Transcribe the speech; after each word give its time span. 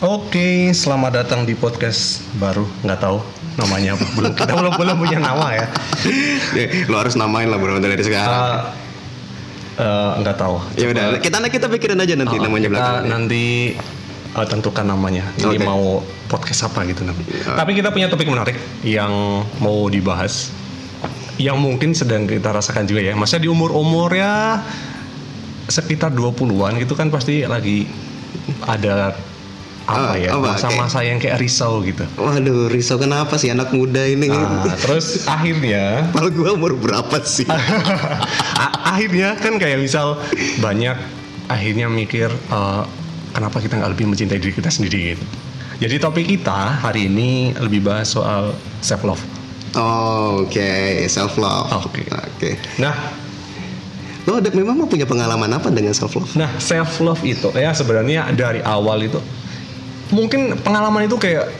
Oke, 0.00 0.72
selamat 0.72 1.12
datang 1.12 1.44
di 1.44 1.52
podcast 1.52 2.24
baru. 2.40 2.64
Nggak 2.80 3.04
tahu 3.04 3.20
namanya 3.60 4.00
apa. 4.00 4.04
Belum 4.16 4.32
kita 4.32 4.52
belum 4.56 4.72
belum 4.80 4.96
punya 4.96 5.18
nama 5.20 5.52
ya. 5.52 5.66
Ya, 6.56 6.66
lo 6.88 7.04
harus 7.04 7.20
namain 7.20 7.44
lah 7.44 7.60
bro 7.60 7.76
dari 7.76 8.00
sekarang. 8.00 8.72
Eh, 9.76 9.84
eh, 9.84 10.10
nggak 10.24 10.36
tahu. 10.40 10.56
ya 10.80 10.88
udah, 10.88 11.20
kita 11.20 11.36
kita 11.52 11.68
pikirin 11.68 12.00
aja 12.00 12.16
nanti 12.16 12.32
Oh, 12.32 12.40
namanya 12.40 12.72
kita 12.72 12.80
belakang. 12.80 13.12
nanti 13.12 13.44
eh, 14.32 14.46
tentukan 14.48 14.88
namanya. 14.88 15.24
Ini 15.36 15.60
Oke. 15.60 15.68
mau 15.68 16.00
podcast 16.32 16.72
apa 16.72 16.80
gitu 16.88 17.04
nanti. 17.04 17.20
Ya. 17.36 17.60
Tapi 17.60 17.76
kita 17.76 17.92
punya 17.92 18.08
topik 18.08 18.24
menarik 18.24 18.56
yang 18.80 19.44
mau 19.60 19.84
dibahas. 19.92 20.48
Yang 21.36 21.60
mungkin 21.60 21.92
sedang 21.92 22.24
kita 22.24 22.48
rasakan 22.56 22.88
juga 22.88 23.04
ya. 23.04 23.12
Maksudnya 23.12 23.44
di 23.44 23.52
umur-umur 23.52 24.16
ya 24.16 24.64
sekitar 25.68 26.08
20-an 26.16 26.80
gitu 26.80 26.96
kan 26.96 27.12
pasti 27.12 27.44
lagi 27.44 27.84
ada 28.64 29.12
apa 29.90 30.14
Ah, 30.14 30.14
ya 30.14 30.30
masa-masa 30.38 31.02
yang 31.02 31.18
kayak 31.18 31.42
risau 31.42 31.82
gitu. 31.82 32.06
Waduh, 32.14 32.70
risau 32.70 32.96
kenapa 32.96 33.34
sih 33.34 33.50
anak 33.50 33.74
muda 33.74 34.06
ini? 34.06 34.30
Nah, 34.30 34.78
terus 34.78 35.26
akhirnya 35.26 36.06
Kalau 36.14 36.30
gue 36.30 36.50
umur 36.54 36.78
berapa 36.78 37.18
sih? 37.26 37.44
Akhirnya 38.90 39.38
kan 39.38 39.58
kayak 39.58 39.82
misal 39.82 40.18
banyak 40.58 40.94
akhirnya 41.46 41.86
mikir 41.86 42.30
eh, 42.30 42.82
kenapa 43.30 43.58
kita 43.58 43.78
nggak 43.78 43.92
lebih 43.94 44.06
mencintai 44.06 44.38
diri 44.38 44.54
kita 44.54 44.70
sendiri 44.70 45.14
gitu. 45.14 45.24
Jadi 45.80 45.94
topik 45.96 46.26
kita 46.28 46.78
hari 46.78 47.08
ini 47.08 47.56
lebih 47.56 47.80
bahas 47.82 48.10
soal 48.10 48.52
self 48.80 49.02
love. 49.02 49.22
Oh, 49.74 50.42
Oke, 50.44 51.06
self 51.06 51.38
love. 51.38 51.70
Oke. 51.86 52.02
Oke. 52.06 52.58
Nah, 52.78 52.94
Lo 54.28 54.36
ada 54.36 54.52
memang 54.52 54.76
mau 54.76 54.84
punya 54.84 55.08
pengalaman 55.08 55.48
apa 55.48 55.72
dengan 55.72 55.96
self 55.96 56.12
love? 56.12 56.28
nah 56.36 56.52
self 56.60 57.00
love 57.00 57.24
itu 57.24 57.48
ya 57.56 57.72
sebenarnya 57.72 58.28
dari 58.36 58.60
awal 58.60 59.00
itu 59.00 59.16
mungkin 60.10 60.58
pengalaman 60.60 61.06
itu 61.06 61.16
kayak 61.18 61.50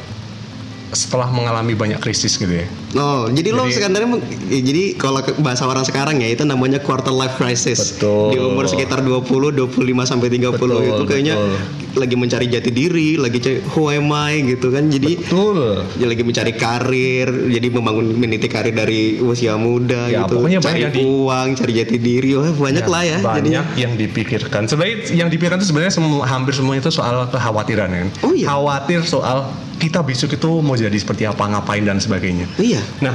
setelah 0.90 1.30
mengalami 1.30 1.74
banyak 1.78 2.02
krisis 2.02 2.34
gitu 2.34 2.50
ya. 2.50 2.66
Oh, 2.92 3.26
jadi, 3.26 3.48
lo 3.50 3.62
Jadi- 3.62 3.74
sebenarnya 3.76 4.08
meng- 4.08 4.24
ya, 4.44 4.60
jadi 4.60 4.82
kalau 4.94 5.18
bahasa 5.38 5.62
orang 5.62 5.82
sekarang 5.82 6.18
ya 6.18 6.28
itu 6.28 6.42
namanya 6.42 6.78
quarter 6.78 7.10
life 7.10 7.36
crisis. 7.36 7.94
Betul. 7.94 8.30
Di 8.30 8.38
umur 8.40 8.66
sekitar 8.66 8.98
20, 9.00 9.22
25 9.52 9.70
sampai 10.04 10.26
30 10.28 10.50
Betul, 10.74 10.90
itu 10.90 11.02
kayaknya 11.04 11.34
betul. 11.34 11.54
lagi 11.96 12.16
mencari 12.16 12.46
jati 12.46 12.70
diri, 12.70 13.14
lagi 13.14 13.38
cari 13.38 13.62
who 13.68 13.86
am 13.88 14.10
I 14.10 14.42
gitu 14.44 14.68
kan. 14.68 14.90
Jadi 14.90 15.16
Betul. 15.18 15.86
dia 15.92 16.06
lagi 16.08 16.22
mencari 16.22 16.52
karir, 16.52 17.28
jadi 17.46 17.66
membangun 17.68 18.10
meniti 18.12 18.46
karir 18.46 18.72
dari 18.72 19.18
usia 19.18 19.54
muda 19.54 20.06
Ya, 20.06 20.26
gitu. 20.26 20.42
pokoknya 20.42 20.58
cari 20.58 20.74
banyak 20.80 20.90
di- 20.92 21.02
uang, 21.04 21.48
cari 21.54 21.72
jati 21.76 21.96
diri, 21.96 22.30
wah 22.34 22.50
banyak 22.50 22.84
lah 22.84 23.02
ya. 23.04 23.18
banyak 23.20 23.38
jadinya. 23.46 23.62
yang 23.76 23.92
dipikirkan. 23.94 24.66
Sebenarnya 24.66 24.96
yang 25.14 25.28
dipikirkan 25.28 25.58
itu 25.58 25.68
sebenarnya 25.68 25.92
semua, 25.92 26.26
hampir 26.26 26.52
semua 26.52 26.74
itu 26.74 26.90
soal 26.90 27.26
kekhawatiran 27.28 27.86
kan. 27.88 28.08
Oh, 28.20 28.34
iya. 28.34 28.50
Khawatir 28.50 29.02
soal 29.02 29.46
kita 29.76 30.00
besok 30.00 30.28
itu 30.30 30.60
mau 30.60 30.76
jadi 30.76 30.92
seperti 30.92 31.24
apa, 31.24 31.40
ngapain 31.46 31.80
dan 31.80 31.96
sebagainya. 31.96 32.44
Iya. 32.56 32.79
Nah, 33.00 33.14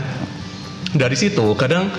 dari 0.91 1.13
situ 1.13 1.43
kadang 1.53 1.91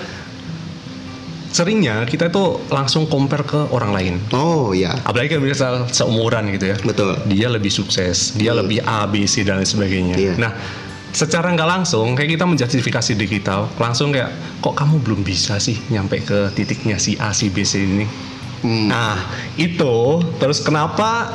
seringnya 1.47 2.03
kita 2.03 2.27
itu 2.27 2.43
langsung 2.69 3.07
compare 3.07 3.41
ke 3.41 3.59
orang 3.71 3.91
lain. 3.91 4.13
Oh 4.31 4.75
ya, 4.75 4.93
Apalagi 5.01 5.33
kan 5.33 5.41
misal 5.41 5.73
seumuran 5.89 6.51
gitu 6.53 6.69
ya. 6.69 6.77
betul. 6.83 7.17
Dia 7.25 7.47
lebih 7.47 7.71
sukses, 7.71 8.35
dia 8.35 8.51
Hmm. 8.51 8.61
lebih 8.61 8.83
A, 8.83 9.07
B, 9.07 9.25
C 9.25 9.41
dan 9.41 9.57
lain 9.57 9.65
sebagainya. 9.65 10.15
Iya. 10.15 10.33
Nah, 10.37 10.51
secara 11.09 11.49
nggak 11.49 11.65
langsung 11.65 12.13
kayak 12.13 12.37
kita 12.37 12.45
menjustifikasi 12.45 13.11
diri 13.15 13.39
kita, 13.39 13.73
langsung 13.77 14.11
kayak 14.11 14.29
kok 14.59 14.75
kamu 14.75 15.01
belum 15.01 15.21
bisa 15.23 15.57
sih 15.57 15.79
nyampe 15.89 16.21
ke 16.21 16.51
titiknya 16.53 16.99
si 16.99 17.17
A, 17.17 17.31
si 17.31 17.49
B, 17.49 17.63
C 17.63 17.81
ini. 17.81 18.05
Hmm. 18.61 18.91
Nah, 18.91 19.15
itu 19.55 19.95
terus 20.37 20.61
kenapa 20.61 21.31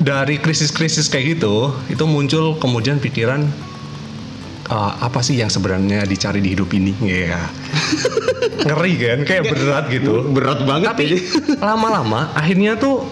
dari 0.00 0.36
krisis-krisis 0.36 1.12
kayak 1.12 1.36
gitu 1.36 1.68
itu 1.86 2.04
muncul 2.04 2.56
kemudian 2.56 2.96
pikiran 2.96 3.44
"Ah, 4.70 4.94
apa 5.02 5.18
sih 5.20 5.34
yang 5.34 5.50
sebenarnya 5.50 6.06
dicari 6.06 6.38
di 6.38 6.54
hidup 6.54 6.70
ini? 6.70 6.94
Ya. 7.02 7.42
Ngeri 8.70 8.94
kan, 9.02 9.18
kayak 9.26 9.44
berat 9.50 9.84
gitu. 9.90 10.30
Berat 10.30 10.62
banget 10.62 10.94
Tapi 10.94 11.04
ini. 11.10 11.18
lama-lama 11.68 12.30
akhirnya 12.38 12.78
tuh 12.78 13.02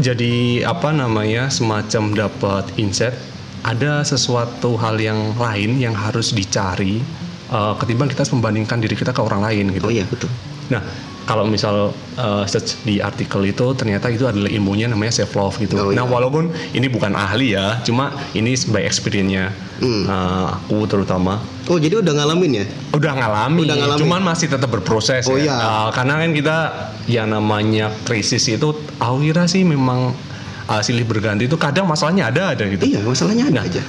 jadi 0.00 0.64
apa 0.64 0.92
namanya 0.92 1.52
semacam 1.52 2.28
dapat 2.28 2.64
insight 2.80 3.16
ada 3.64 4.04
sesuatu 4.06 4.76
hal 4.80 4.96
yang 4.96 5.36
lain 5.36 5.76
yang 5.76 5.92
harus 5.92 6.32
dicari 6.32 7.04
eh, 7.52 7.74
ketimbang 7.76 8.08
kita 8.08 8.24
membandingkan 8.32 8.80
diri 8.80 8.96
kita 8.96 9.12
ke 9.12 9.20
orang 9.20 9.44
lain 9.44 9.76
gitu. 9.76 9.86
Oh 9.88 9.92
iya 9.92 10.08
betul. 10.08 10.32
Nah, 10.72 10.82
kalau 11.26 11.42
misal 11.42 11.90
uh, 12.14 12.44
search 12.46 12.78
di 12.82 13.02
artikel 13.02 13.42
itu 13.44 13.74
ternyata 13.74 14.06
itu 14.08 14.24
adalah 14.24 14.46
ilmunya 14.46 14.86
namanya 14.86 15.10
self 15.12 15.34
love 15.34 15.58
gitu. 15.58 15.74
Oh, 15.74 15.90
Nah, 15.90 16.00
iya. 16.00 16.06
walaupun 16.06 16.44
ini 16.70 16.86
bukan 16.86 17.12
ahli 17.12 17.52
ya, 17.52 17.82
cuma 17.82 18.14
ini 18.32 18.54
by 18.66 18.80
experience-nya 18.80 19.50
Hmm. 19.76 20.08
uh, 20.08 20.56
aku 20.56 20.88
terutama 20.88 21.36
Oh 21.68 21.76
jadi 21.76 22.00
udah 22.00 22.14
ngalamin 22.14 22.62
ya? 22.62 22.66
udah 22.94 23.12
ngalami, 23.12 23.68
Udah 23.68 23.76
ngalamin. 23.76 24.00
cuman 24.00 24.20
masih 24.24 24.48
tetap 24.48 24.70
berproses 24.70 25.26
Oh, 25.26 25.36
ya. 25.36 25.44
iya. 25.44 25.56
Uh, 25.58 25.88
karena 25.90 26.16
kan 26.16 26.30
kita 26.32 26.56
ya 27.04 27.22
namanya 27.22 27.92
krisis 28.02 28.46
itu 28.46 28.68
aku 28.96 29.16
kira 29.20 29.44
sih 29.44 29.68
memang 29.68 30.16
uh, 30.64 30.80
silih 30.80 31.04
berganti 31.04 31.44
itu 31.44 31.58
kadang 31.58 31.84
masalahnya 31.84 32.30
ada 32.30 32.54
ada 32.54 32.64
gitu. 32.64 32.86
Iya 32.86 33.02
masalahnya 33.02 33.50
ada 33.50 33.60
Nah, 33.60 33.64
aja. 33.66 33.82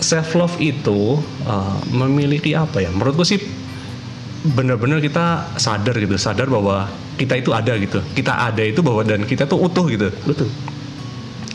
self 0.00 0.34
love 0.34 0.56
itu 0.58 1.20
uh, 1.44 1.76
memiliki 1.88 2.56
apa 2.56 2.80
ya? 2.80 2.88
Menurutku 2.88 3.22
sih 3.22 3.38
benar-benar 4.54 5.02
kita 5.02 5.56
sadar 5.60 5.94
gitu, 5.98 6.16
sadar 6.16 6.48
bahwa 6.48 6.88
kita 7.20 7.36
itu 7.36 7.50
ada 7.52 7.74
gitu. 7.76 8.00
Kita 8.14 8.48
ada 8.48 8.62
itu 8.64 8.80
bahwa 8.80 9.04
dan 9.04 9.26
kita 9.26 9.44
tuh 9.44 9.60
utuh 9.60 9.84
gitu. 9.90 10.08
Betul. 10.24 10.48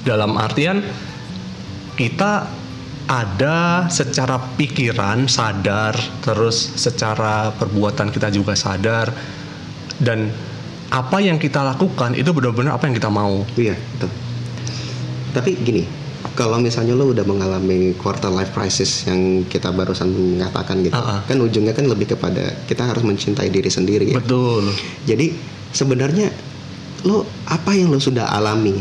Dalam 0.03 0.35
artian 0.35 0.83
kita 1.95 2.49
ada 3.07 3.87
secara 3.91 4.39
pikiran 4.55 5.27
sadar, 5.27 5.95
terus 6.23 6.75
secara 6.79 7.51
perbuatan 7.55 8.11
kita 8.11 8.31
juga 8.31 8.55
sadar 8.55 9.11
dan 9.99 10.31
apa 10.93 11.17
yang 11.19 11.41
kita 11.41 11.65
lakukan 11.65 12.13
itu 12.13 12.29
benar-benar 12.31 12.77
apa 12.77 12.85
yang 12.87 12.95
kita 12.95 13.09
mau. 13.09 13.43
Iya 13.57 13.75
betul. 13.75 14.11
Tapi 15.33 15.51
gini, 15.65 15.83
kalau 16.33 16.57
misalnya 16.57 16.97
lo 16.97 17.13
udah 17.13 17.25
mengalami 17.25 17.93
quarter 17.97 18.33
life 18.33 18.53
crisis 18.53 19.05
yang 19.05 19.45
kita 19.45 19.69
barusan 19.69 20.09
mengatakan 20.09 20.81
gitu, 20.81 20.97
Ah, 20.97 21.17
ah. 21.17 21.19
kan 21.25 21.37
ujungnya 21.37 21.73
kan 21.77 21.85
lebih 21.85 22.13
kepada 22.17 22.57
kita 22.65 22.89
harus 22.89 23.05
mencintai 23.05 23.49
diri 23.53 23.69
sendiri 23.69 24.13
ya. 24.13 24.17
Betul. 24.17 24.73
Jadi 25.05 25.33
sebenarnya 25.69 26.33
lo 27.05 27.25
apa 27.45 27.77
yang 27.77 27.93
lo 27.93 28.01
sudah 28.01 28.33
alami? 28.33 28.73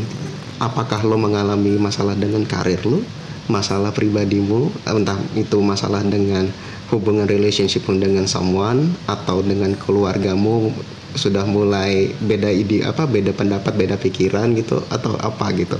Apakah 0.63 1.03
lo 1.05 1.19
mengalami 1.19 1.75
masalah 1.77 2.15
dengan 2.15 2.47
karir 2.47 2.81
lo, 2.87 3.03
masalah 3.51 3.91
pribadimu, 3.91 4.71
entah 4.87 5.19
itu 5.35 5.59
masalah 5.59 6.01
dengan 6.07 6.47
hubungan 6.93 7.25
relationship 7.25 7.89
dengan 7.89 8.29
someone 8.29 8.93
atau 9.09 9.41
dengan 9.41 9.73
keluargamu 9.75 10.71
sudah 11.13 11.45
mulai 11.45 12.13
beda 12.25 12.49
ide 12.49 12.85
apa 12.85 13.05
beda 13.05 13.37
pendapat 13.37 13.73
beda 13.77 13.97
pikiran 14.01 14.53
gitu 14.57 14.81
atau 14.89 15.13
apa 15.21 15.53
gitu 15.57 15.77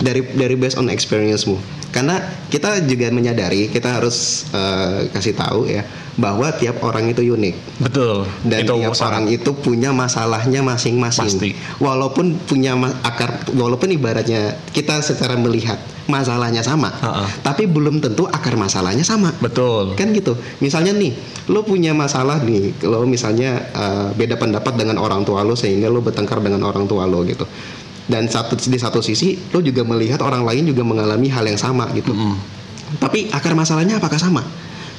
dari 0.00 0.24
dari 0.32 0.54
based 0.56 0.78
on 0.78 0.88
experience-mu 0.88 1.58
karena 1.92 2.16
kita 2.48 2.80
juga 2.88 3.12
menyadari 3.12 3.68
kita 3.68 4.00
harus 4.00 4.48
eh, 4.50 5.12
kasih 5.12 5.36
tahu 5.36 5.68
ya 5.68 5.84
bahwa 6.12 6.52
tiap 6.52 6.80
orang 6.84 7.08
itu 7.08 7.24
unik 7.24 7.80
Betul. 7.80 8.28
dan 8.44 8.64
itu 8.64 8.72
tiap 8.80 8.92
sangat- 8.92 9.08
orang 9.08 9.24
itu 9.32 9.50
punya 9.56 9.96
masalahnya 9.96 10.60
masing-masing. 10.60 11.40
Pasti. 11.40 11.50
Walaupun 11.80 12.36
punya 12.44 12.76
akar, 13.00 13.48
walaupun 13.56 13.88
ibaratnya 13.88 14.60
kita 14.76 15.00
secara 15.00 15.40
melihat 15.40 15.80
masalahnya 16.12 16.60
sama, 16.60 16.92
Ha-ha. 16.92 17.24
tapi 17.40 17.64
belum 17.64 18.04
tentu 18.04 18.28
akar 18.28 18.60
masalahnya 18.60 19.00
sama. 19.00 19.32
Betul. 19.40 19.96
Kan 19.96 20.12
gitu. 20.12 20.36
Misalnya 20.60 20.92
nih, 20.92 21.16
lo 21.48 21.64
punya 21.64 21.96
masalah 21.96 22.44
nih, 22.44 22.76
lo 22.84 23.08
misalnya 23.08 23.72
eh, 23.72 24.08
beda 24.12 24.36
pendapat 24.36 24.76
dengan 24.76 25.00
orang 25.00 25.24
tua 25.24 25.40
lo 25.40 25.56
sehingga 25.56 25.88
lo 25.88 26.04
bertengkar 26.04 26.44
dengan 26.44 26.60
orang 26.68 26.84
tua 26.84 27.08
lo 27.08 27.24
gitu. 27.24 27.48
Dan 28.02 28.26
satu 28.26 28.58
di 28.58 28.78
satu 28.78 28.98
sisi 28.98 29.38
lo 29.54 29.62
juga 29.62 29.86
melihat 29.86 30.18
orang 30.26 30.42
lain 30.42 30.66
juga 30.66 30.82
mengalami 30.82 31.30
hal 31.30 31.46
yang 31.46 31.58
sama 31.58 31.86
gitu. 31.94 32.10
Mm-mm. 32.10 32.34
Tapi 32.98 33.30
akar 33.32 33.54
masalahnya 33.54 33.96
apakah 34.02 34.18
sama? 34.18 34.42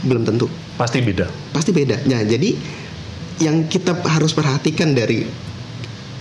Belum 0.04 0.24
tentu 0.24 0.48
Pasti 0.76 1.00
beda. 1.00 1.28
pasti 1.56 1.72
beda. 1.72 2.00
Nah, 2.10 2.24
jadi 2.26 2.56
yang 3.44 3.68
kita 3.68 3.96
harus 4.08 4.32
perhatikan 4.36 4.96
dari 4.96 5.24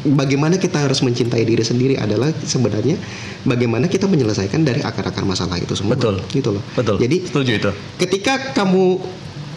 bagaimana 0.02 0.58
kita 0.58 0.82
harus 0.82 1.00
mencintai 1.06 1.46
diri 1.46 1.62
sendiri 1.62 1.94
adalah 1.94 2.34
sebenarnya 2.42 2.98
bagaimana 3.46 3.86
kita 3.86 4.10
menyelesaikan 4.10 4.66
dari 4.66 4.82
akar-akar 4.82 5.22
masalah 5.22 5.58
itu 5.58 5.74
semua. 5.78 5.94
Betul. 5.94 6.18
Gitu 6.30 6.50
loh. 6.50 6.62
Betul. 6.74 6.98
Jadi 6.98 7.16
setuju 7.26 7.52
itu. 7.58 7.70
ketika 7.98 8.54
kamu 8.54 8.98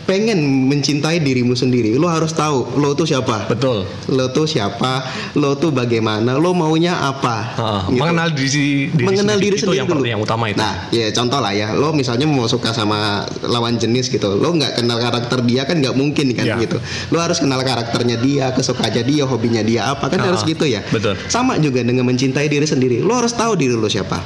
pengen 0.06 0.69
mencintai 0.69 1.18
dirimu 1.18 1.57
sendiri, 1.57 1.98
lo 1.98 2.06
harus 2.06 2.31
tahu 2.31 2.78
lo 2.78 2.94
tuh 2.94 3.10
siapa. 3.10 3.50
Betul. 3.50 3.90
Lo 4.13 4.30
tuh 4.30 4.46
siapa, 4.46 5.02
lo 5.34 5.57
tuh 5.57 5.74
bagaimana, 5.74 6.38
lo 6.38 6.54
maunya 6.54 6.94
apa. 7.02 7.38
Uh, 7.57 7.81
gitu. 7.90 8.00
Mengenal 8.00 8.28
diri, 8.31 8.50
diri 8.94 9.06
mengenal 9.06 9.36
sendiri, 9.38 9.57
diri 9.57 9.57
sendiri 9.57 9.81
itu 9.81 10.06
yang, 10.06 10.18
yang 10.18 10.22
utama 10.22 10.46
itu. 10.54 10.62
Nah, 10.62 10.88
ya 10.94 11.10
contoh 11.10 11.40
lah 11.42 11.54
ya, 11.57 11.74
lo 11.74 11.90
misalnya 11.92 12.30
mau 12.30 12.46
suka 12.46 12.69
sama 12.69 13.25
lawan 13.42 13.81
jenis 13.81 14.13
gitu, 14.13 14.38
lo 14.38 14.54
nggak 14.54 14.78
kenal 14.78 15.02
karakter 15.02 15.42
dia 15.42 15.66
kan 15.66 15.81
nggak 15.81 15.98
mungkin 15.98 16.38
kan 16.38 16.46
yeah. 16.46 16.62
gitu. 16.62 16.78
Lo 17.10 17.18
harus 17.18 17.42
kenal 17.42 17.60
karakternya 17.66 18.22
dia, 18.22 18.54
kesukaannya 18.54 19.04
dia, 19.04 19.24
hobinya 19.25 19.66
dia 19.66 19.90
apa 19.90 20.06
kan 20.07 20.22
uh, 20.22 20.25
harus 20.30 20.46
gitu 20.46 20.69
ya. 20.69 20.86
Betul. 20.94 21.18
Sama 21.28 21.57
juga 21.57 21.81
dengan 21.81 22.06
mencintai 22.06 22.46
diri 22.46 22.69
sendiri, 22.69 23.02
lo 23.02 23.18
harus 23.18 23.34
tahu 23.34 23.57
diri 23.57 23.74
lo 23.74 23.90
siapa. 23.90 24.22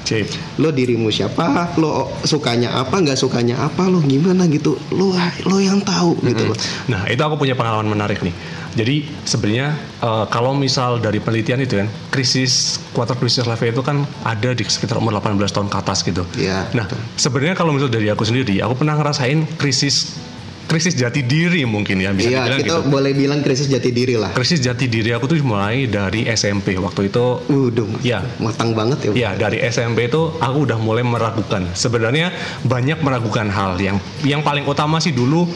Lo 0.60 0.76
dirimu 0.76 1.08
siapa, 1.08 1.72
lo 1.80 2.12
sukanya 2.28 2.84
apa, 2.84 3.00
nggak 3.00 3.16
sukanya 3.16 3.64
apa, 3.64 3.88
lo 3.88 4.04
gimana 4.04 4.44
gitu, 4.52 4.76
lo 4.92 5.16
lo 5.48 5.58
yang 5.70 5.82
tahu 5.86 6.18
mm 6.18 6.20
-hmm. 6.20 6.30
gitu 6.34 6.44
loh. 6.50 6.58
Nah 6.90 7.02
itu 7.08 7.22
aku 7.22 7.36
punya 7.38 7.54
pengalaman 7.54 7.88
menarik 7.88 8.20
nih. 8.26 8.34
Jadi 8.78 9.02
sebenarnya 9.26 9.74
uh, 10.06 10.30
kalau 10.30 10.54
misal 10.54 11.02
dari 11.02 11.18
penelitian 11.18 11.66
itu 11.66 11.82
kan 11.82 11.90
krisis 12.14 12.78
quarter 12.94 13.18
crisis 13.18 13.50
life 13.50 13.66
itu 13.66 13.82
kan 13.82 14.06
ada 14.22 14.54
di 14.54 14.62
sekitar 14.62 15.02
umur 15.02 15.18
18 15.18 15.42
tahun 15.50 15.68
ke 15.74 15.78
atas 15.82 16.06
gitu. 16.06 16.22
Yeah, 16.38 16.70
nah 16.78 16.86
sebenarnya 17.18 17.58
kalau 17.58 17.74
misal 17.74 17.90
dari 17.90 18.14
aku 18.14 18.22
sendiri, 18.30 18.62
aku 18.62 18.78
pernah 18.78 18.94
ngerasain 19.02 19.58
krisis 19.58 20.22
krisis 20.70 20.94
jati 20.94 21.26
diri 21.26 21.66
mungkin 21.66 21.98
ya 21.98 22.14
bisa 22.14 22.30
iya, 22.30 22.46
dibilang 22.46 22.62
kita 22.62 22.76
gitu. 22.78 22.94
boleh 22.94 23.12
bilang 23.18 23.40
krisis 23.42 23.66
jati 23.66 23.90
diri 23.90 24.16
lah. 24.16 24.32
Krisis 24.38 24.62
jati 24.62 24.86
diri 24.86 25.10
aku 25.10 25.26
tuh 25.26 25.42
mulai 25.42 25.90
dari 25.90 26.30
SMP 26.30 26.78
waktu 26.78 27.10
itu 27.10 27.26
udah 27.50 28.06
ya. 28.06 28.22
matang 28.38 28.78
banget 28.78 29.10
ya. 29.10 29.12
Iya, 29.12 29.30
dari 29.36 29.58
SMP 29.66 30.06
itu 30.06 30.38
aku 30.38 30.70
udah 30.70 30.78
mulai 30.78 31.02
meragukan. 31.02 31.66
Sebenarnya 31.74 32.30
banyak 32.62 33.02
meragukan 33.02 33.50
hal. 33.50 33.82
Yang 33.82 33.98
yang 34.22 34.46
paling 34.46 34.70
utama 34.70 35.02
sih 35.02 35.10
dulu 35.10 35.50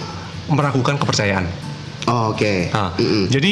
meragukan 0.50 0.98
kepercayaan. 0.98 1.46
Oh, 2.10 2.34
oke. 2.34 2.42
Okay. 2.42 2.74
nah, 2.74 2.92
mm 2.98 3.06
-mm. 3.06 3.24
jadi 3.32 3.52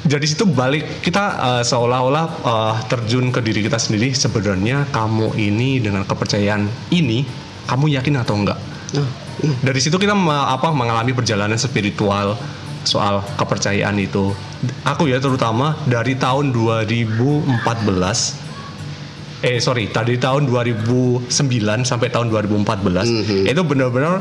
jadi 0.00 0.24
situ 0.24 0.48
balik 0.48 1.04
kita 1.04 1.24
uh, 1.36 1.62
seolah-olah 1.62 2.26
uh, 2.40 2.74
terjun 2.88 3.28
ke 3.28 3.44
diri 3.44 3.60
kita 3.60 3.76
sendiri. 3.76 4.16
Sebenarnya 4.16 4.88
kamu 4.88 5.36
ini 5.36 5.76
dengan 5.78 6.08
kepercayaan 6.08 6.66
ini 6.90 7.28
kamu 7.68 8.00
yakin 8.00 8.14
atau 8.16 8.34
enggak? 8.40 8.58
Ah. 8.96 9.29
Iya. 9.40 9.72
dari 9.72 9.80
situ 9.80 9.96
kita 9.96 10.14
apa 10.26 10.68
mengalami 10.72 11.12
perjalanan 11.16 11.56
spiritual 11.56 12.36
soal 12.84 13.20
kepercayaan 13.36 13.96
itu 14.00 14.32
aku 14.84 15.08
ya 15.08 15.20
terutama 15.20 15.76
dari 15.84 16.16
tahun 16.16 16.52
2014 16.52 17.60
eh 19.40 19.56
sorry 19.60 19.88
tadi 19.88 20.20
tahun 20.20 20.48
2009 20.48 21.28
sampai 21.84 22.08
tahun 22.12 22.28
2014 22.28 22.60
mm 22.60 22.64
-hmm. 22.64 23.44
itu 23.48 23.62
benar-benar 23.64 24.20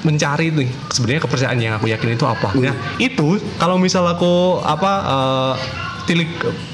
mencari 0.00 0.48
nih 0.54 0.70
sebenarnya 0.88 1.22
kepercayaan 1.28 1.58
yang 1.60 1.74
aku 1.76 1.92
yakin 1.92 2.16
itu 2.16 2.24
apa. 2.24 2.56
Mm. 2.56 2.60
Nah 2.64 2.74
mhm. 2.74 3.04
itu 3.04 3.28
kalau 3.60 3.76
misal 3.76 4.08
aku 4.08 4.60
apa 4.64 4.92
uh, 5.04 5.54
tilik 6.10 6.26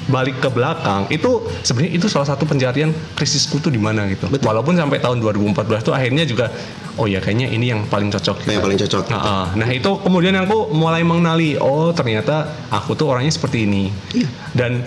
balik 0.09 0.41
ke 0.41 0.49
belakang 0.49 1.05
itu 1.13 1.45
sebenarnya 1.61 1.93
itu 1.93 2.09
salah 2.09 2.25
satu 2.25 2.49
pencarian 2.49 2.89
krisisku 3.13 3.61
tuh 3.61 3.69
di 3.69 3.77
mana 3.77 4.09
gitu. 4.09 4.25
Betul. 4.25 4.49
Walaupun 4.49 4.73
sampai 4.73 4.97
tahun 4.97 5.21
2014 5.21 5.85
tuh 5.85 5.93
akhirnya 5.93 6.25
juga 6.25 6.49
oh 6.97 7.05
ya 7.05 7.21
kayaknya 7.21 7.53
ini 7.53 7.69
yang 7.69 7.85
paling 7.85 8.09
cocok. 8.09 8.41
Gitu. 8.41 8.57
Yang 8.57 8.65
paling 8.65 8.79
cocok. 8.81 9.03
Nah, 9.13 9.53
nah 9.53 9.69
itu 9.69 9.91
kemudian 10.01 10.33
aku 10.41 10.73
mulai 10.73 11.05
mengenali 11.05 11.53
oh 11.61 11.93
ternyata 11.93 12.49
aku 12.73 12.97
tuh 12.97 13.13
orangnya 13.13 13.29
seperti 13.29 13.69
ini. 13.69 13.93
Iya. 14.17 14.27
Dan 14.57 14.81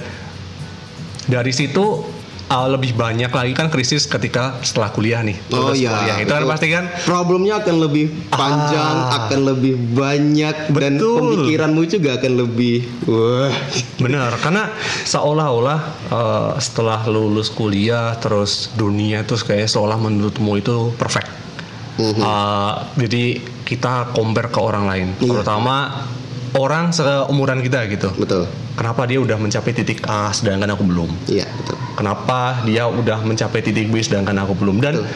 dari 1.30 1.54
situ 1.54 2.02
uh, 2.50 2.68
lebih 2.68 2.98
banyak 2.98 3.30
lagi 3.30 3.52
kan 3.54 3.70
krisis 3.70 4.04
ketika 4.10 4.58
setelah 4.66 4.90
kuliah 4.90 5.22
nih. 5.22 5.38
Oh 5.54 5.70
iya. 5.70 5.94
Kuliah. 5.94 6.16
Itu 6.26 6.32
kan 6.34 6.44
pasti 6.50 6.66
kan 6.74 6.84
problemnya 7.06 7.62
akan 7.62 7.76
lebih 7.78 8.06
panjang, 8.34 8.96
ah, 9.06 9.18
akan 9.24 9.40
lebih 9.54 9.74
banyak 9.94 10.74
betul. 10.74 10.82
dan 10.82 10.92
pemikiranmu 10.98 11.82
juga 11.86 12.10
akan 12.18 12.32
lebih 12.34 12.76
wah. 13.06 13.54
Benar, 14.02 14.34
karena 14.42 14.74
seolah-olah 15.06 15.80
uh, 16.10 16.52
setelah 16.58 17.06
lulus 17.06 17.48
kuliah 17.54 18.18
terus 18.18 18.74
dunia 18.74 19.22
terus 19.22 19.46
kayak 19.46 19.70
seolah 19.70 19.96
menurutmu 19.96 20.58
itu 20.58 20.90
perfect. 20.98 21.38
Uh, 22.00 22.80
jadi 22.96 23.44
kita 23.68 24.16
compare 24.16 24.48
ke 24.48 24.56
orang 24.56 24.88
lain, 24.88 25.08
iya. 25.20 25.36
terutama 25.36 26.08
orang 26.56 26.90
seumuran 26.90 27.60
kita 27.62 27.86
gitu. 27.90 28.08
Betul. 28.16 28.46
Kenapa 28.74 29.04
dia 29.04 29.18
udah 29.20 29.36
mencapai 29.36 29.72
titik 29.76 30.02
A 30.08 30.32
sedangkan 30.32 30.72
aku 30.72 30.82
belum? 30.86 31.10
Iya, 31.28 31.46
betul. 31.60 31.76
Kenapa 31.94 32.64
dia 32.64 32.88
udah 32.88 33.18
mencapai 33.22 33.60
titik 33.60 33.92
B 33.92 34.00
sedangkan 34.00 34.34
aku 34.40 34.56
belum? 34.56 34.80
Dan 34.80 35.04
betul. 35.04 35.06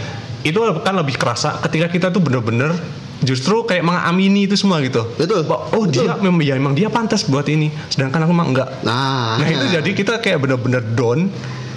itu 0.45 0.59
kan 0.85 0.95
lebih 1.01 1.17
kerasa 1.17 1.59
ketika 1.65 1.89
kita 1.89 2.07
tuh 2.13 2.21
bener-bener 2.21 2.77
justru 3.25 3.65
kayak 3.65 3.83
mengamini 3.83 4.45
itu 4.45 4.55
semua 4.55 4.85
gitu. 4.85 5.07
Betul. 5.17 5.49
Oh 5.49 5.89
betul. 5.89 6.05
dia 6.05 6.13
memang 6.21 6.43
ya 6.45 6.55
memang 6.61 6.75
dia 6.77 6.89
pantas 6.93 7.25
buat 7.25 7.49
ini, 7.49 7.73
sedangkan 7.89 8.29
aku 8.29 8.33
emang 8.37 8.49
enggak. 8.53 8.69
Nah, 8.85 9.41
nah 9.41 9.49
itu 9.49 9.65
jadi 9.73 9.91
kita 9.97 10.21
kayak 10.21 10.39
bener-bener 10.45 10.85
down. 10.93 11.33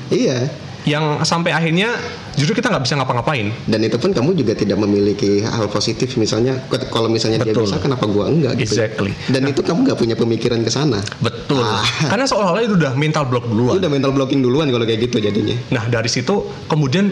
Iya 0.08 0.67
yang 0.88 1.20
sampai 1.28 1.52
akhirnya 1.52 1.92
justru 2.40 2.64
kita 2.64 2.72
nggak 2.72 2.88
bisa 2.88 2.96
ngapa-ngapain. 2.96 3.52
Dan 3.68 3.84
itu 3.84 4.00
pun 4.00 4.16
kamu 4.16 4.40
juga 4.40 4.56
tidak 4.56 4.80
memiliki 4.80 5.44
hal 5.44 5.68
positif 5.68 6.16
misalnya 6.16 6.56
kalau 6.88 7.12
misalnya 7.12 7.44
Betul. 7.44 7.68
dia 7.68 7.76
bisa 7.76 7.78
kenapa 7.84 8.08
gua 8.08 8.32
enggak 8.32 8.56
gitu. 8.64 8.80
Exactly. 8.80 9.12
Dan 9.28 9.44
nah, 9.46 9.52
itu 9.52 9.62
kamu 9.68 9.84
nggak 9.84 10.00
punya 10.00 10.16
pemikiran 10.16 10.64
ke 10.64 10.72
sana. 10.72 11.04
Betul. 11.20 11.60
Ah. 11.60 11.84
Karena 12.16 12.24
seolah-olah 12.24 12.64
itu 12.64 12.76
udah 12.80 12.96
mental 12.96 13.28
block 13.28 13.46
duluan. 13.52 13.76
Itu 13.76 13.84
udah 13.84 13.92
mental 13.92 14.12
blocking 14.16 14.40
duluan 14.40 14.72
kalau 14.72 14.88
kayak 14.88 15.12
gitu 15.12 15.20
jadinya. 15.20 15.60
Nah, 15.76 15.84
dari 15.92 16.08
situ 16.08 16.48
kemudian 16.72 17.12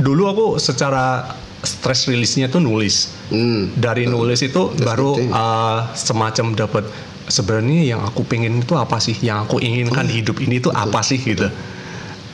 dulu 0.00 0.32
aku 0.32 0.46
secara 0.56 1.36
stress 1.60 2.08
release-nya 2.08 2.48
tuh 2.48 2.64
nulis. 2.64 3.12
Hmm. 3.28 3.68
Dari 3.76 4.08
nulis 4.08 4.40
itu 4.40 4.72
That's 4.72 4.88
baru 4.88 5.20
uh, 5.28 5.92
semacam 5.92 6.56
dapat 6.56 6.88
sebenarnya 7.28 7.84
yang 7.84 8.00
aku 8.00 8.24
pengen 8.24 8.64
itu 8.64 8.72
apa 8.80 8.96
sih? 8.96 9.12
Yang 9.20 9.38
aku 9.44 9.56
inginkan 9.60 10.08
oh. 10.08 10.10
hidup 10.10 10.40
ini 10.40 10.56
itu 10.56 10.72
apa 10.72 11.04
sih 11.04 11.20
gitu. 11.20 11.52
Betul 11.52 11.80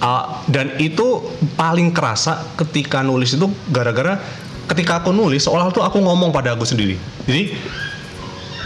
uh, 0.03 0.43
dan 0.51 0.75
itu 0.79 1.23
paling 1.59 1.91
kerasa 1.95 2.55
ketika 2.59 3.03
nulis 3.03 3.35
itu 3.35 3.47
gara-gara 3.71 4.19
ketika 4.69 5.03
aku 5.03 5.11
nulis 5.11 5.45
seolah 5.45 5.73
tuh 5.73 5.83
aku 5.83 5.99
ngomong 6.03 6.31
pada 6.31 6.55
aku 6.55 6.65
sendiri 6.67 6.99
jadi 7.25 7.55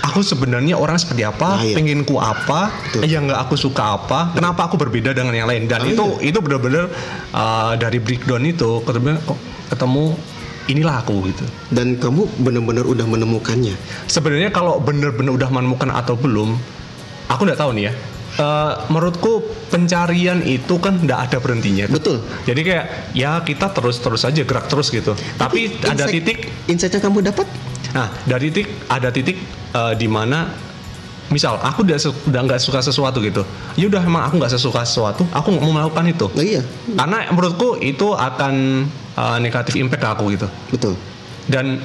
aku 0.02 0.20
sebenarnya 0.20 0.74
orang 0.74 0.98
seperti 0.98 1.22
apa, 1.22 1.56
nah, 1.56 1.64
iya. 1.64 1.78
penginku 1.78 2.18
apa, 2.18 2.68
Betul. 2.90 3.06
yang 3.06 3.30
nggak 3.30 3.48
aku 3.48 3.54
suka 3.54 3.96
apa, 3.96 4.28
Betul. 4.28 4.36
kenapa 4.42 4.60
aku 4.68 4.76
berbeda 4.76 5.14
dengan 5.14 5.32
yang 5.32 5.48
lain 5.48 5.70
dan 5.70 5.86
nah, 5.86 5.88
itu 5.88 6.04
iya. 6.18 6.34
itu 6.34 6.38
benar-benar 6.42 6.90
uh, 7.32 7.38
ah, 7.38 7.72
dari 7.78 8.02
breakdown 8.02 8.42
itu 8.44 8.82
ketemu 8.82 9.16
ketemu 9.70 10.04
inilah 10.68 11.06
aku 11.06 11.16
gitu. 11.30 11.46
Dan 11.70 11.96
kamu 12.02 12.28
benar-benar 12.42 12.84
udah 12.86 13.06
menemukannya. 13.06 13.78
Sebenarnya 14.10 14.50
kalau 14.50 14.82
benar-benar 14.82 15.32
udah 15.38 15.48
menemukan 15.50 15.90
atau 15.90 16.18
belum, 16.18 16.54
aku 17.30 17.40
nggak 17.46 17.60
tahu 17.62 17.72
nih 17.78 17.88
ya 17.88 17.94
uh, 18.38 18.86
menurutku 18.88 19.44
pencarian 19.68 20.40
itu 20.44 20.78
kan 20.78 21.00
tidak 21.02 21.28
ada 21.28 21.38
berhentinya. 21.42 21.88
Betul. 21.90 22.22
Jadi 22.48 22.60
kayak 22.62 22.86
ya 23.12 23.40
kita 23.42 23.72
terus-terus 23.74 24.22
aja 24.24 24.42
gerak 24.44 24.68
terus 24.70 24.88
gitu. 24.88 25.12
Tapi, 25.36 25.76
Tapi 25.80 25.90
ada 25.92 26.04
titik 26.08 26.48
insightnya 26.70 27.00
kamu 27.02 27.24
dapat? 27.26 27.44
Nah, 27.92 28.08
dari 28.24 28.48
titik 28.48 28.68
ada 28.88 29.12
titik 29.12 29.36
uh, 29.76 29.92
di 29.92 30.08
mana 30.08 30.48
misal 31.32 31.56
aku 31.64 31.80
udah 31.88 31.96
udah 32.28 32.40
nggak 32.44 32.60
suka 32.60 32.84
sesuatu 32.84 33.24
gitu 33.24 33.40
ya 33.80 33.88
udah 33.88 34.04
emang 34.04 34.28
aku 34.28 34.36
nggak 34.36 34.52
suka 34.52 34.84
sesuatu 34.84 35.24
aku 35.32 35.48
mau 35.56 35.72
melakukan 35.72 36.04
itu 36.12 36.28
oh, 36.28 36.44
iya 36.44 36.60
karena 36.92 37.32
menurutku 37.32 37.80
itu 37.80 38.12
akan 38.12 38.84
uh, 39.16 39.40
negatif 39.40 39.80
impact 39.80 40.04
aku 40.04 40.36
gitu 40.36 40.46
betul 40.68 40.94
dan 41.48 41.80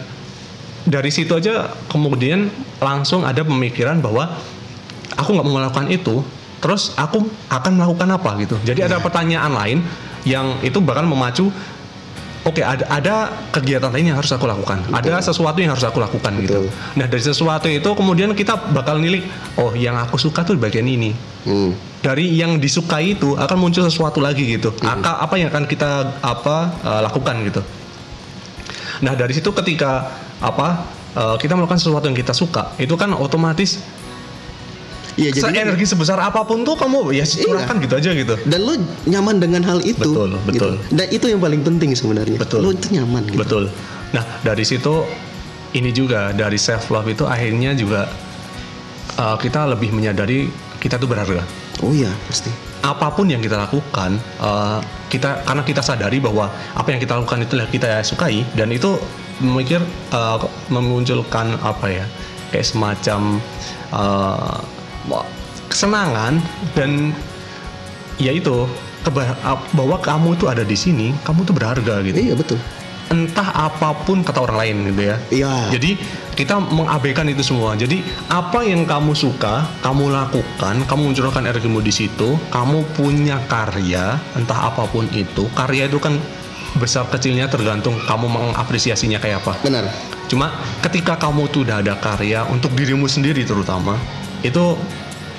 dari 0.84 1.12
situ 1.16 1.32
aja 1.32 1.72
kemudian 1.88 2.52
langsung 2.84 3.24
ada 3.24 3.40
pemikiran 3.48 4.04
bahwa 4.04 4.36
aku 5.16 5.32
nggak 5.32 5.46
mau 5.48 5.56
melakukan 5.64 5.88
itu 5.96 6.24
terus 6.58 6.94
aku 6.98 7.26
akan 7.50 7.72
melakukan 7.78 8.08
apa 8.14 8.30
gitu. 8.42 8.56
Jadi 8.66 8.86
yeah. 8.86 8.90
ada 8.90 8.98
hmm. 8.98 9.06
pertanyaan 9.06 9.52
lain 9.54 9.78
yang 10.28 10.60
itu 10.66 10.82
bahkan 10.84 11.08
memacu 11.08 11.50
Oke, 12.48 12.64
okay, 12.64 12.80
ada, 12.80 12.88
ada 12.88 13.16
kegiatan 13.52 13.92
lain 13.92 14.16
yang 14.16 14.18
harus 14.24 14.32
aku 14.32 14.48
lakukan. 14.48 14.80
Betul. 14.88 14.96
Ada 14.96 15.20
sesuatu 15.20 15.60
yang 15.60 15.76
harus 15.76 15.84
aku 15.84 16.00
lakukan 16.00 16.32
gitu. 16.40 16.64
Betul. 16.64 16.72
gitu. 16.72 16.96
Nah, 16.96 17.06
dari 17.12 17.20
sesuatu 17.20 17.68
itu 17.68 17.90
kemudian 17.92 18.32
kita 18.32 18.72
bakal 18.72 19.04
nilik, 19.04 19.28
oh 19.60 19.76
yang 19.76 20.00
aku 20.00 20.16
suka 20.16 20.48
tuh 20.48 20.56
bagian 20.56 20.88
ini. 20.88 21.12
Hmm. 21.44 21.76
Dari 22.00 22.24
yang 22.40 22.56
disukai 22.56 23.20
itu 23.20 23.36
akan 23.36 23.58
muncul 23.60 23.84
sesuatu 23.84 24.24
lagi 24.24 24.48
gitu. 24.48 24.72
Hmm. 24.80 25.04
Aka, 25.04 25.28
apa 25.28 25.36
yang 25.36 25.52
akan 25.52 25.68
kita 25.68 26.24
apa 26.24 26.72
uh, 26.88 27.02
lakukan 27.04 27.36
gitu. 27.52 27.60
Nah, 29.04 29.12
dari 29.20 29.36
situ 29.36 29.52
ketika 29.52 30.08
apa 30.40 30.88
uh, 31.20 31.36
kita 31.36 31.52
melakukan 31.52 31.84
sesuatu 31.84 32.08
yang 32.08 32.16
kita 32.16 32.32
suka, 32.32 32.80
itu 32.80 32.96
kan 32.96 33.12
otomatis 33.12 33.84
Iya, 35.18 35.30
jadi 35.34 35.66
energi 35.66 35.90
sebesar 35.90 36.22
apa 36.22 36.46
pun 36.46 36.62
tuh 36.62 36.78
kamu 36.78 37.10
ya 37.10 37.26
iya. 37.26 37.26
curahkan 37.26 37.76
iya. 37.82 37.84
gitu 37.90 37.94
aja 37.98 38.10
gitu. 38.14 38.36
Dan 38.46 38.60
lu 38.62 38.74
nyaman 39.10 39.42
dengan 39.42 39.62
hal 39.66 39.82
itu. 39.82 39.98
Betul, 39.98 40.38
gitu. 40.38 40.46
betul. 40.46 40.72
Gitu. 40.78 40.94
Dan 40.94 41.08
itu 41.10 41.26
yang 41.26 41.42
paling 41.42 41.62
penting 41.66 41.90
sebenarnya. 41.98 42.38
Betul. 42.38 42.60
Lu 42.62 42.70
itu 42.78 42.88
nyaman 42.94 43.26
gitu. 43.34 43.42
Betul. 43.42 43.64
Nah, 44.14 44.24
dari 44.46 44.62
situ 44.62 45.04
ini 45.74 45.90
juga 45.90 46.32
dari 46.38 46.62
self 46.62 46.94
love 46.94 47.10
itu 47.10 47.26
akhirnya 47.26 47.74
juga 47.74 48.06
uh, 49.18 49.36
kita 49.42 49.74
lebih 49.74 49.90
menyadari 49.90 50.48
kita 50.78 51.02
tuh 51.02 51.10
berharga. 51.10 51.42
Oh 51.82 51.90
iya, 51.90 52.14
pasti. 52.30 52.54
Apa 52.86 53.10
pun 53.10 53.26
yang 53.26 53.42
kita 53.42 53.58
lakukan, 53.58 54.22
uh, 54.38 54.78
kita 55.10 55.42
karena 55.50 55.66
kita 55.66 55.82
sadari 55.82 56.22
bahwa 56.22 56.46
apa 56.78 56.88
yang 56.94 57.02
kita 57.02 57.18
lakukan 57.18 57.42
itu 57.42 57.58
kita 57.74 58.06
sukai 58.06 58.46
dan 58.54 58.70
itu 58.70 59.02
memikir 59.42 59.82
uh, 60.14 60.38
memunculkan 60.70 61.58
apa 61.62 61.90
ya 61.90 62.06
kayak 62.50 62.66
semacam 62.66 63.42
uh, 63.94 64.58
kesenangan 65.68 66.40
dan 66.76 67.12
ya 68.18 68.32
itu 68.32 68.68
bahwa 69.74 69.98
kamu 70.04 70.36
itu 70.36 70.46
ada 70.52 70.64
di 70.68 70.76
sini 70.76 71.16
kamu 71.24 71.48
tuh 71.48 71.56
berharga 71.56 72.04
gitu 72.04 72.18
Iya 72.18 72.36
betul. 72.36 72.60
entah 73.08 73.72
apa 73.72 73.96
pun 74.04 74.20
kata 74.20 74.44
orang 74.44 74.58
lain 74.60 74.76
gitu 74.92 75.02
ya 75.08 75.16
Iya. 75.32 75.54
jadi 75.80 75.92
kita 76.38 76.62
mengabaikan 76.62 77.26
itu 77.34 77.42
semua. 77.42 77.74
Jadi 77.74 78.06
apa 78.30 78.62
yang 78.62 78.86
kamu 78.86 79.18
suka, 79.18 79.66
kamu 79.82 80.14
lakukan, 80.14 80.86
kamu 80.86 81.02
munculkan 81.10 81.42
energimu 81.50 81.82
di 81.82 81.90
situ. 81.90 82.38
Kamu 82.54 82.94
punya 82.94 83.42
karya, 83.50 84.22
entah 84.38 84.70
apa 84.70 84.86
pun 84.86 85.10
itu. 85.10 85.50
Karya 85.58 85.90
itu 85.90 85.98
kan 85.98 86.14
besar 86.78 87.10
kecilnya 87.10 87.50
tergantung 87.50 87.98
kamu 88.06 88.30
mengapresiasinya 88.30 89.18
kayak 89.18 89.42
apa. 89.42 89.58
Benar. 89.66 89.90
Cuma 90.30 90.54
ketika 90.86 91.18
kamu 91.18 91.50
tuh 91.50 91.66
udah 91.66 91.82
ada 91.82 91.98
karya 91.98 92.46
untuk 92.54 92.70
dirimu 92.78 93.10
sendiri 93.10 93.42
terutama, 93.42 93.98
itu 94.46 94.78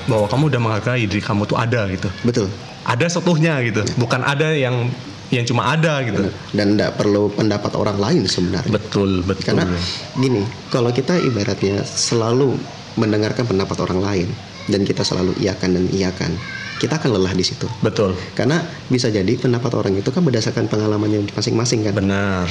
bahwa 0.09 0.27
kamu 0.27 0.43
udah 0.51 0.61
menghargai 0.61 1.05
diri 1.05 1.21
kamu 1.21 1.45
tuh 1.45 1.59
ada 1.61 1.87
gitu. 1.93 2.09
Betul. 2.25 2.49
Ada 2.89 3.07
seutuhnya 3.13 3.61
gitu. 3.67 3.85
Bukan 4.01 4.25
ada 4.25 4.57
yang 4.57 4.89
yang 5.29 5.45
cuma 5.45 5.77
ada 5.77 6.01
gitu. 6.01 6.33
Dan 6.57 6.75
tidak 6.77 6.97
perlu 6.97 7.29
pendapat 7.29 7.77
orang 7.77 8.01
lain 8.01 8.25
sebenarnya. 8.25 8.73
Betul, 8.73 9.21
betul. 9.21 9.53
Karena 9.53 9.69
gini, 10.17 10.43
kalau 10.73 10.89
kita 10.89 11.21
ibaratnya 11.21 11.85
selalu 11.85 12.57
mendengarkan 12.97 13.45
pendapat 13.45 13.77
orang 13.85 14.01
lain 14.01 14.29
dan 14.73 14.89
kita 14.89 15.05
selalu 15.05 15.37
iakan 15.45 15.77
dan 15.77 15.85
iakan, 15.93 16.33
kita 16.81 16.97
akan 16.97 17.21
lelah 17.21 17.37
di 17.37 17.45
situ. 17.45 17.69
betul. 17.85 18.17
Karena 18.33 18.65
bisa 18.89 19.13
jadi 19.13 19.29
pendapat 19.37 19.75
orang 19.77 20.01
itu 20.01 20.09
kan 20.09 20.25
berdasarkan 20.25 20.71
pengalamannya 20.73 21.29
masing-masing 21.37 21.85
kan. 21.85 21.93
Benar. 21.93 22.49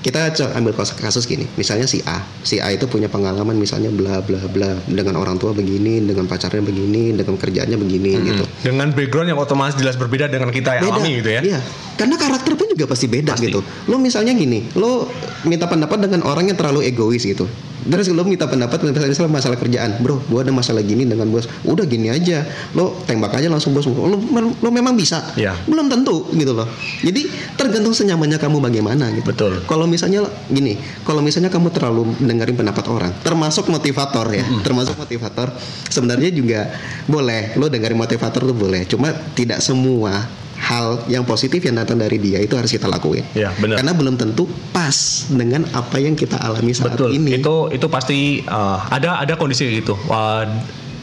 Kita 0.00 0.32
ambil 0.56 0.72
kasus, 0.72 1.28
gini, 1.28 1.44
misalnya 1.60 1.84
si 1.84 2.00
A, 2.08 2.24
si 2.40 2.56
A 2.56 2.72
itu 2.72 2.88
punya 2.88 3.12
pengalaman 3.12 3.52
misalnya 3.52 3.92
bla 3.92 4.24
bla 4.24 4.40
bla 4.48 4.72
dengan 4.88 5.20
orang 5.20 5.36
tua 5.36 5.52
begini, 5.52 6.00
dengan 6.00 6.24
pacarnya 6.24 6.64
begini, 6.64 7.12
dengan 7.12 7.36
kerjaannya 7.36 7.76
begini 7.76 8.10
gitu. 8.24 8.44
Dengan 8.64 8.96
background 8.96 9.28
yang 9.28 9.36
otomatis 9.36 9.76
jelas 9.76 10.00
berbeda 10.00 10.32
dengan 10.32 10.48
kita 10.48 10.80
yang 10.80 10.88
alami 10.88 11.20
gitu 11.20 11.30
ya. 11.36 11.40
Iya. 11.44 11.60
Karena 12.00 12.16
karakter 12.16 12.56
pun 12.56 12.66
juga 12.72 12.88
pasti 12.88 13.12
beda 13.12 13.36
Pasti. 13.36 13.52
gitu. 13.52 13.60
Lo 13.92 14.00
misalnya 14.00 14.32
gini, 14.32 14.72
lo 14.72 15.04
minta 15.44 15.68
pendapat 15.68 16.00
dengan 16.00 16.24
orang 16.24 16.48
yang 16.48 16.56
terlalu 16.56 16.88
egois 16.88 17.20
gitu. 17.20 17.44
Terus 17.86 18.12
lo 18.12 18.22
minta 18.26 18.44
pendapat 18.44 18.84
misalnya 18.84 19.30
masalah 19.30 19.56
kerjaan, 19.56 20.02
bro, 20.04 20.20
gua 20.28 20.44
ada 20.44 20.52
masalah 20.52 20.84
gini 20.84 21.08
dengan 21.08 21.30
bos. 21.32 21.48
Udah 21.64 21.88
gini 21.88 22.12
aja, 22.12 22.44
lo 22.76 23.00
tembak 23.08 23.32
aja 23.36 23.48
langsung 23.48 23.72
bos. 23.72 23.88
Lo, 23.88 24.18
lo 24.60 24.68
memang 24.72 24.96
bisa. 24.98 25.22
Iya. 25.38 25.56
Belum 25.64 25.88
tentu 25.88 26.28
gitu 26.36 26.52
loh. 26.52 26.68
Jadi 27.00 27.26
tergantung 27.56 27.96
senyamannya 27.96 28.36
kamu 28.36 28.60
bagaimana 28.60 29.08
gitu. 29.16 29.26
Betul. 29.30 29.52
Kalau 29.64 29.88
misalnya 29.88 30.26
gini, 30.50 30.76
kalau 31.06 31.24
misalnya 31.24 31.48
kamu 31.48 31.72
terlalu 31.72 32.12
dengerin 32.20 32.56
pendapat 32.56 32.84
orang, 32.90 33.12
termasuk 33.24 33.68
motivator 33.70 34.26
ya, 34.32 34.44
termasuk 34.66 34.96
motivator, 34.96 35.52
sebenarnya 35.88 36.30
juga 36.32 36.72
boleh. 37.06 37.56
Lo 37.56 37.68
dengerin 37.70 37.96
motivator 37.96 38.44
tuh 38.44 38.56
boleh. 38.56 38.84
Cuma 38.88 39.12
tidak 39.32 39.62
semua 39.64 40.39
hal 40.60 41.00
yang 41.08 41.24
positif 41.24 41.64
yang 41.64 41.74
datang 41.74 41.96
dari 41.96 42.20
dia 42.20 42.36
itu 42.38 42.52
harus 42.52 42.68
kita 42.68 42.84
lakuin. 42.84 43.24
Iya, 43.32 43.50
benar. 43.56 43.80
Karena 43.80 43.92
belum 43.96 44.14
tentu 44.14 44.44
pas 44.70 44.92
dengan 45.32 45.64
apa 45.72 45.96
yang 45.96 46.12
kita 46.12 46.36
alami 46.36 46.76
saat 46.76 46.94
Betul. 46.94 47.16
ini. 47.16 47.40
Itu 47.40 47.72
itu 47.72 47.86
pasti 47.88 48.44
uh, 48.44 48.78
ada 48.92 49.16
ada 49.18 49.40
kondisi 49.40 49.64
gitu. 49.80 49.96
Wah, 50.04 50.44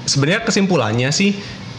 sebenarnya 0.05 0.45
kesimpulannya 0.45 1.09
sih 1.09 1.33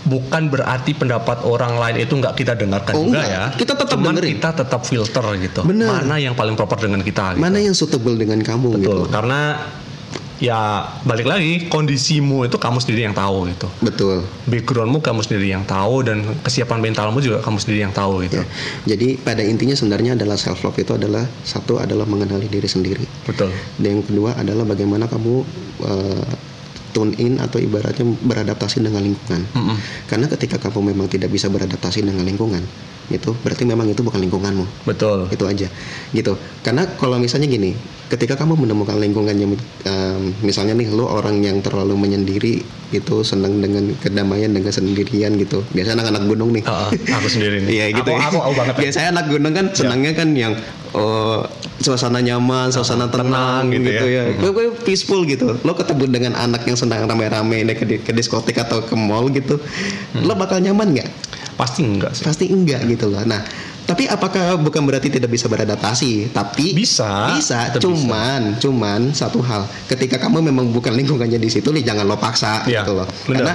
bukan 0.09 0.49
berarti 0.49 0.97
pendapat 0.97 1.45
orang 1.45 1.77
lain 1.77 2.03
itu 2.03 2.17
nggak 2.17 2.35
kita 2.35 2.57
dengarkan 2.57 2.93
Oh, 2.97 3.07
juga 3.07 3.23
enggak. 3.23 3.27
ya. 3.29 3.43
Kita 3.55 3.73
tetap 3.77 3.99
Cuman 3.99 4.15
dengerin. 4.17 4.31
kita 4.41 4.51
tetap 4.57 4.81
filter 4.83 5.25
gitu. 5.39 5.61
Benar. 5.63 6.03
Mana 6.03 6.17
yang 6.19 6.35
paling 6.35 6.59
proper 6.59 6.83
dengan 6.83 7.01
kita 7.05 7.37
gitu. 7.37 7.43
Mana 7.43 7.59
yang 7.61 7.75
suitable 7.77 8.17
dengan 8.17 8.41
kamu 8.41 8.75
Betul. 8.75 8.83
gitu. 8.83 8.97
Karena 9.13 9.41
ya 10.39 10.87
balik 11.03 11.27
lagi 11.27 11.67
kondisimu 11.67 12.47
itu 12.47 12.57
kamu 12.59 12.79
sendiri 12.79 13.11
yang 13.11 13.15
tahu 13.15 13.51
gitu. 13.51 13.69
Betul. 13.83 14.23
Backgroundmu 14.47 15.03
kamu 15.03 15.21
sendiri 15.27 15.51
yang 15.51 15.67
tahu 15.67 16.07
dan 16.07 16.23
kesiapan 16.47 16.79
mentalmu 16.79 17.19
juga 17.19 17.43
kamu 17.43 17.59
sendiri 17.59 17.83
yang 17.83 17.95
tahu 17.95 18.23
gitu. 18.27 18.43
Ya. 18.43 18.47
Jadi 18.95 19.19
pada 19.19 19.43
intinya 19.43 19.75
sebenarnya 19.75 20.15
adalah 20.15 20.39
self 20.39 20.63
love 20.63 20.79
itu 20.79 20.95
adalah 20.95 21.27
satu 21.43 21.83
adalah 21.83 22.07
mengenali 22.07 22.47
diri 22.47 22.71
sendiri. 22.71 23.05
Betul. 23.27 23.51
Dan 23.77 24.01
yang 24.01 24.05
kedua 24.07 24.39
adalah 24.39 24.65
bagaimana 24.65 25.11
kamu 25.11 25.35
uh, 25.83 26.27
tune 26.95 27.13
in 27.21 27.37
atau 27.43 27.61
ibaratnya 27.61 28.07
beradaptasi 28.25 28.81
dengan 28.81 29.05
lingkungan. 29.05 29.43
Mm-mm. 29.53 29.77
Karena 30.09 30.27
ketika 30.31 30.57
kamu 30.59 30.95
memang 30.95 31.07
tidak 31.11 31.29
bisa 31.29 31.53
beradaptasi 31.53 32.01
dengan 32.07 32.25
lingkungan, 32.25 32.65
itu 33.09 33.33
berarti 33.41 33.65
memang 33.65 33.89
itu 33.89 34.05
bukan 34.05 34.21
lingkunganmu. 34.21 34.85
Betul. 34.85 35.33
Itu 35.33 35.49
aja. 35.49 35.69
Gitu. 36.13 36.37
Karena 36.61 36.85
kalau 37.01 37.17
misalnya 37.17 37.49
gini, 37.49 37.73
ketika 38.13 38.37
kamu 38.37 38.57
menemukan 38.61 39.01
lingkungan 39.01 39.33
yang 39.33 39.53
um, 39.89 40.23
misalnya 40.45 40.77
nih 40.77 40.93
lo 40.93 41.09
orang 41.09 41.41
yang 41.41 41.61
terlalu 41.65 41.97
menyendiri 41.97 42.61
itu 42.89 43.21
senang 43.21 43.61
dengan 43.61 43.93
kedamaian 44.01 44.53
dengan 44.53 44.73
sendirian 44.73 45.37
gitu. 45.41 45.65
Biasanya 45.73 46.05
anak-anak 46.05 46.23
gunung 46.29 46.51
nih. 46.53 46.65
Ah, 46.69 46.89
aku 46.93 47.29
sendiri 47.29 47.65
nih. 47.65 47.69
Iya 47.79 47.85
gitu. 47.97 48.11
Aku, 48.13 48.21
ya. 48.21 48.29
aku, 48.29 48.39
aku 48.45 48.55
banget. 48.57 48.75
ya. 48.77 48.81
Biasanya 48.85 49.09
anak 49.17 49.27
gunung 49.29 49.53
kan 49.57 49.67
senangnya 49.73 50.13
kan 50.17 50.29
yang 50.37 50.53
oh, 50.93 51.45
suasana 51.81 52.21
nyaman, 52.21 52.73
suasana 52.73 53.09
tenang, 53.09 53.29
tenang 53.29 53.65
gitu 53.73 53.89
gitu, 53.89 54.05
ya. 54.09 54.23
ya. 54.29 54.37
Gue- 54.41 54.53
gue 54.53 54.67
peaceful 54.85 55.25
gitu. 55.25 55.57
Lo 55.65 55.73
ketemu 55.73 56.05
dengan 56.09 56.33
anak 56.37 56.65
yang 56.69 56.77
senang 56.77 57.05
rame-rame 57.09 57.65
ke, 57.73 57.85
di- 57.89 58.01
ke 58.05 58.13
diskotik 58.13 58.57
atau 58.61 58.85
ke 58.85 58.93
mall 58.97 59.29
gitu. 59.33 59.57
Hmm. 60.13 60.25
Lo 60.25 60.37
bakal 60.37 60.61
nyaman 60.61 60.97
nggak? 60.97 61.09
Pasti 61.59 61.83
enggak 61.83 62.15
sih. 62.15 62.23
Pasti 62.23 62.45
enggak 62.47 62.87
gitu 62.87 63.11
loh. 63.11 63.19
Nah, 63.27 63.43
tapi 63.89 64.05
apakah 64.05 64.61
bukan 64.61 64.85
berarti 64.85 65.09
tidak 65.09 65.33
bisa 65.33 65.49
beradaptasi? 65.49 66.29
Tapi 66.31 66.77
Bisa. 66.77 67.33
bisa. 67.35 67.73
Cuman, 67.81 68.61
cuman 68.61 69.17
satu 69.17 69.41
hal. 69.41 69.65
Ketika 69.89 70.21
kamu 70.21 70.45
memang 70.45 70.71
bukan 70.71 70.93
lingkungannya 70.93 71.41
di 71.41 71.49
situ, 71.49 71.73
nih 71.73 71.83
jangan 71.83 72.05
lo 72.05 72.21
paksa 72.21 72.69
Iya, 72.69 72.85
gitu 72.85 72.93
loh. 72.95 73.09
benar. 73.27 73.35
Karena 73.43 73.55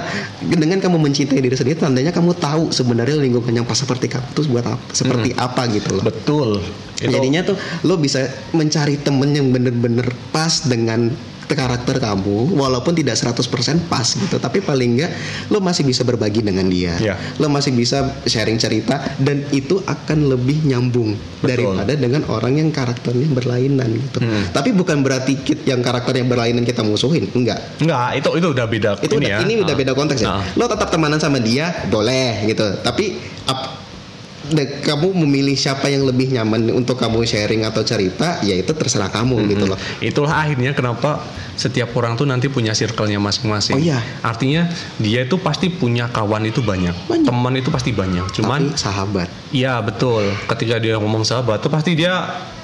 dengan 0.58 0.78
kamu 0.82 0.96
mencintai 1.00 1.38
diri 1.38 1.54
sendiri, 1.54 1.78
tandanya 1.78 2.10
kamu 2.10 2.34
tahu 2.34 2.74
sebenarnya 2.74 3.14
lingkungan 3.22 3.62
yang 3.62 3.66
pas 3.66 3.78
seperti 3.78 4.10
kamu 4.10 4.26
itu 4.34 4.40
buat 4.50 4.66
apa, 4.66 4.82
seperti 4.90 5.30
apa 5.38 5.62
gitu 5.70 5.88
loh. 5.96 6.02
Betul. 6.02 6.50
Itu 6.98 7.14
Jadinya 7.14 7.40
tuh 7.46 7.56
lo 7.86 7.94
bisa 7.94 8.26
mencari 8.50 8.98
temen 8.98 9.30
yang 9.38 9.54
bener-bener 9.54 10.10
pas 10.34 10.66
dengan 10.66 11.14
karakter 11.46 11.96
kamu 11.96 12.52
walaupun 12.52 12.92
tidak 12.92 13.14
100% 13.14 13.44
pas 13.84 14.04
gitu 14.06 14.36
tapi 14.36 14.58
paling 14.58 14.96
enggak 14.96 15.12
lo 15.48 15.58
masih 15.58 15.82
bisa 15.82 16.00
berbagi 16.00 16.40
dengan 16.40 16.64
dia 16.64 16.96
Iya. 16.96 17.14
lo 17.36 17.46
masih 17.46 17.70
bisa 17.70 18.00
sharing 18.24 18.56
cerita 18.56 18.96
dan 19.16 19.44
itu 19.50 19.78
akan 19.78 20.26
lebih 20.26 20.64
nyambung 20.64 21.12
Betul. 21.38 21.48
daripada 21.76 21.92
dengan 21.94 22.22
orang 22.26 22.56
yang 22.56 22.70
karakternya 22.70 23.28
berlainan 23.28 23.88
gitu 23.92 24.18
Hmm. 24.18 24.48
tapi 24.50 24.72
bukan 24.72 25.00
berarti 25.00 25.36
kit- 25.38 25.64
yang 25.64 25.80
karakternya 25.80 26.24
berlainan 26.24 26.62
kita 26.62 26.80
musuhin 26.80 27.28
enggak 27.30 27.60
enggak, 27.76 28.16
itu 28.16 28.28
itu 28.34 28.48
udah 28.50 28.66
beda 28.66 28.90
itu 28.98 29.14
ini 29.14 29.26
udah, 29.26 29.30
ya. 29.30 29.38
ini 29.42 29.54
udah 29.58 29.68
Ah. 29.68 29.78
beda 29.78 29.92
konteks 29.92 30.20
ya. 30.20 30.28
Ah. 30.30 30.44
Lo 30.54 30.64
tetap 30.64 30.88
temanan 30.88 31.18
sama 31.18 31.38
dia 31.38 31.68
boleh 31.86 32.46
gitu. 32.46 32.64
Tapi 32.80 33.18
ap- 33.44 33.64
de- 33.64 33.83
kamu 34.80 35.16
memilih 35.16 35.54
siapa 35.54 35.86
yang 35.86 36.04
lebih 36.04 36.28
nyaman 36.30 36.68
untuk 36.70 36.94
kamu 36.94 37.22
sharing 37.22 37.62
atau 37.62 37.80
cerita, 37.80 38.40
ya 38.40 38.52
itu 38.52 38.70
terserah 38.70 39.08
kamu 39.08 39.36
Hmm. 39.36 39.48
gitu 39.48 39.64
loh. 39.64 39.78
Itulah 39.98 40.34
akhirnya 40.36 40.72
kenapa 40.72 41.24
setiap 41.54 41.94
orang 41.94 42.14
tuh 42.14 42.24
nanti 42.24 42.46
punya 42.46 42.72
circle-nya 42.72 43.16
masing-masing. 43.16 43.74
Oh 43.74 43.80
iya. 43.80 44.02
Artinya 44.20 44.68
dia 44.96 45.22
itu 45.22 45.36
pasti 45.36 45.68
punya 45.68 46.06
kawan 46.06 46.44
itu 46.44 46.60
banyak, 46.60 46.92
Banyak. 47.06 47.24
teman 47.24 47.54
itu 47.54 47.68
pasti 47.68 47.90
banyak. 47.90 48.26
Cuman 48.32 48.68
Tapi 48.68 48.76
sahabat. 48.76 49.28
Iya 49.50 49.80
betul. 49.80 50.34
Ketika 50.44 50.76
dia 50.76 50.98
ngomong 50.98 51.22
sahabat 51.22 51.62
tuh 51.62 51.70
pasti 51.70 51.94
dia 51.94 52.12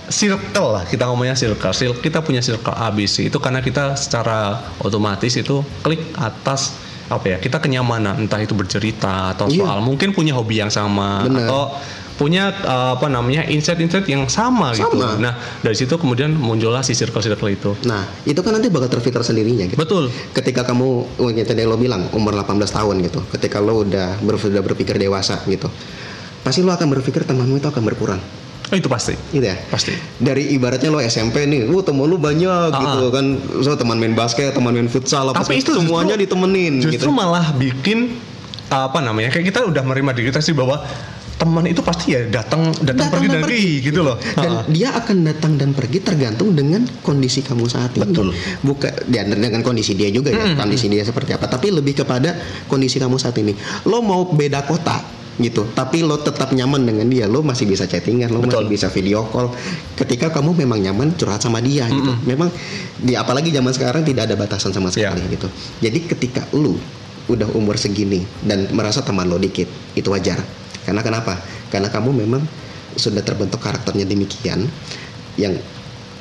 circle 0.08 0.74
lah 0.74 0.84
kita 0.84 1.06
ngomongnya 1.06 1.34
circle. 1.34 1.70
Circle- 1.70 2.02
Kita 2.02 2.18
punya 2.18 2.42
circle 2.42 2.74
ABC 2.74 3.30
itu 3.30 3.38
karena 3.38 3.62
kita 3.62 3.94
secara 3.94 4.58
otomatis 4.78 5.30
itu 5.32 5.62
klik 5.80 6.02
atas 6.18 6.74
apa 7.10 7.26
ya 7.26 7.36
kita 7.42 7.58
kenyamanan 7.58 8.22
entah 8.22 8.38
itu 8.38 8.54
bercerita 8.54 9.34
atau 9.34 9.50
Iya. 9.50 9.66
soal 9.66 9.78
mungkin 9.82 10.14
punya 10.14 10.32
hobi 10.38 10.62
yang 10.62 10.70
sama 10.70 11.26
Bener. 11.26 11.50
atau 11.50 11.74
punya 12.20 12.52
uh, 12.52 13.00
apa 13.00 13.08
namanya 13.08 13.48
insight-insight 13.48 14.04
yang 14.04 14.28
sama, 14.28 14.76
gitu. 14.76 14.92
Sama. 14.92 15.16
Nah 15.16 15.40
dari 15.64 15.72
situ 15.72 15.96
kemudian 15.96 16.36
muncullah 16.36 16.84
si 16.84 16.92
circle-circle 16.92 17.48
itu. 17.48 17.72
Nah, 17.88 18.04
itu 18.28 18.36
kan 18.44 18.52
nanti 18.60 18.68
bakal 18.68 18.92
terfilter 18.92 19.24
sendirinya 19.24 19.64
gitu. 19.64 19.80
Betul. 19.80 20.12
Ketika 20.36 20.68
kamu, 20.68 21.16
yang 21.32 21.48
tadi 21.48 21.64
lo 21.64 21.80
bilang 21.80 22.12
umur 22.12 22.36
18 22.36 22.60
tahun 22.76 23.00
gitu, 23.08 23.24
ketika 23.32 23.64
lo 23.64 23.88
udah 23.88 24.20
ber, 24.20 24.36
sudah 24.36 24.60
berpikir 24.60 25.00
dewasa 25.00 25.40
gitu, 25.48 25.72
pasti 26.44 26.60
lo 26.60 26.76
akan 26.76 26.92
berpikir 26.92 27.24
temanmu 27.24 27.56
itu 27.56 27.72
akan 27.72 27.80
berkurang, 27.88 28.20
Oh, 28.70 28.76
itu 28.76 28.86
pasti. 28.86 29.14
gitu 29.28 29.42
ya. 29.42 29.58
Pasti. 29.66 29.90
Dari 30.16 30.50
ibaratnya 30.50 30.88
lo 30.88 30.98
SMP 30.98 31.42
nih, 31.44 31.66
lo 31.66 31.80
temen 31.80 32.02
lo 32.02 32.16
banyak 32.16 32.70
Ah. 32.70 32.78
gitu 32.78 33.10
kan, 33.10 33.26
so 33.58 33.74
teman 33.74 33.96
main 33.96 34.14
basket, 34.14 34.50
teman 34.50 34.70
main 34.70 34.86
futsal, 34.86 35.28
apa 35.28 35.42
Tapi 35.42 35.58
itu 35.58 35.70
justru- 35.70 35.82
semuanya 35.84 36.14
ditemenin 36.14 36.78
Justru 36.78 36.96
gitu. 37.02 37.10
malah 37.10 37.50
bikin 37.52 38.14
apa 38.66 38.98
namanya 39.00 39.28
kayak 39.28 39.50
kita 39.50 39.60
udah 39.64 39.82
menerima 39.82 40.10
diri 40.12 40.26
kita 40.28 40.38
sih 40.38 40.54
bahwa 40.54 40.78
teman 41.34 41.64
itu 41.64 41.80
pasti 41.80 42.12
ya 42.12 42.28
datang 42.28 42.70
datang, 42.78 43.08
pergi 43.08 43.26
dan 43.26 43.32
dan 43.32 43.42
pergi 43.42 43.64
gitu 43.80 44.00
loh. 44.00 44.14
dan 44.36 44.52
Ha-ha. 44.54 44.68
dia 44.68 44.92
akan 44.92 45.16
datang 45.24 45.52
dan 45.56 45.72
pergi 45.72 45.98
tergantung 45.98 46.52
dengan 46.52 46.84
kondisi 47.00 47.40
kamu 47.40 47.64
saat 47.64 47.96
ini. 47.96 48.04
Betul. 48.04 48.30
Bukan 48.60 49.08
ya, 49.08 49.24
dengan 49.24 49.58
kondisi 49.60 49.96
dia 49.96 50.06
juga 50.08 50.30
ya, 50.30 50.52
kondisi 50.54 50.86
dia 50.86 51.00
seperti 51.00 51.32
apa. 51.32 51.48
Tapi 51.48 51.72
lebih 51.72 51.98
kepada 51.98 52.36
kondisi 52.66 53.00
kamu 53.00 53.16
saat 53.16 53.34
ini. 53.34 53.56
Lo 53.82 53.98
mau 53.98 54.28
beda 54.28 54.62
kota, 54.62 55.00
gitu. 55.40 55.66
Tapi 55.72 56.04
lo 56.04 56.20
tetap 56.20 56.52
nyaman 56.52 56.84
dengan 56.84 57.08
dia. 57.08 57.24
Lo 57.26 57.40
masih 57.40 57.64
bisa 57.66 57.88
chattingan 57.88 58.28
lo 58.30 58.44
Betul. 58.44 58.68
masih 58.68 58.68
bisa 58.68 58.86
video 58.92 59.24
call. 59.28 59.50
Ketika 59.96 60.30
kamu 60.30 60.64
memang 60.64 60.78
nyaman 60.84 61.16
curhat 61.16 61.40
sama 61.42 61.58
dia 61.64 61.88
gitu. 61.88 62.12
Memang 62.28 62.52
di 63.00 63.16
apalagi 63.16 63.50
zaman 63.50 63.72
sekarang 63.72 64.04
tidak 64.04 64.28
ada 64.28 64.36
batasan 64.36 64.70
sama 64.70 64.92
sekali 64.92 65.24
gitu. 65.32 65.48
Jadi 65.80 65.98
ketika 66.06 66.44
lo 66.54 66.76
udah 67.30 67.46
umur 67.54 67.78
segini 67.78 68.26
dan 68.42 68.66
merasa 68.74 69.00
teman 69.00 69.26
lo 69.26 69.40
dikit 69.40 69.66
itu 69.96 70.08
wajar. 70.12 70.38
Karena 70.84 71.00
kenapa? 71.00 71.40
Karena 71.72 71.88
kamu 71.88 72.10
memang 72.26 72.42
sudah 72.98 73.22
terbentuk 73.22 73.62
karakternya 73.62 74.02
demikian 74.02 74.66
yang 75.38 75.54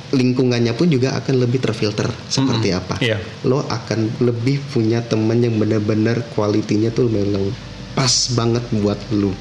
lingkungannya 0.10 0.74
pun 0.74 0.90
juga 0.90 1.14
akan 1.18 1.38
lebih 1.38 1.62
terfilter 1.62 2.10
seperti 2.30 2.74
Mm-mm. 2.74 2.80
apa. 2.82 2.96
Iya. 3.02 3.18
lo 3.46 3.62
akan 3.62 4.26
lebih 4.26 4.58
punya 4.74 5.06
temen 5.06 5.38
yang 5.42 5.58
benar-benar 5.62 6.26
kualitinya 6.34 6.90
tuh 6.90 7.10
memang 7.10 7.54
pas 7.96 8.12
banget 8.36 8.64
buat 8.80 9.00
lu. 9.14 9.32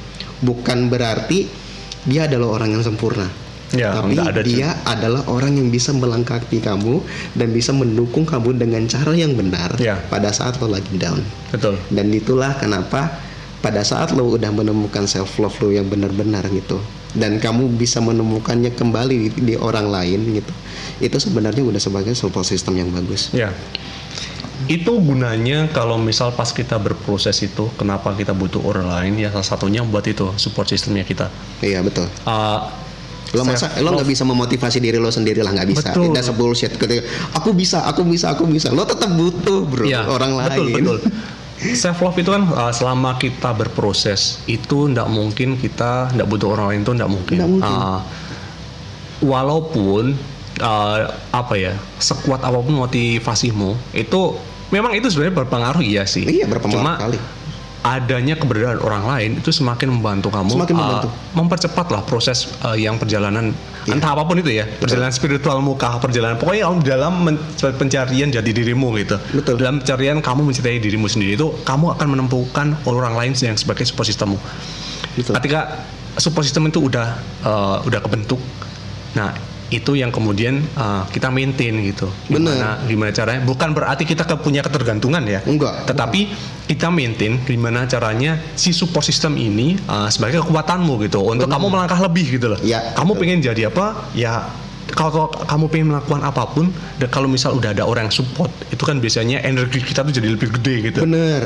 Bukan 0.45 0.89
berarti 0.89 1.49
dia 2.07 2.31
adalah 2.31 2.61
orang 2.61 2.79
yang 2.79 2.85
sempurna. 2.85 3.27
Ya, 3.69 3.93
tapi 3.93 4.17
ada 4.17 4.41
dia 4.41 4.81
adalah 4.89 5.29
orang 5.29 5.61
yang 5.61 5.69
bisa 5.69 5.93
melengkapi 5.93 6.65
kamu 6.65 7.05
dan 7.37 7.53
bisa 7.53 7.69
mendukung 7.77 8.25
kamu 8.25 8.57
dengan 8.57 8.89
cara 8.89 9.13
yang 9.13 9.37
benar 9.37 9.77
Ya. 9.77 10.01
pada 10.09 10.33
saat 10.33 10.57
lo 10.57 10.73
lagi 10.73 10.97
down. 10.97 11.21
Betul. 11.53 11.77
Dan 11.93 12.09
itulah 12.09 12.57
kenapa 12.57 13.21
pada 13.61 13.85
saat 13.85 14.17
lo 14.17 14.25
udah 14.25 14.49
menemukan 14.49 15.05
self 15.05 15.37
love 15.37 15.53
lo 15.61 15.69
yang 15.69 15.85
benar-benar 15.85 16.49
gitu 16.49 16.81
dan 17.17 17.41
kamu 17.41 17.73
bisa 17.81 18.05
menemukannya 18.05 18.73
kembali 18.77 19.15
di, 19.17 19.29
di 19.53 19.55
orang 19.57 19.89
lain 19.89 20.21
gitu 20.37 20.53
itu 21.01 21.17
sebenarnya 21.17 21.65
udah 21.65 21.81
sebagai 21.81 22.13
support 22.13 22.45
system 22.45 22.77
yang 22.79 22.91
bagus. 22.91 23.31
Ya. 23.33 23.55
Itu 24.67 24.99
gunanya 24.99 25.71
kalau 25.71 26.01
misal 26.03 26.35
pas 26.35 26.51
kita 26.51 26.83
berproses 26.83 27.39
itu, 27.47 27.71
kenapa 27.79 28.11
kita 28.19 28.35
butuh 28.35 28.59
orang 28.67 28.91
lain? 28.91 29.15
Ya 29.23 29.31
salah 29.31 29.47
satunya 29.47 29.87
buat 29.87 30.03
itu 30.11 30.35
support 30.35 30.67
sistemnya 30.67 31.07
kita. 31.07 31.31
iya 31.63 31.79
betul 31.85 32.11
Uh, 32.27 32.65
lo 33.37 33.45
masa 33.45 33.69
lo 33.85 33.93
nggak 33.93 34.09
bisa 34.09 34.25
memotivasi 34.25 34.81
diri 34.81 34.97
lo 34.97 35.13
sendiri 35.13 35.45
lah 35.45 35.53
nggak 35.53 35.69
bisa 35.69 35.93
Betul. 35.93 36.17
that's 36.17 36.33
a 36.33 36.35
bullshit 36.35 36.73
ketika 36.81 37.05
aku 37.37 37.53
bisa 37.53 37.85
aku 37.85 38.01
bisa 38.01 38.33
aku 38.33 38.49
bisa 38.49 38.73
lo 38.73 38.89
tetap 38.89 39.13
butuh 39.13 39.69
bro 39.69 39.85
Iya, 39.85 40.09
orang 40.09 40.33
betul, 40.33 40.65
lain 40.65 40.85
Betul, 40.89 40.99
Self 41.59 41.99
love 42.07 42.15
itu 42.23 42.31
kan 42.31 42.47
uh, 42.55 42.71
selama 42.71 43.19
kita 43.19 43.51
berproses 43.51 44.39
itu 44.47 44.87
ndak 44.87 45.11
mungkin 45.11 45.59
kita 45.59 46.15
ndak 46.15 46.31
butuh 46.31 46.55
orang 46.55 46.67
lain 46.71 46.81
itu 46.87 46.93
ndak 46.95 47.11
mungkin. 47.11 47.35
Nggak 47.35 47.51
mungkin. 47.51 47.75
Uh, 47.75 48.01
walaupun 49.27 50.15
uh, 50.61 51.09
apa 51.31 51.55
ya 51.55 51.73
sekuat 51.99 52.43
apa 52.43 52.59
pun 52.59 52.75
motivasimu 52.79 53.95
itu 53.95 54.21
memang 54.69 54.93
itu 54.93 55.09
sebenarnya 55.09 55.35
berpengaruh 55.45 55.83
iya 55.83 56.05
sih. 56.05 56.29
Iya, 56.29 56.45
berpengaruh 56.45 56.77
Cuma 56.85 56.93
sekali. 57.01 57.19
adanya 57.79 58.35
keberadaan 58.37 58.83
orang 58.83 59.05
lain 59.07 59.31
itu 59.39 59.49
semakin 59.49 59.89
membantu 59.89 60.29
kamu 60.29 60.51
Semakin 60.51 60.75
uh, 60.77 60.81
membantu. 60.83 61.09
mempercepatlah 61.33 62.03
proses 62.05 62.51
uh, 62.61 62.75
yang 62.75 62.99
perjalanan 62.99 63.55
Iya. 63.89 63.97
entah 63.97 64.13
apa 64.13 64.29
pun 64.29 64.37
itu 64.37 64.53
ya 64.53 64.69
perjalanan 64.69 65.09
spiritualmu 65.09 65.73
kah 65.81 65.97
perjalanan 65.97 66.37
pokoknya 66.37 66.69
kamu 66.69 66.77
dalam 66.85 67.13
men- 67.25 67.41
pencarian 67.57 68.29
jadi 68.29 68.45
dirimu 68.45 68.93
gitu 69.01 69.17
Betul. 69.33 69.57
dalam 69.57 69.81
pencarian 69.81 70.21
kamu 70.21 70.45
mencintai 70.45 70.77
dirimu 70.77 71.09
sendiri 71.09 71.41
itu 71.41 71.49
kamu 71.65 71.97
akan 71.97 72.07
menemukan 72.13 72.77
orang 72.85 73.17
lain 73.17 73.33
yang 73.33 73.57
sebagai 73.57 73.89
support 73.89 74.05
systemmu 74.05 74.37
Betul. 75.17 75.33
ketika 75.41 75.89
support 76.21 76.45
system 76.45 76.69
itu 76.69 76.85
udah 76.85 77.17
uh, 77.49 77.81
udah 77.89 78.01
kebentuk 78.05 78.37
nah 79.17 79.33
itu 79.69 79.93
yang 80.01 80.09
kemudian 80.09 80.65
uh, 80.75 81.05
kita 81.13 81.29
maintain 81.29 81.77
gitu 81.85 82.09
Bener. 82.27 82.57
gimana 82.57 82.69
gimana 82.89 83.11
caranya 83.13 83.41
bukan 83.45 83.77
berarti 83.77 84.09
kita 84.09 84.25
punya 84.41 84.65
ketergantungan 84.65 85.21
ya 85.29 85.45
Enggak. 85.45 85.85
tetapi 85.85 86.33
kita 86.65 86.89
maintain 86.89 87.37
gimana 87.45 87.85
caranya 87.85 88.41
si 88.57 88.73
support 88.73 89.05
system 89.05 89.37
ini 89.37 89.77
uh, 89.85 90.09
sebagai 90.09 90.41
kekuatanmu 90.41 91.05
gitu 91.05 91.21
untuk 91.21 91.49
kamu 91.49 91.67
melangkah 91.69 92.01
lebih 92.01 92.41
gitu 92.41 92.49
loh 92.53 92.61
Ya, 92.65 92.93
kamu 92.97 93.13
betul. 93.17 93.21
pengen 93.25 93.39
jadi 93.45 93.63
apa 93.69 93.87
ya 94.17 94.49
kalau 94.89 95.29
kamu 95.29 95.65
pengen 95.69 95.87
melakukan 95.93 96.25
apa 96.25 96.43
pun 96.49 96.73
dan 96.97 97.09
kalau 97.13 97.29
misal 97.29 97.53
udah 97.53 97.77
ada 97.77 97.85
orang 97.85 98.09
yang 98.09 98.17
support 98.25 98.49
itu 98.73 98.81
kan 98.89 98.97
biasanya 98.99 99.45
energi 99.45 99.85
kita 99.85 100.01
tuh 100.01 100.17
jadi 100.17 100.33
lebih 100.33 100.49
gede 100.59 100.75
gitu 100.93 101.05
Bener. 101.05 101.45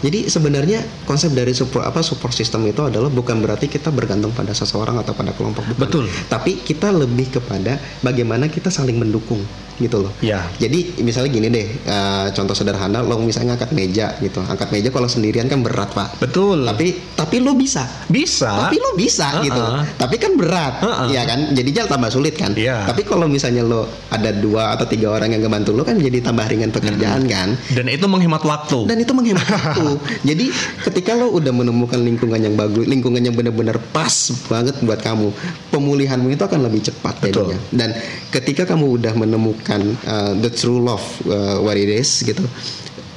Jadi 0.00 0.32
sebenarnya 0.32 0.80
konsep 1.04 1.32
dari 1.36 1.52
support 1.52 1.84
apa 1.84 2.00
support 2.00 2.32
system 2.32 2.64
itu 2.64 2.80
adalah 2.80 3.12
bukan 3.12 3.40
berarti 3.44 3.68
kita 3.68 3.92
bergantung 3.92 4.32
pada 4.32 4.56
seseorang 4.56 4.96
atau 5.00 5.12
pada 5.12 5.36
kelompok 5.36 5.64
bukan. 5.68 5.80
Betul. 5.80 6.04
Tapi 6.28 6.64
kita 6.64 6.88
lebih 6.92 7.40
kepada 7.40 7.76
bagaimana 8.00 8.48
kita 8.48 8.72
saling 8.72 8.96
mendukung 8.96 9.44
gitu 9.80 10.04
loh. 10.04 10.12
Ya. 10.20 10.44
Jadi 10.60 11.00
misalnya 11.00 11.30
gini 11.32 11.48
deh, 11.48 11.66
eh, 11.66 12.26
contoh 12.36 12.52
sederhana 12.52 13.00
lo 13.00 13.16
misalnya 13.18 13.56
angkat 13.56 13.72
meja 13.72 14.12
gitu. 14.20 14.44
Angkat 14.44 14.68
meja 14.70 14.92
kalau 14.92 15.08
sendirian 15.08 15.48
kan 15.48 15.64
berat, 15.64 15.90
Pak. 15.96 16.20
betul 16.20 16.68
Tapi 16.68 17.16
tapi 17.16 17.40
lo 17.40 17.56
bisa. 17.56 17.88
bisa 18.06 18.68
Tapi 18.68 18.76
lo 18.76 18.92
bisa 18.94 19.40
Uh-uh. 19.40 19.44
gitu. 19.48 19.62
Tapi 19.96 20.16
kan 20.20 20.32
berat, 20.36 20.74
Uh-uh. 20.84 21.08
ya 21.08 21.24
kan? 21.24 21.56
Jadinya 21.56 21.88
tambah 21.88 22.10
sulit 22.12 22.36
kan. 22.36 22.52
Iya. 22.52 22.84
Tapi 22.84 23.08
kalau 23.08 23.24
misalnya 23.24 23.64
lo 23.64 23.88
ada 24.12 24.30
dua 24.36 24.76
atau 24.76 24.84
tiga 24.84 25.08
orang 25.14 25.32
yang 25.32 25.40
ngebantu 25.46 25.72
lo 25.72 25.82
kan 25.86 25.96
jadi 25.96 26.20
tambah 26.20 26.44
ringan 26.50 26.74
pekerjaan 26.74 27.24
kan 27.30 27.54
dan 27.72 27.86
itu 27.86 28.04
menghemat 28.10 28.42
waktu 28.42 28.84
dan 28.90 28.98
itu 29.00 29.12
menghemat 29.16 29.46
waktu. 29.56 29.86
Jadi 30.26 30.50
ketika 30.84 31.14
lo 31.16 31.30
udah 31.32 31.52
menemukan 31.54 31.96
lingkungan 32.02 32.40
yang 32.42 32.54
bagus, 32.58 32.84
lingkungan 32.84 33.22
yang 33.22 33.32
benar-benar 33.32 33.78
pas 33.94 34.10
banget 34.50 34.74
buat 34.82 34.98
kamu, 35.00 35.30
pemulihanmu 35.70 36.28
itu 36.34 36.42
akan 36.42 36.66
lebih 36.66 36.90
cepat 36.90 37.14
Betul. 37.22 37.54
jadinya. 37.54 37.58
Dan 37.70 37.90
ketika 38.34 38.66
kamu 38.66 38.98
udah 38.98 39.12
menemukan 39.14 39.69
uh, 39.78 40.34
the 40.42 40.50
true 40.50 40.82
love 40.82 41.04
uh, 41.30 41.62
what 41.62 41.78
it 41.78 41.86
is 41.86 42.26
gitu, 42.26 42.42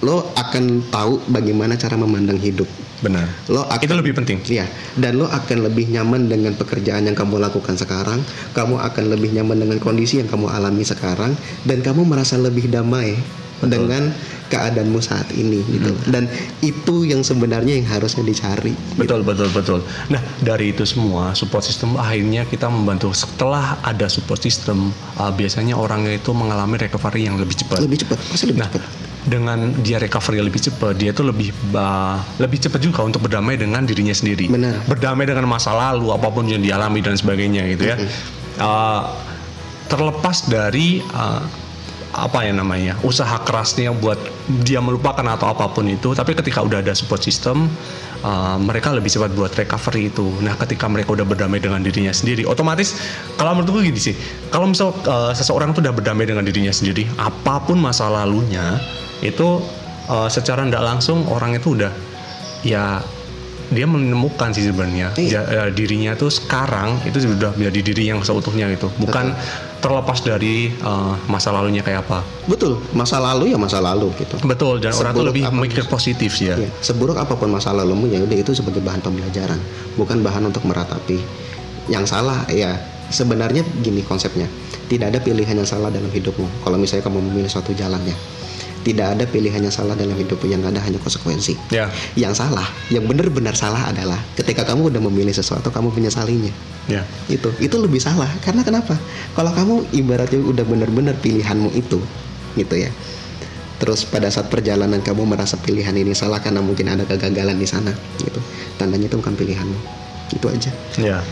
lo 0.06 0.30
akan 0.38 0.86
tahu 0.94 1.18
bagaimana 1.34 1.74
cara 1.74 1.98
memandang 1.98 2.38
hidup. 2.38 2.70
benar. 3.04 3.28
Lo 3.52 3.68
akan, 3.68 3.84
itu 3.84 3.94
lebih 4.00 4.14
penting. 4.16 4.40
Iya, 4.48 4.66
dan 4.96 5.20
lo 5.20 5.28
akan 5.28 5.68
lebih 5.68 5.92
nyaman 5.92 6.32
dengan 6.32 6.56
pekerjaan 6.56 7.04
yang 7.04 7.18
kamu 7.20 7.44
lakukan 7.44 7.76
sekarang. 7.76 8.24
Kamu 8.56 8.80
akan 8.80 9.04
lebih 9.12 9.36
nyaman 9.36 9.60
dengan 9.60 9.78
kondisi 9.84 10.24
yang 10.24 10.32
kamu 10.32 10.48
alami 10.48 10.88
sekarang, 10.88 11.36
dan 11.68 11.84
kamu 11.84 12.08
merasa 12.08 12.40
lebih 12.40 12.72
damai 12.72 13.20
dengan 13.60 14.16
keadaanmu 14.54 15.02
saat 15.02 15.26
ini 15.34 15.66
gitu. 15.66 15.90
Dan 16.06 16.30
itu 16.62 17.10
yang 17.10 17.26
sebenarnya 17.26 17.82
yang 17.82 17.90
harusnya 17.90 18.22
dicari. 18.22 18.78
Betul 18.94 19.26
betul 19.26 19.50
betul. 19.50 19.80
Nah 20.14 20.22
dari 20.46 20.70
itu 20.70 20.86
semua 20.86 21.34
support 21.34 21.66
system 21.66 21.98
akhirnya 21.98 22.46
kita 22.46 22.70
membantu 22.70 23.10
setelah 23.18 23.82
ada 23.82 24.06
support 24.06 24.38
system 24.38 24.94
uh, 25.18 25.34
biasanya 25.34 25.74
orangnya 25.74 26.22
itu 26.22 26.30
mengalami 26.38 26.78
recovery 26.78 27.26
yang 27.26 27.42
lebih 27.42 27.58
cepat. 27.58 27.82
Lebih 27.82 28.06
cepat, 28.06 28.18
pasti 28.30 28.46
lebih 28.54 28.62
Nah 28.62 28.70
cepat. 28.70 28.86
dengan 29.24 29.72
dia 29.82 29.98
recovery 30.04 30.44
lebih 30.44 30.60
cepat 30.60 31.00
dia 31.00 31.16
tuh 31.16 31.32
lebih 31.32 31.50
uh, 31.74 32.20
lebih 32.44 32.60
cepat 32.60 32.84
juga 32.84 33.02
untuk 33.08 33.26
berdamai 33.26 33.58
dengan 33.58 33.82
dirinya 33.82 34.14
sendiri. 34.14 34.52
Benar. 34.52 34.86
Berdamai 34.86 35.26
dengan 35.26 35.50
masa 35.50 35.74
lalu 35.74 36.14
apa 36.14 36.30
pun 36.30 36.46
yang 36.46 36.62
dialami 36.62 37.02
dan 37.02 37.18
sebagainya 37.18 37.66
gitu 37.74 37.84
ya. 37.90 37.96
Uh, 38.62 39.10
terlepas 39.90 40.46
dari 40.46 41.02
uh, 41.14 41.42
apa 42.14 42.46
ya 42.46 42.54
namanya 42.54 42.94
usaha 43.02 43.42
kerasnya 43.42 43.90
buat 43.90 44.22
dia 44.62 44.78
melupakan 44.78 45.26
atau 45.26 45.50
apa 45.50 45.66
pun 45.74 45.90
itu 45.90 46.14
tapi 46.14 46.38
ketika 46.38 46.62
udah 46.62 46.86
ada 46.86 46.94
support 46.94 47.26
system 47.26 47.66
uh, 48.22 48.58
mereka 48.62 48.94
lebih 48.94 49.10
cepat 49.10 49.34
buat 49.34 49.50
recovery 49.58 50.14
itu. 50.14 50.30
Nah 50.46 50.54
ketika 50.62 50.86
mereka 50.86 51.18
udah 51.18 51.26
berdamai 51.26 51.58
dengan 51.58 51.82
dirinya 51.82 52.14
sendiri 52.14 52.46
otomatis 52.46 52.94
kalau 53.34 53.58
menurutku 53.58 53.82
gini 53.82 53.98
sih 53.98 54.16
kalau 54.54 54.70
misal 54.70 54.94
uh, 55.10 55.34
seseorang 55.34 55.74
tuh 55.74 55.82
udah 55.82 55.94
berdamai 55.94 56.30
dengan 56.30 56.46
dirinya 56.46 56.70
sendiri 56.72 57.10
apa 57.18 57.66
pun 57.66 57.82
masa 57.82 58.06
lalunya 58.14 58.78
itu 59.26 59.66
uh, 60.06 60.30
secara 60.30 60.70
tidak 60.70 60.86
langsung 60.86 61.26
orang 61.34 61.58
itu 61.58 61.74
udah 61.74 61.90
ya 62.62 63.02
dia 63.74 63.90
menemukan 63.90 64.54
sih 64.54 64.70
sebenarnya. 64.70 65.18
Iya. 65.18 65.42
Ja- 65.42 65.48
eh, 65.50 65.70
dirinya 65.74 66.14
tuh 66.14 66.30
sekarang 66.30 67.02
itu 67.10 67.26
sudah 67.26 67.58
menjadi 67.58 67.80
diri 67.82 68.04
yang 68.14 68.22
seutuhnya 68.22 68.70
gitu. 68.70 68.94
Bukan 69.02 69.34
terlepas 69.84 70.24
dari 70.24 70.72
eh, 70.72 71.14
masa 71.28 71.52
lalunya 71.52 71.84
kayak 71.84 72.08
apa 72.08 72.24
Betul, 72.48 72.80
masa 72.96 73.20
lalu 73.20 73.52
ya 73.52 73.60
masa 73.60 73.84
lalu 73.84 74.16
gitu. 74.16 74.40
betul 74.48 74.80
dan 74.80 74.96
orang 74.96 75.12
tuh 75.12 75.28
Seburuk 75.28 75.30
lebih 75.36 75.44
mikir 75.60 75.84
positif 75.92 76.32
sih 76.40 76.50
ya 76.50 76.56
Iya, 76.56 76.72
seburuk 76.80 77.20
apa 77.20 77.36
pun 77.36 77.52
masa 77.52 77.76
lalumu 77.76 78.08
ya 78.08 78.24
udah 78.24 78.38
itu 78.40 78.56
sebagai 78.56 78.80
bahan 78.80 79.04
pembelajaran, 79.04 79.60
bukan 80.00 80.24
bahan 80.24 80.48
untuk 80.48 80.64
meratapi. 80.64 81.20
Yang 81.92 82.16
salah 82.16 82.48
ya 82.48 82.80
sebenarnya 83.12 83.68
gini 83.84 84.00
konsepnya. 84.08 84.48
Tidak 84.88 85.12
ada 85.12 85.20
pilihan 85.20 85.58
yang 85.58 85.68
salah 85.68 85.92
dalam 85.92 86.08
hidupmu. 86.08 86.64
Kalau 86.64 86.78
misalnya 86.80 87.04
kamu 87.04 87.20
memilih 87.20 87.52
suatu 87.52 87.76
jalannya. 87.76 88.16
Tidak 88.84 89.16
ada 89.16 89.24
pilihan 89.24 89.64
yang 89.64 89.72
salah 89.72 89.96
dalam 89.96 90.14
hidupmu 90.14 90.46
yang 90.52 90.60
ada 90.68 90.84
hanya 90.84 91.00
konsekuensi. 91.00 91.56
ya 91.72 91.88
Yang 92.20 92.44
salah, 92.44 92.68
yang 92.92 93.08
benar-benar 93.08 93.56
salah 93.56 93.90
adalah 93.90 94.20
ketika 94.36 94.68
kamu 94.68 94.92
udah 94.92 95.02
memilih 95.08 95.32
sesuatu 95.32 95.72
kamu 95.72 95.96
menyesalinya. 95.96 96.52
ya 96.92 97.08
Itu, 97.32 97.56
itu 97.64 97.76
lebih 97.80 98.04
salah. 98.04 98.28
Karena 98.44 98.68
kenapa? 98.68 99.00
Kalau 99.34 99.52
kamu 99.56 99.96
ibaratnya 99.96 100.44
udah 100.44 100.68
benar-benar 100.68 101.16
pilihanmu 101.24 101.72
itu, 101.74 102.04
gitu 102.60 102.76
ya. 102.76 102.92
Terus 103.80 104.04
pada 104.04 104.28
saat 104.28 104.52
perjalanan 104.52 105.00
kamu 105.00 105.24
merasa 105.28 105.56
pilihan 105.60 105.96
ini 105.96 106.12
salah 106.12 106.44
karena 106.44 106.60
mungkin 106.60 106.92
ada 106.92 107.08
kegagalan 107.08 107.56
di 107.56 107.68
sana, 107.68 107.96
gitu. 108.20 108.40
Tandanya 108.76 109.08
itu 109.08 109.16
bukan 109.16 109.34
pilihanmu. 109.40 109.80
Itu 110.36 110.52
aja. 110.52 110.72
ya 111.00 111.24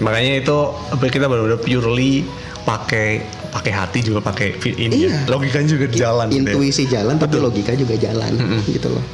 makanya 0.00 0.44
itu 0.44 0.56
kita 0.92 1.24
benar-benar 1.24 1.60
purely 1.60 2.28
pakai 2.68 3.22
pakai 3.56 3.72
hati 3.72 3.98
juga 4.02 4.20
pakai 4.20 4.52
ini 4.76 4.96
ya 5.00 5.08
Iya. 5.08 5.18
logikanya 5.26 5.68
juga 5.70 5.86
jalan 5.88 6.26
gitu 6.28 6.36
ya. 6.36 6.52
Intuisi 6.52 6.84
jalan 6.84 7.14
tapi 7.16 7.34
Betul. 7.34 7.44
logika 7.48 7.72
juga 7.72 7.94
jalan, 7.96 8.32
gitu 8.68 8.88
loh. 8.90 9.04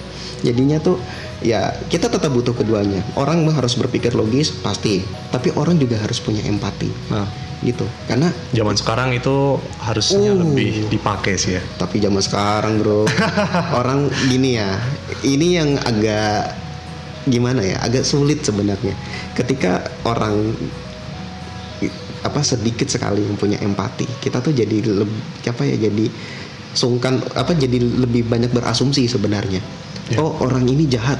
jadinya 0.42 0.74
tuh 0.76 0.98
ya 1.40 1.60
kita 1.86 2.10
tetap 2.10 2.26
butuh 2.28 2.50
keduanya 2.52 2.98
orang 3.14 3.46
harus 3.48 3.74
berpikir 3.74 4.10
logis 4.12 4.50
pasti 4.52 4.98
tapi 5.30 5.54
orang 5.54 5.78
juga 5.78 5.94
harus 5.96 6.18
punya 6.18 6.42
empati 6.42 6.90
Nah, 7.08 7.30
gitu 7.62 7.86
karena 8.04 8.26
zaman 8.50 8.74
sekarang 8.74 9.14
itu 9.14 9.54
harusnya 9.78 10.34
Uh. 10.34 10.42
lebih 10.42 10.90
dipakai 10.90 11.38
sih 11.38 11.54
ya. 11.54 11.62
tapi 11.76 12.02
zaman 12.02 12.18
sekarang 12.18 12.82
bro 12.82 13.06
orang 13.78 14.10
gini 14.26 14.58
ya 14.58 14.82
ini 15.22 15.46
yang 15.54 15.78
agak 15.78 16.58
gimana 17.22 17.62
ya 17.62 17.78
agak 17.78 18.02
sulit 18.02 18.42
sebenarnya 18.42 18.98
ketika 19.32 19.78
orang 20.02 20.58
apa 22.22 22.40
sedikit 22.42 22.86
sekali 22.86 23.22
punya 23.34 23.58
empati. 23.58 24.06
Kita 24.22 24.38
tuh 24.38 24.54
jadi 24.54 24.82
lebih 24.82 25.50
apa 25.50 25.62
ya 25.66 25.76
jadi 25.90 26.06
sungkan 26.72 27.20
apa 27.36 27.52
jadi 27.52 27.78
lebih 27.78 28.26
banyak 28.26 28.50
berasumsi 28.54 29.04
sebenarnya. 29.06 29.60
Ya. 30.10 30.18
oh 30.18 30.34
orang 30.42 30.66
ini 30.66 30.86
jahat. 30.90 31.18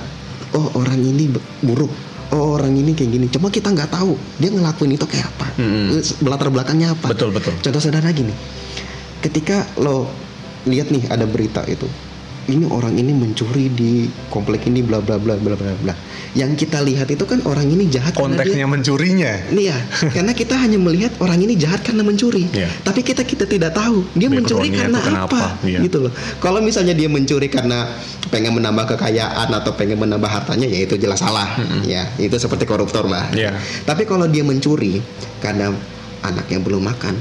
Oh 0.53 0.69
orang 0.79 1.01
ini 1.01 1.31
buruk. 1.63 1.91
Oh 2.33 2.57
orang 2.57 2.73
ini 2.73 2.97
kayak 2.97 3.11
gini. 3.13 3.27
Cuma 3.29 3.53
kita 3.53 3.71
nggak 3.71 3.93
tahu 3.93 4.17
dia 4.41 4.49
ngelakuin 4.49 4.97
itu 4.97 5.05
kayak 5.05 5.29
apa. 5.37 5.47
Eh, 5.61 6.03
latar 6.25 6.49
belakangnya 6.49 6.97
apa. 6.97 7.13
Betul 7.13 7.31
betul. 7.35 7.53
Contoh 7.61 7.81
sederhana 7.81 8.13
gini, 8.13 8.33
ketika 9.21 9.69
lo 9.77 10.09
lihat 10.65 10.89
nih 10.89 11.05
ada 11.13 11.29
berita 11.29 11.61
itu, 11.69 11.85
ini 12.49 12.65
orang 12.67 12.97
ini 12.97 13.13
mencuri 13.13 13.69
di 13.71 14.09
komplek 14.33 14.67
ini 14.67 14.81
bla 14.83 14.99
bla 15.05 15.21
bla 15.21 15.37
bla 15.37 15.55
bla 15.55 15.75
bla. 15.79 15.95
Yang 16.33 16.65
kita 16.65 16.81
lihat 16.81 17.13
itu 17.13 17.29
kan 17.29 17.45
orang 17.45 17.69
ini 17.69 17.93
jahat 17.93 18.17
karena 18.17 18.41
Konteksnya 18.41 18.65
mencurinya. 18.65 19.33
dia, 19.37 19.53
Nih 19.53 19.65
ya, 19.69 19.79
karena 20.17 20.33
kita 20.33 20.57
hanya 20.57 20.81
melihat 20.81 21.13
orang 21.21 21.37
ini 21.45 21.61
jahat 21.61 21.85
karena 21.85 22.01
mencuri. 22.01 22.49
Iya. 22.49 22.73
Tapi 22.81 23.05
kita 23.05 23.21
kita 23.21 23.45
tidak 23.45 23.77
tahu 23.77 24.01
dia 24.17 24.33
mencuri 24.33 24.73
karena 24.73 24.97
apa, 25.29 25.61
iya. 25.61 25.85
gitu 25.85 26.09
loh. 26.09 26.13
Kalau 26.41 26.65
misalnya 26.65 26.97
dia 26.97 27.13
mencuri 27.13 27.53
karena 27.53 27.85
pengen 28.33 28.57
menambah 28.57 28.97
kekayaan 28.97 29.53
atau 29.53 29.77
pengen 29.77 30.01
menambah 30.01 30.25
hartanya, 30.25 30.65
ya 30.65 30.89
itu 30.89 30.97
jelas 30.97 31.21
salah. 31.21 31.53
Ya, 31.85 32.09
itu 32.17 32.33
seperti 32.41 32.65
koruptor 32.65 33.05
lah. 33.05 33.29
Iya. 33.37 33.53
Tapi 33.85 34.09
kalau 34.09 34.25
dia 34.25 34.41
mencuri 34.41 35.05
karena 35.45 35.69
anaknya 36.25 36.65
belum 36.65 36.81
makan, 36.81 37.13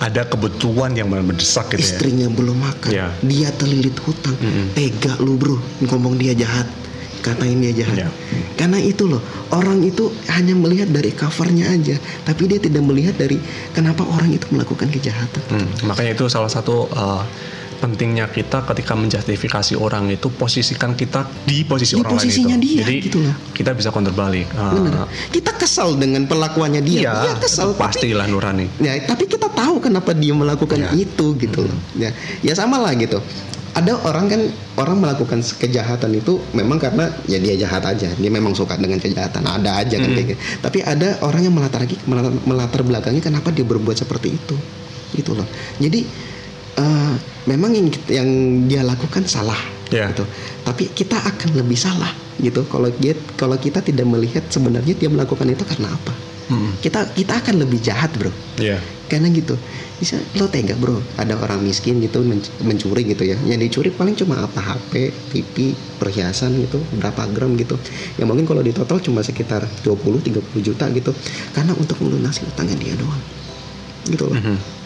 Ada 0.00 0.24
kebutuhan 0.26 0.96
yang 0.96 1.12
mendesak 1.12 1.70
gitu 1.70 1.76
ya. 1.76 1.84
istrinya 1.84 2.26
belum 2.32 2.56
makan, 2.56 2.88
Iya. 2.90 3.06
dia 3.20 3.52
terlilit 3.52 3.94
hutang, 4.00 4.32
Mm-mm. 4.32 4.72
tega 4.72 5.12
lu 5.20 5.36
bro, 5.36 5.60
ngomong 5.84 6.16
dia 6.16 6.32
jahat, 6.32 6.64
katain 7.20 7.60
dia 7.60 7.72
jahat. 7.76 7.96
Iya. 7.96 8.08
Karena 8.56 8.76
itu 8.76 9.04
loh, 9.04 9.20
orang 9.50 9.80
itu 9.80 10.08
hanya 10.28 10.52
melihat 10.52 10.88
dari 10.88 11.10
covernya 11.10 11.68
aja, 11.68 11.96
tapi 12.24 12.44
dia 12.44 12.56
tidak 12.56 12.80
melihat 12.80 13.14
dari 13.14 13.36
kenapa 13.70 14.02
orang 14.02 14.32
itu 14.32 14.44
melakukan 14.48 14.88
kejahatan. 14.88 15.42
Hmm, 15.48 15.68
makanya 15.84 16.12
itu 16.12 16.24
salah 16.26 16.48
satu 16.48 16.88
uh, 16.90 17.22
pentingnya 17.78 18.28
kita 18.28 18.60
ketika 18.62 18.92
menjustifikasi 18.92 19.72
orang 19.72 20.12
itu 20.12 20.28
posisikan 20.28 20.92
kita 20.92 21.24
di 21.44 21.64
posisi 21.64 21.96
Di 21.96 22.04
orang 22.04 22.12
posisinya 22.12 22.52
lain 22.52 22.60
itu. 22.60 22.68
dia, 22.68 22.84
Jadi 22.84 22.96
gitu 23.00 23.18
loh. 23.20 23.34
kita 23.56 23.70
bisa 23.72 23.88
counter 23.88 24.12
balik. 24.12 24.44
Uh. 24.52 25.08
Kita 25.28 25.56
kesal 25.56 25.96
dengan 25.96 26.28
perlakuannya 26.28 26.84
dia, 26.84 27.00
Iya, 27.00 27.12
Dia 27.24 27.34
kesal. 27.40 27.72
tapi- 27.72 27.80
pastilah 27.80 28.28
Nurani. 28.28 28.68
Ya, 28.78 29.00
tapi 29.00 29.24
kita 29.24 29.48
tahu 29.48 29.80
kenapa 29.80 30.12
dia 30.12 30.32
melakukan 30.32 30.76
Ya. 30.78 30.92
itu 30.92 31.32
gitu 31.36 31.64
loh. 31.64 31.78
Ya, 31.96 32.12
ya 32.40 32.52
sama 32.52 32.76
lah 32.76 32.92
gitu. 32.92 33.16
Ada 33.70 34.02
orang 34.02 34.26
kan 34.26 34.40
orang 34.76 34.96
melakukan 34.98 35.38
kejahatan 35.40 36.10
itu 36.18 36.42
memang 36.52 36.82
karena 36.82 37.06
ya 37.30 37.38
dia 37.38 37.54
jahat 37.54 37.86
aja. 37.86 38.10
Dia 38.10 38.30
memang 38.30 38.50
suka 38.50 38.74
dengan 38.74 38.98
kejahatan. 38.98 39.46
Ada 39.46 39.86
aja 39.86 39.96
kan 39.96 40.10
kayak 40.10 40.26
gitu. 40.34 40.40
Tapi 40.58 40.78
ada 40.82 41.22
orang 41.22 41.46
yang 41.46 41.54
melatar 41.54 41.86
melatar, 42.04 42.32
melatar 42.42 42.80
belakangnya 42.82 43.22
kenapa 43.22 43.54
dia 43.54 43.62
berbuat 43.62 43.94
seperti 43.94 44.34
itu. 44.34 44.56
Gitu 45.14 45.38
loh. 45.38 45.46
Jadi 45.78 46.02
eh, 46.76 47.14
memang 47.46 47.70
yang 47.70 47.86
yang 48.10 48.28
dia 48.66 48.82
lakukan 48.82 49.22
salah 49.26 49.58
Ya. 49.90 50.06
gitu. 50.14 50.22
Tapi 50.62 50.86
kita 50.94 51.18
akan 51.18 51.58
lebih 51.58 51.74
salah 51.74 52.14
gitu 52.38 52.62
kalau 52.70 52.86
dia 52.94 53.12
kalau 53.34 53.58
kita 53.58 53.82
tidak 53.82 54.06
melihat 54.06 54.46
sebenarnya 54.46 54.94
dia 54.94 55.10
melakukan 55.10 55.50
itu 55.50 55.66
karena 55.66 55.90
apa. 55.90 56.14
Hmm, 56.50 56.74
Kita 56.78 57.10
kita 57.14 57.38
akan 57.42 57.62
lebih 57.62 57.78
jahat, 57.78 58.10
Bro 58.14 58.30
Iya. 58.58 58.78
Karena 59.10 59.26
gitu. 59.34 59.58
Bisa 59.98 60.22
lo 60.38 60.46
tega 60.46 60.78
bro. 60.78 61.02
Ada 61.18 61.34
orang 61.34 61.66
miskin 61.66 61.98
gitu 61.98 62.22
men- 62.22 62.46
mencuri 62.62 63.02
gitu 63.10 63.26
ya. 63.26 63.34
Yang 63.42 63.66
dicuri 63.66 63.90
paling 63.90 64.14
cuma 64.14 64.46
apa? 64.46 64.62
HP 64.62 65.10
TV 65.34 65.74
perhiasan 65.98 66.62
gitu 66.62 66.78
berapa 66.94 67.26
gram 67.34 67.58
gitu. 67.58 67.74
Yang 68.16 68.26
mungkin 68.30 68.46
kalau 68.46 68.62
di 68.62 68.70
total 68.70 69.02
cuma 69.02 69.26
sekitar 69.26 69.66
20-30 69.82 70.62
juta 70.62 70.86
gitu. 70.94 71.10
Karena 71.50 71.74
untuk 71.74 71.98
melunasi 71.98 72.46
utangnya 72.46 72.78
dia 72.78 72.94
doang. 72.94 73.20
Gitu 74.06 74.24
loh. 74.30 74.38
Mhm. 74.38 74.79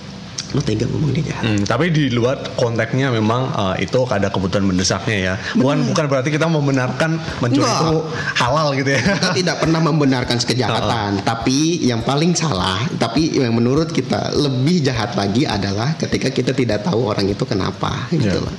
Lo 0.54 0.62
tega 0.62 0.86
ngomong 0.86 1.10
dia 1.10 1.34
jahat. 1.34 1.44
Hmm, 1.44 1.62
tapi 1.66 1.90
di 1.90 2.14
luar 2.14 2.54
konteksnya 2.54 3.10
memang 3.10 3.50
uh, 3.50 3.74
itu 3.82 4.06
ada 4.06 4.30
kebutuhan 4.30 4.62
mendesaknya 4.62 5.18
ya. 5.18 5.34
Bukan 5.58 5.90
bukan 5.90 6.04
berarti 6.06 6.30
kita 6.30 6.46
membenarkan 6.46 7.18
mencuri 7.42 7.66
itu 7.66 7.94
halal 8.38 8.78
gitu 8.78 8.94
ya. 8.94 9.02
kita 9.02 9.30
tidak 9.34 9.56
pernah 9.58 9.80
membenarkan 9.82 10.38
kejahatan. 10.38 11.26
Tapi 11.26 11.82
yang 11.82 12.06
paling 12.06 12.38
salah 12.38 12.86
tapi 13.02 13.34
yang 13.34 13.50
menurut 13.50 13.90
kita 13.90 14.30
lebih 14.30 14.78
jahat 14.86 15.18
lagi 15.18 15.42
adalah 15.42 15.98
ketika 15.98 16.30
kita 16.30 16.54
tidak 16.54 16.86
tahu 16.86 17.10
orang 17.10 17.26
itu 17.26 17.42
kenapa 17.42 18.06
gitu 18.14 18.38
loh. 18.38 18.54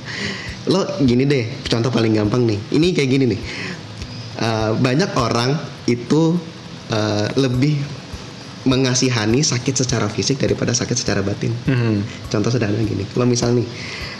Lo 0.68 0.80
gini 1.00 1.24
deh 1.24 1.64
contoh 1.64 1.88
paling 1.88 2.12
gampang 2.12 2.44
nih. 2.44 2.60
Ini 2.76 2.86
kayak 2.92 3.08
gini 3.08 3.24
nih. 3.32 3.40
Eh, 4.36 4.70
banyak 4.76 5.16
orang 5.16 5.56
itu 5.88 6.36
eh, 6.92 7.26
lebih 7.40 7.80
mengasihani 8.66 9.40
sakit 9.40 9.86
secara 9.86 10.10
fisik 10.10 10.42
daripada 10.42 10.74
sakit 10.74 10.96
secara 10.98 11.22
batin 11.22 11.54
Hmm, 11.64 12.02
Contoh 12.28 12.50
sederhana 12.50 12.82
gini, 12.82 13.06
kalau 13.14 13.24
misal 13.24 13.54
nih 13.54 13.64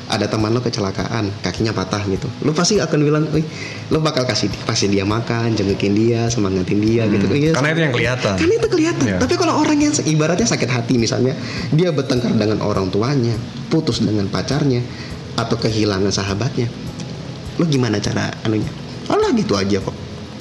ada 0.07 0.31
teman 0.31 0.55
lo 0.55 0.63
kecelakaan, 0.63 1.35
kakinya 1.43 1.75
patah 1.75 1.99
gitu, 2.07 2.31
lo 2.47 2.55
pasti 2.55 2.79
akan 2.79 2.99
bilang, 3.03 3.27
"Wih, 3.35 3.43
lo 3.91 3.99
bakal 3.99 4.23
kasih 4.23 4.47
kasih 4.63 4.87
dia 4.87 5.03
makan, 5.03 5.59
jengukin 5.59 5.99
dia, 5.99 6.31
semangatin 6.31 6.79
dia 6.79 7.11
gitu. 7.11 7.27
Iya, 7.27 7.59
karena 7.59 7.75
itu 7.75 7.81
yang 7.83 7.95
kelihatan. 7.95 8.35
Kan 8.39 8.47
itu 8.47 8.69
kelihatan. 8.71 9.03
Iya. 9.03 9.19
Tapi 9.19 9.35
kalau 9.35 9.59
orang 9.59 9.83
yang 9.83 9.91
ibaratnya 9.91 10.47
sakit 10.47 10.71
hati 10.71 10.95
misalnya, 10.95 11.35
dia 11.75 11.91
bertengkar 11.91 12.39
dengan 12.39 12.63
orang 12.63 12.87
tuanya, 12.95 13.35
putus 13.67 13.99
dengan 13.99 14.31
pacarnya, 14.31 14.79
atau 15.35 15.59
kehilangan 15.59 16.15
sahabatnya, 16.15 16.71
lo 17.59 17.67
gimana 17.67 17.99
cara 17.99 18.31
anunya? 18.47 18.71
Alah 19.11 19.35
gitu 19.35 19.59
aja 19.59 19.83
kok. 19.83 19.95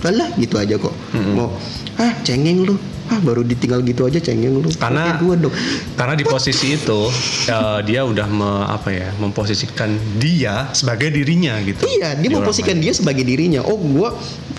Alah 0.06 0.30
gitu 0.38 0.62
aja 0.62 0.78
kok. 0.78 0.94
Mau 1.34 1.50
ah 1.98 2.14
cengeng 2.22 2.70
lu. 2.70 2.78
Ah 3.06 3.20
baru 3.20 3.42
ditinggal 3.42 3.82
gitu 3.82 4.04
aja 4.04 4.18
cengeng 4.18 4.58
lu. 4.58 4.70
Karena- 4.74 5.18
gua 5.18 5.36
dong. 5.36 5.54
Karena 5.94 6.14
di 6.14 6.24
posisi 6.24 6.74
itu 6.74 7.10
uh, 7.48 7.80
dia 7.82 8.02
udah 8.02 8.28
me- 8.28 8.44
apa 8.68 8.90
ya 8.90 9.10
memposisikan 9.16 9.94
dia 10.18 10.70
sebagai 10.72 11.10
dirinya 11.10 11.62
gitu. 11.62 11.86
Iya, 11.86 12.14
dia 12.14 12.22
Di 12.22 12.28
orang 12.28 12.42
memposisikan 12.42 12.82
dia 12.82 12.92
sebagai 12.92 13.22
dirinya. 13.22 13.62
Oh, 13.62 13.78
gua 13.78 14.10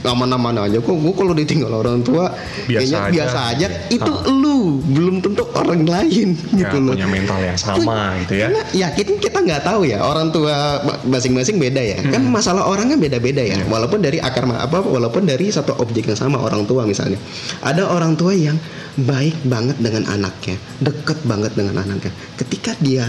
aman-aman 0.03 0.63
aja 0.63 0.79
kok. 0.79 0.95
Gua 0.95 1.13
kalau 1.13 1.33
ditinggal 1.33 1.73
orang 1.73 2.01
tua 2.01 2.31
Biasa 2.65 2.71
kayaknya 2.71 2.99
aja. 3.01 3.11
biasa 3.11 3.39
aja. 3.51 3.67
Itu 3.89 4.13
Ah. 4.15 4.31
lu, 4.31 4.79
belum 4.81 5.19
tentu 5.19 5.43
orang 5.51 5.83
lain 5.83 6.39
Ya, 6.55 6.61
gitu 6.63 6.77
loh. 6.79 6.95
punya 6.95 7.09
mental 7.09 7.41
yang 7.41 7.59
sama 7.59 8.15
gitu 8.23 8.35
ya. 8.37 8.47
Karena 8.49 8.63
yakin 8.73 9.07
kita 9.19 9.39
nggak 9.41 9.63
tahu 9.63 9.83
ya 9.85 9.99
orang 10.01 10.31
tua 10.31 10.55
masing-masing 11.03 11.59
beda 11.59 11.83
ya. 11.83 11.99
Kan 11.99 12.23
Hmm. 12.23 12.31
masalah 12.31 12.63
orang 12.63 12.93
kan 12.93 12.99
beda-beda 12.99 13.43
ya. 13.43 13.59
Iya. 13.59 13.67
Walaupun 13.67 13.99
dari 13.99 14.23
akar 14.23 14.47
apa 14.47 14.79
walaupun 14.79 15.27
dari 15.27 15.51
satu 15.51 15.75
objek 15.77 16.07
yang 16.07 16.15
sama 16.15 16.39
orang 16.39 16.63
tua 16.65 16.87
misalnya. 16.87 17.19
Ada 17.61 17.89
orang 17.89 18.15
tua 18.15 18.36
yang 18.38 18.59
baik 19.01 19.37
banget 19.44 19.77
dengan 19.81 20.05
anaknya, 20.09 20.57
deket 20.81 21.18
banget 21.25 21.53
dengan 21.57 21.81
anaknya. 21.81 22.12
Ketika 22.37 22.77
dia 22.79 23.09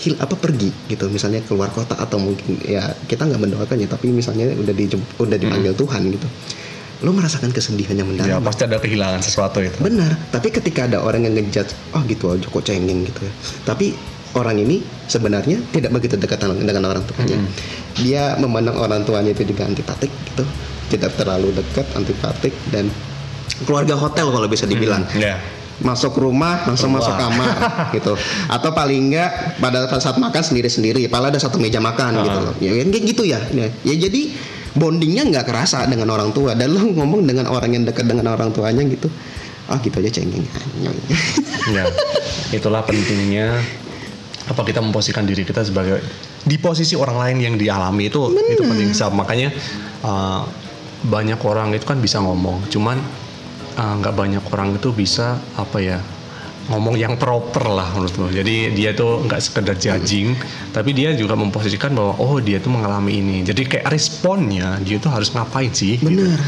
hil 0.00 0.16
apa 0.16 0.32
pergi 0.32 0.72
gitu 0.88 1.12
misalnya 1.12 1.44
keluar 1.44 1.68
kota 1.68 1.92
atau 1.92 2.16
mungkin 2.16 2.56
ya 2.64 2.88
kita 3.04 3.28
nggak 3.28 3.36
mendoakan 3.36 3.84
ya 3.84 3.84
tapi 3.84 4.08
misalnya 4.08 4.48
udah 4.56 4.72
di 4.72 4.88
udah 4.96 5.36
dipanggil 5.36 5.76
Tuhan 5.76 6.08
gitu 6.08 6.24
lo 7.00 7.16
merasakan 7.16 7.52
kesedihan 7.52 7.96
yang 7.96 8.08
Hmm. 8.12 8.16
Ya 8.20 8.36
mendalam 8.36 8.44
pasti 8.44 8.62
ada 8.68 8.76
kehilangan 8.76 9.20
sesuatu 9.24 9.64
itu. 9.64 9.76
Benar, 9.80 10.20
tapi 10.28 10.52
ketika 10.52 10.84
ada 10.84 11.00
orang 11.00 11.24
yang 11.24 11.32
ngejudge, 11.32 11.72
oh 11.96 12.02
gitu 12.04 12.28
aja 12.28 12.44
kok 12.44 12.60
cengeng 12.60 13.08
gitu 13.08 13.20
ya. 13.24 13.32
Tapi 13.64 13.96
orang 14.36 14.60
ini 14.60 14.84
sebenarnya 15.08 15.64
tidak 15.72 15.96
begitu 15.96 16.20
dekat 16.20 16.44
dengan 16.44 16.84
orang 16.84 17.00
tuanya. 17.08 17.40
Dia 17.96 18.36
memandang 18.36 18.76
orang 18.76 19.00
tuanya 19.08 19.32
itu 19.32 19.48
juga 19.48 19.64
antipatik 19.64 20.12
gitu, 20.12 20.44
tidak 20.92 21.16
terlalu 21.16 21.56
dekat, 21.56 21.88
antipatik 21.96 22.52
dan 22.68 22.92
keluarga 23.62 23.94
hotel 23.94 24.28
kalau 24.28 24.46
bisa 24.46 24.64
dibilang. 24.64 25.04
Ya. 25.14 25.40
Masuk 25.80 26.12
rumah 26.14 26.60
langsung 26.68 26.92
Wah. 26.92 27.00
masuk 27.00 27.16
kamar 27.16 27.48
gitu 27.96 28.12
atau 28.52 28.70
paling 28.70 29.08
enggak 29.08 29.56
pada 29.56 29.88
saat 29.96 30.20
makan 30.20 30.44
sendiri-sendiri 30.44 31.08
padahal 31.08 31.32
ada 31.32 31.40
satu 31.40 31.56
meja 31.56 31.80
makan 31.80 32.20
gitu 32.20 32.36
Ah. 32.36 32.44
loh 32.52 32.54
ya 32.60 32.76
kan 32.76 32.88
kayak 32.92 33.04
gitu 33.08 33.22
ya 33.24 33.40
ya, 33.48 33.64
ya 33.80 33.94
jadi 33.96 34.28
bondingnya 34.76 35.24
nggak 35.32 35.48
kerasa 35.48 35.88
dengan 35.88 36.12
orang 36.12 36.36
tua 36.36 36.52
dan 36.52 36.76
lo 36.76 36.84
ngomong 36.84 37.24
dengan 37.24 37.48
orang 37.48 37.72
yang 37.72 37.88
dekat 37.88 38.04
dengan 38.04 38.28
orang 38.28 38.52
tuanya 38.52 38.84
gitu 38.84 39.08
ah 39.66 39.80
gitu 39.80 39.96
aja 40.04 40.20
cengeng 40.20 40.44
Ya, 41.72 41.88
itulah 42.52 42.84
pentingnya 42.84 43.56
apa 44.52 44.60
kita 44.60 44.84
memposisikan 44.84 45.24
diri 45.24 45.48
kita 45.48 45.64
sebagai 45.64 46.04
di 46.42 46.60
posisi 46.60 46.92
orang 46.92 47.16
lain 47.16 47.36
yang 47.40 47.54
dialami 47.56 48.12
itu 48.12 48.20
itu 48.50 48.60
penting 48.60 48.92
sekali. 48.92 49.16
makanya 49.16 49.48
uh, 50.02 50.44
banyak 51.06 51.40
orang 51.40 51.72
itu 51.72 51.88
kan 51.88 51.96
bisa 51.96 52.20
ngomong 52.20 52.68
cuman 52.68 53.00
uh, 53.80 53.94
nggak 53.96 54.12
banyak 54.12 54.44
orang 54.52 54.76
itu 54.76 54.92
bisa 54.92 55.40
apa 55.56 55.80
ya 55.80 55.98
ngomong 56.70 56.94
yang 56.94 57.18
proper 57.18 57.66
lah 57.66 57.88
menurut 57.96 58.14
gue. 58.14 58.30
Jadi 58.44 58.54
dia 58.76 58.94
tuh 58.94 59.26
nggak 59.26 59.40
sekedar 59.42 59.74
judging, 59.74 60.38
tapi 60.70 60.94
dia 60.94 61.16
juga 61.16 61.34
memposisikan 61.34 61.96
bahwa 61.96 62.14
oh 62.20 62.38
dia 62.38 62.62
tuh 62.62 62.70
mengalami 62.70 63.18
ini. 63.18 63.36
Jadi 63.42 63.66
kayak 63.66 63.90
responnya 63.90 64.78
dia 64.78 65.02
tuh 65.02 65.10
harus 65.10 65.34
ngapain 65.34 65.72
sih? 65.74 65.98
gitu. 65.98 66.06
Bener. 66.06 66.38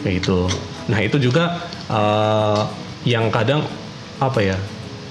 Kayak 0.00 0.14
gitu. 0.24 0.48
Nah 0.88 0.98
itu 1.04 1.16
juga 1.20 1.60
eh, 1.92 2.62
yang 3.04 3.28
kadang 3.28 3.68
apa 4.16 4.40
ya? 4.40 4.56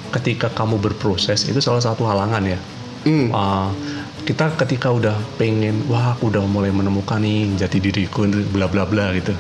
Ketika 0.10 0.50
kamu 0.50 0.82
berproses 0.82 1.45
itu 1.45 1.62
salah 1.62 1.86
satu 1.86 2.10
halangan 2.10 2.41
ya. 2.41 2.58
Hmm. 3.06 3.30
Uh, 3.30 3.69
kita 4.26 4.52
ketika 4.58 4.91
udah 4.91 5.15
pengen 5.38 5.86
wah 5.88 6.17
aku 6.17 6.34
udah 6.34 6.43
mulai 6.43 6.74
menemukan 6.74 7.22
nih 7.22 7.56
jati 7.56 7.80
diriku 7.80 8.28
bla 8.28 8.67
bla 8.67 8.84
bla 8.84 9.10
gitu 9.15 9.32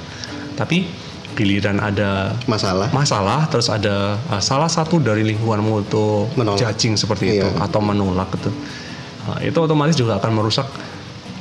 tapi 0.55 0.87
giliran 1.33 1.77
ada 1.77 2.33
Masalah. 2.45 2.87
masalah 2.89 3.45
terus 3.47 3.67
ada 3.67 4.17
uh, 4.27 4.39
salah 4.39 4.67
satu 4.67 4.97
dari 4.97 5.21
lingkunganmu 5.23 5.73
itu 5.83 6.05
Menolak. 6.33 6.59
judging 6.59 6.93
seperti 6.93 7.37
itu 7.37 7.47
Iya. 7.47 7.65
atau 7.65 7.79
menolak 7.79 8.29
gitu 8.35 8.51
Uh, 9.19 9.35
itu 9.43 9.59
otomatis 9.59 9.93
juga 9.93 10.15
akan 10.15 10.31
merusak 10.31 10.65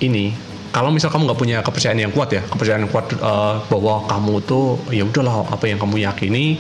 ini 0.01 0.35
kalau 0.69 0.91
misal 0.91 1.09
kamu 1.09 1.31
nggak 1.31 1.39
punya 1.39 1.57
kepercayaan 1.63 1.97
yang 1.97 2.11
kuat 2.11 2.29
ya 2.29 2.43
kepercayaan 2.43 2.85
yang 2.85 2.93
kuat 2.93 3.07
uh, 3.17 3.63
bahwa 3.67 4.03
kamu 4.05 4.35
tuh 4.43 4.77
ya 4.91 5.07
udahlah 5.07 5.47
apa 5.47 5.65
yang 5.65 5.79
kamu 5.79 6.03
yakini 6.03 6.59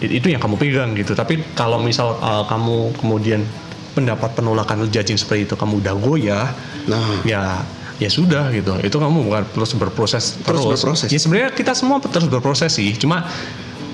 itu 0.00 0.26
yang 0.26 0.40
kamu 0.40 0.56
pegang 0.56 0.90
gitu 0.92 1.12
tapi 1.12 1.44
kalau 1.52 1.76
misal 1.78 2.16
uh, 2.18 2.42
kamu 2.44 2.88
kemudian 2.96 3.44
pendapat 3.92 4.32
penolakan 4.32 4.88
judging 4.88 5.14
seperti 5.14 5.44
itu 5.44 5.54
kamu 5.54 5.78
udah 5.80 5.94
goyah 5.94 6.46
Nah, 6.88 7.20
ya 7.22 7.62
ya 7.96 8.10
sudah 8.12 8.52
gitu. 8.52 8.76
Itu 8.84 8.96
kamu 9.00 9.26
bukan 9.26 9.42
terus 9.52 9.72
berproses 9.76 10.36
Terus 10.44 10.60
terus, 10.62 10.80
berproses. 10.82 11.08
ya 11.08 11.18
sebenarnya 11.20 11.50
kita 11.56 11.72
semua 11.72 12.00
terus 12.00 12.28
berproses 12.28 12.72
sih. 12.76 12.92
Cuma 12.96 13.24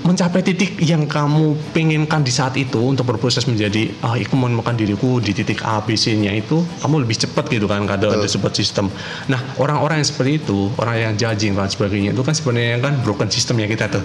mencapai 0.03 0.43
titik 0.43 0.75
yang 0.83 1.07
kamu 1.07 1.55
penginkan 1.71 2.27
di 2.27 2.31
saat 2.31 2.59
itu 2.59 2.91
untuk 2.91 3.07
berproses 3.07 3.47
menjadi 3.47 3.87
ah 4.03 4.19
aku 4.19 4.35
menemukan 4.35 4.75
diriku 4.75 5.23
di 5.23 5.31
titik 5.31 5.63
A 5.63 5.79
B 5.79 5.95
C 5.95 6.11
nya 6.19 6.35
itu 6.35 6.59
kamu 6.83 7.07
lebih 7.07 7.15
cepat 7.23 7.47
gitu 7.47 7.71
kan 7.71 7.87
kada 7.87 8.11
ada 8.11 8.27
support 8.27 8.51
system 8.51 8.91
nah 9.31 9.39
orang-orang 9.55 10.03
yang 10.03 10.07
seperti 10.11 10.43
itu 10.43 10.67
orang 10.75 10.95
yang 10.99 11.13
judging 11.15 11.55
dan 11.55 11.71
sebagainya 11.71 12.11
itu 12.11 12.19
kan 12.19 12.35
sebenarnya 12.35 12.83
kan 12.83 12.99
broken 12.99 13.31
system 13.31 13.63
ya 13.63 13.67
kita 13.71 13.87
tuh. 13.87 14.03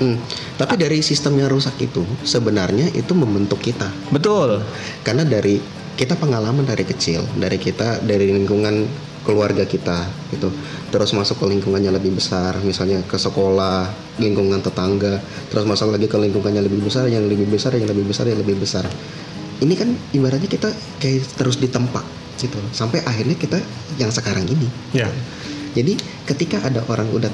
Hmm. 0.00 0.16
tapi 0.56 0.80
dari 0.80 0.98
sistem 1.04 1.38
yang 1.38 1.52
rusak 1.52 1.76
itu 1.78 2.02
sebenarnya 2.24 2.90
itu 2.96 3.12
membentuk 3.12 3.60
kita. 3.62 3.86
betul. 4.10 4.64
Karena 5.04 5.22
dari 5.22 5.60
kita 5.96 6.16
pengalaman 6.16 6.64
dari 6.64 6.84
kecil, 6.88 7.24
dari 7.36 7.60
kita 7.60 8.00
dari 8.00 8.32
lingkungan 8.32 8.88
keluarga 9.22 9.62
kita 9.62 10.02
gitu. 10.34 10.50
Terus 10.90 11.14
masuk 11.14 11.42
ke 11.42 11.46
lingkungannya 11.46 11.94
lebih 11.94 12.18
besar, 12.18 12.58
misalnya 12.60 13.00
ke 13.06 13.16
sekolah, 13.16 13.88
lingkungan 14.18 14.60
tetangga, 14.60 15.22
terus 15.48 15.64
masuk 15.64 15.94
lagi 15.94 16.10
ke 16.10 16.18
lingkungannya 16.18 16.62
lebih 16.62 16.82
besar, 16.84 17.06
yang 17.08 17.24
lebih 17.30 17.46
besar, 17.48 17.72
yang 17.78 17.86
lebih 17.86 18.04
besar, 18.04 18.24
yang 18.28 18.40
lebih 18.42 18.56
besar. 18.58 18.84
Ini 19.62 19.74
kan 19.78 19.94
ibaratnya 20.10 20.50
kita 20.50 20.74
kayak 20.98 21.38
terus 21.38 21.56
ditempa 21.62 22.02
gitu. 22.36 22.58
Sampai 22.74 22.98
akhirnya 23.06 23.38
kita 23.38 23.62
yang 23.96 24.10
sekarang 24.10 24.42
ini. 24.50 24.66
ya 24.90 25.06
Jadi 25.72 25.96
ketika 26.26 26.60
ada 26.66 26.84
orang 26.90 27.08
udah 27.14 27.30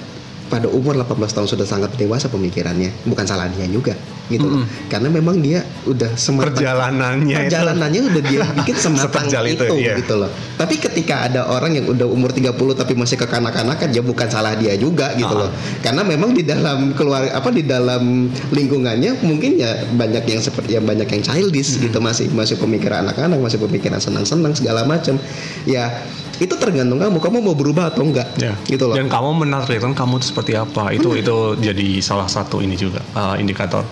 pada 0.49 0.67
umur 0.67 0.97
18 0.97 1.15
tahun 1.29 1.49
sudah 1.49 1.67
sangat 1.69 1.95
dewasa 1.95 2.27
pemikirannya, 2.29 2.91
bukan 3.05 3.25
salah 3.25 3.47
dia 3.49 3.69
juga 3.69 3.93
gitu 4.29 4.45
loh. 4.45 4.61
Karena 4.93 5.09
memang 5.09 5.41
dia 5.41 5.65
udah 5.85 6.13
sematang 6.13 6.53
perjalanannya 6.53 7.33
itu 7.33 7.41
perjalanannya 7.49 8.01
udah 8.13 8.23
dia 8.29 8.41
bikin 8.61 8.77
sematang 8.77 9.25
itu, 9.49 9.65
itu, 9.65 9.75
iya. 9.81 9.97
gitu 9.97 10.21
loh. 10.21 10.29
Tapi 10.57 10.77
ketika 10.77 11.29
ada 11.29 11.49
orang 11.49 11.77
yang 11.81 11.87
udah 11.89 12.05
umur 12.05 12.33
30 12.33 12.53
tapi 12.77 12.93
masih 12.93 13.17
kekanak-kanakan 13.17 13.89
ya 13.89 14.03
bukan 14.05 14.29
salah 14.29 14.53
dia 14.57 14.77
juga 14.77 15.17
gitu 15.17 15.33
Ah. 15.33 15.49
loh. 15.49 15.51
Karena 15.81 16.05
memang 16.05 16.37
di 16.37 16.45
dalam 16.45 16.93
keluar 16.93 17.25
apa 17.33 17.49
di 17.49 17.65
dalam 17.65 18.29
lingkungannya 18.53 19.21
mungkin 19.25 19.57
ya 19.57 19.85
banyak 19.89 20.25
yang 20.29 20.41
seperti 20.45 20.77
ya 20.77 20.83
banyak 20.85 21.09
yang 21.09 21.23
childish 21.25 21.77
Hmm. 21.81 21.89
gitu 21.89 21.99
masih 22.01 22.27
masih 22.33 22.57
pemikiran 22.61 23.09
anak-anak, 23.09 23.41
masih 23.41 23.59
pemikiran 23.61 23.97
senang-senang 23.97 24.53
segala 24.53 24.85
macam. 24.85 25.17
Ya 25.65 26.05
itu 26.39 26.55
tergantung 26.55 27.03
kamu 27.03 27.19
kamu 27.19 27.37
mau 27.43 27.55
berubah 27.55 27.91
atau 27.91 28.07
enggak 28.07 28.31
Ya. 28.39 28.55
gitu 28.71 28.87
loh. 28.87 28.95
Dan 28.95 29.11
kamu 29.11 29.43
menargetkan 29.47 29.93
kamu 29.93 30.23
itu 30.23 30.27
seperti 30.31 30.55
apa? 30.55 30.95
Itu 30.95 31.19
itu 31.19 31.59
jadi 31.59 31.99
salah 31.99 32.31
satu 32.31 32.63
ini 32.63 32.79
juga 32.79 33.03
uh, 33.15 33.35
indikator. 33.35 33.83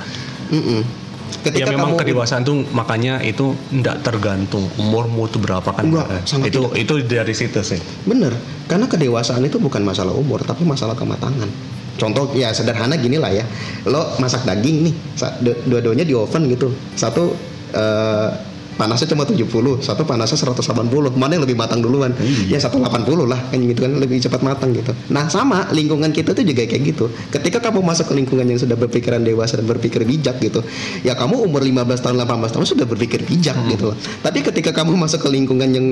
Mm-mm. 0.50 0.82
ya 1.26 1.50
Ketika 1.50 1.74
memang 1.74 1.98
kamu 1.98 2.06
kedewasaan 2.06 2.42
tuh 2.46 2.62
makanya 2.70 3.18
itu 3.18 3.50
tidak 3.74 3.98
tergantung 4.06 4.70
umurmu 4.78 5.26
itu 5.26 5.42
berapa 5.42 5.66
kan? 5.74 5.82
Enggak, 5.82 6.06
Eh, 6.06 6.22
sangat 6.22 6.54
itu 6.54 6.62
itu 6.78 6.94
dari 7.02 7.34
situ 7.34 7.58
sih. 7.66 7.82
Bener, 8.06 8.30
karena 8.70 8.86
kedewasaan 8.86 9.42
itu 9.42 9.58
bukan 9.58 9.82
masalah 9.82 10.14
umur, 10.14 10.46
tapi 10.46 10.62
masalah 10.62 10.94
kematangan. 10.94 11.50
Contoh 11.98 12.30
ya 12.36 12.54
sederhana 12.54 12.94
gini 12.94 13.18
lah 13.18 13.32
ya, 13.34 13.42
lo 13.88 14.14
masak 14.22 14.46
daging 14.46 14.86
nih, 14.86 14.94
dua-duanya 15.66 16.04
di 16.06 16.14
oven 16.14 16.46
gitu, 16.46 16.70
satu 16.94 17.34
eh, 17.74 18.28
panasnya 18.76 19.08
cuma 19.10 19.24
70, 19.24 19.48
satu 19.80 20.02
panasnya 20.04 20.36
180, 20.36 21.16
mana 21.16 21.32
yang 21.34 21.44
lebih 21.44 21.56
matang 21.56 21.80
duluan? 21.80 22.12
Ya 22.46 22.60
180 22.60 22.84
lah, 23.24 23.40
kan 23.48 23.58
gitu 23.58 23.80
kan 23.82 23.92
lebih 23.96 24.20
cepat 24.20 24.44
matang 24.44 24.76
gitu. 24.76 24.92
Nah 25.08 25.26
sama 25.32 25.68
lingkungan 25.72 26.12
kita 26.12 26.36
tuh 26.36 26.44
juga 26.44 26.68
kayak 26.68 26.82
gitu. 26.84 27.08
Ketika 27.32 27.58
kamu 27.64 27.80
masuk 27.80 28.12
ke 28.12 28.14
lingkungan 28.14 28.44
yang 28.44 28.60
sudah 28.60 28.76
berpikiran 28.76 29.24
dewasa 29.24 29.56
dan 29.56 29.66
berpikir 29.66 30.04
bijak 30.04 30.36
gitu, 30.44 30.60
ya 31.00 31.16
kamu 31.16 31.48
umur 31.48 31.64
15 31.64 32.04
tahun 32.04 32.16
18 32.20 32.52
tahun 32.52 32.66
sudah 32.68 32.86
berpikir 32.86 33.24
bijak 33.24 33.56
gitu 33.72 33.90
loh. 33.92 33.96
Tapi 34.20 34.44
ketika 34.44 34.76
kamu 34.76 34.94
masuk 35.00 35.24
ke 35.24 35.28
lingkungan 35.32 35.68
yang 35.72 35.86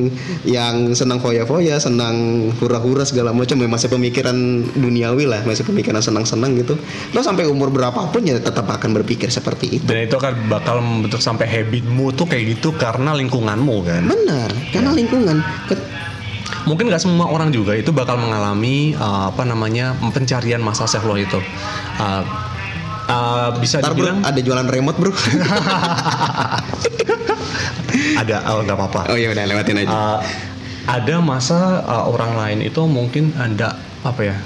yang 0.44 0.76
senang 0.92 1.18
foya-foya, 1.24 1.80
senang 1.80 2.48
hura-hura 2.60 3.08
segala 3.08 3.32
macam, 3.32 3.56
ya 3.56 3.68
masih 3.70 3.88
pemikiran 3.88 4.36
duniawi 4.76 5.24
lah, 5.24 5.40
masih 5.48 5.64
pemikiran 5.64 6.04
senang-senang 6.04 6.52
gitu. 6.60 6.76
Lo 7.16 7.24
sampai 7.24 7.48
umur 7.48 7.72
berapapun 7.72 8.28
ya 8.28 8.36
tetap 8.36 8.68
akan 8.68 8.92
berpikir 9.00 9.32
seperti 9.32 9.80
itu. 9.80 9.86
Dan 9.88 10.04
itu 10.04 10.18
kan 10.20 10.36
bakal 10.50 10.84
membentuk 10.84 11.24
sampai 11.24 11.48
habitmu 11.48 12.12
tuh 12.12 12.28
kayak 12.28 12.58
gitu 12.58 12.73
karena 12.76 13.10
lingkunganmu 13.14 13.76
kan. 13.82 14.02
Benar, 14.06 14.50
karena 14.70 14.90
lingkungan. 14.92 15.38
Ke- 15.66 15.92
Mungkin 16.64 16.88
nggak 16.88 17.00
semua 17.00 17.28
orang 17.28 17.52
juga 17.52 17.76
itu 17.76 17.92
bakal 17.92 18.16
mengalami 18.16 18.96
uh, 18.96 19.28
apa 19.28 19.44
namanya 19.44 19.92
pencarian 20.16 20.64
masa 20.64 20.88
self 20.88 21.04
love 21.04 21.20
itu. 21.20 21.36
Uh, 22.00 22.24
uh, 23.04 23.48
bisa 23.60 23.84
Ntar 23.84 23.92
bro, 23.92 24.00
dibilang 24.00 24.18
ada 24.24 24.40
jualan 24.40 24.64
remote 24.68 24.96
bro. 24.96 25.12
ada 28.20 28.36
oh 28.48 28.64
nggak 28.64 28.76
apa-apa. 28.76 29.00
oh 29.12 29.16
iya 29.16 29.28
udah 29.32 29.44
lewatin 29.44 29.84
aja. 29.84 29.92
Uh, 29.92 30.18
ada 30.88 31.16
masa 31.20 31.84
uh, 31.84 32.04
orang 32.08 32.32
lain 32.36 32.58
itu 32.64 32.80
mungkin 32.84 33.32
anda 33.36 33.76
apa 34.00 34.20
ya 34.24 34.36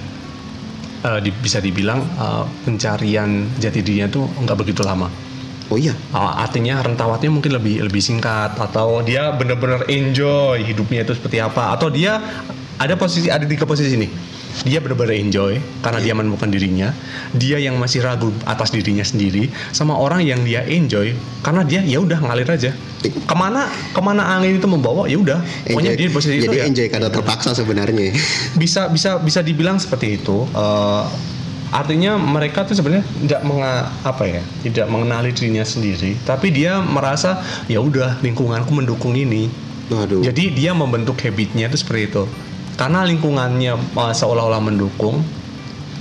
uh, 1.06 1.18
di- 1.22 1.34
bisa 1.34 1.58
dibilang 1.58 2.02
uh, 2.18 2.46
pencarian 2.66 3.46
jati 3.58 3.78
dirinya 3.82 4.10
tuh 4.10 4.26
nggak 4.42 4.58
begitu 4.58 4.82
lama. 4.82 5.06
Oh 5.68 5.78
iya, 5.78 5.94
Uh, 6.09 6.40
artinya 6.40 6.81
rentawatnya 6.81 7.28
mungkin 7.28 7.52
lebih 7.52 7.85
lebih 7.85 8.00
singkat 8.00 8.57
atau 8.57 9.04
dia 9.04 9.28
benar-benar 9.37 9.85
enjoy 9.92 10.64
hidupnya 10.64 11.04
itu 11.04 11.12
seperti 11.12 11.38
apa 11.38 11.76
atau 11.76 11.92
dia 11.92 12.16
ada 12.81 12.94
posisi 12.96 13.28
ada 13.28 13.44
tiga 13.44 13.68
posisi 13.68 13.94
nih. 13.98 14.11
Dia 14.66 14.83
benar-benar 14.83 15.14
enjoy 15.14 15.61
karena 15.85 16.02
dia 16.02 16.18
menemukan 16.18 16.50
dirinya 16.50 16.90
dia 17.31 17.62
yang 17.62 17.78
masih 17.78 18.02
ragu 18.02 18.35
atas 18.42 18.74
dirinya 18.74 19.07
sendiri 19.07 19.46
sama 19.70 19.94
orang 19.94 20.24
yang 20.26 20.42
dia 20.42 20.66
enjoy 20.66 21.14
karena 21.46 21.62
dia 21.62 21.85
ya 21.85 22.02
udah 22.02 22.18
ngalir 22.18 22.48
aja. 22.48 22.74
Ke 23.04 23.35
mana 23.38 23.68
ke 23.68 24.00
mana 24.02 24.35
angin 24.35 24.59
itu 24.59 24.66
membawa 24.66 25.07
ya 25.07 25.20
udah. 25.20 25.38
Pokoknya 25.68 25.94
dia 25.94 26.09
di 26.09 26.14
posisi 26.14 26.42
itu 26.42 26.50
jadi 26.50 26.64
ya. 26.64 26.66
enjoy 26.72 26.87
karena 26.90 27.09
terpaksa 27.12 27.54
sebenarnya. 27.54 28.11
bisa 28.59 28.88
bisa 28.90 29.20
bisa 29.22 29.44
dibilang 29.44 29.78
seperti 29.78 30.18
itu. 30.18 30.42
Eh, 30.50 31.04
artinya 31.68 32.16
mereka 32.16 32.64
tuh 32.64 32.72
sebenarnya 32.72 33.04
tidak 33.24 33.40
menga, 33.44 33.92
apa 34.04 34.24
ya 34.24 34.42
tidak 34.64 34.87
mengenali 34.88 35.37
dirinya 35.37 35.64
sendiri 35.64 36.16
tapi 36.24 36.48
dia 36.48 36.81
merasa 36.81 37.44
ya 37.68 37.81
udah 37.83 38.20
lingkunganku 38.24 38.72
mendukung 38.72 39.14
ini. 39.16 39.50
Waduh. 39.88 40.20
jadi 40.20 40.52
dia 40.52 40.76
membentuk 40.76 41.16
habitnya 41.24 41.72
itu 41.72 41.81
seperti 41.81 42.12
itu. 42.12 42.24
Karena 42.76 43.09
lingkungannya 43.09 43.72
eh, 43.72 44.12
seolah-olah 44.12 44.61
mendukung 44.61 45.24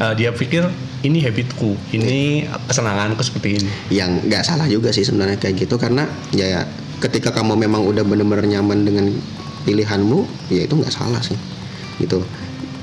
eh, 0.03 0.13
dia 0.19 0.36
pikir 0.36 0.67
ini 1.08 1.23
habitku 1.23 1.77
ini 1.95 2.43
kesenanganku 2.67 3.23
seperti 3.23 3.63
ini. 3.63 3.71
Yang 3.88 4.27
nggak 4.27 4.43
salah 4.43 4.67
juga 4.67 4.91
sih 4.91 5.08
sebenarnya 5.08 5.39
kayak 5.39 5.67
gitu 5.67 5.80
karena 5.80 6.03
ya 6.36 6.67
ketika 6.99 7.32
kamu 7.32 7.56
memang 7.56 7.88
udah 7.88 8.03
benar-benar 8.03 8.43
nyaman 8.43 8.84
dengan 8.84 9.06
pilihanmu 9.63 10.51
ya 10.51 10.67
itu 10.67 10.75
nggak 10.75 10.91
salah 10.91 11.23
sih. 11.23 11.39
Gitu 12.03 12.19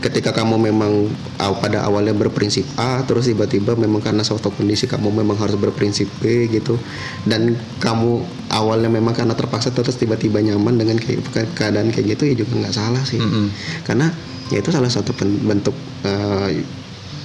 ketika 0.05 0.31
kamu 0.31 0.61
memang 0.62 1.09
pada 1.57 1.81
awalnya 1.81 2.12
berprinsip 2.12 2.69
A 2.77 3.01
terus 3.03 3.25
tiba-tiba 3.25 3.73
memang 3.75 3.99
karena 3.99 4.21
suatu 4.21 4.53
kondisi 4.53 4.85
kamu 4.85 5.09
memang 5.14 5.33
harus 5.35 5.57
berprinsip 5.57 6.05
B 6.21 6.45
gitu 6.47 6.77
dan 7.25 7.53
kamu 7.79 8.21
awalnya 8.51 8.93
memang 8.93 9.12
karena 9.12 9.33
terpaksa 9.33 9.73
terus 9.73 9.97
tiba-tiba 9.97 10.38
nyaman 10.38 10.77
dengan 10.77 11.01
ke- 11.01 11.25
keadaan 11.51 11.88
kayak 11.88 12.14
gitu 12.14 12.23
ya 12.27 12.35
juga 12.37 12.53
nggak 12.61 12.75
salah 12.75 13.01
sih 13.01 13.17
Mm-mm. 13.17 13.49
karena 13.83 14.12
ya 14.49 14.61
itu 14.61 14.69
salah 14.69 14.93
satu 14.93 15.17
bentuk 15.19 15.73
eh, 16.03 16.61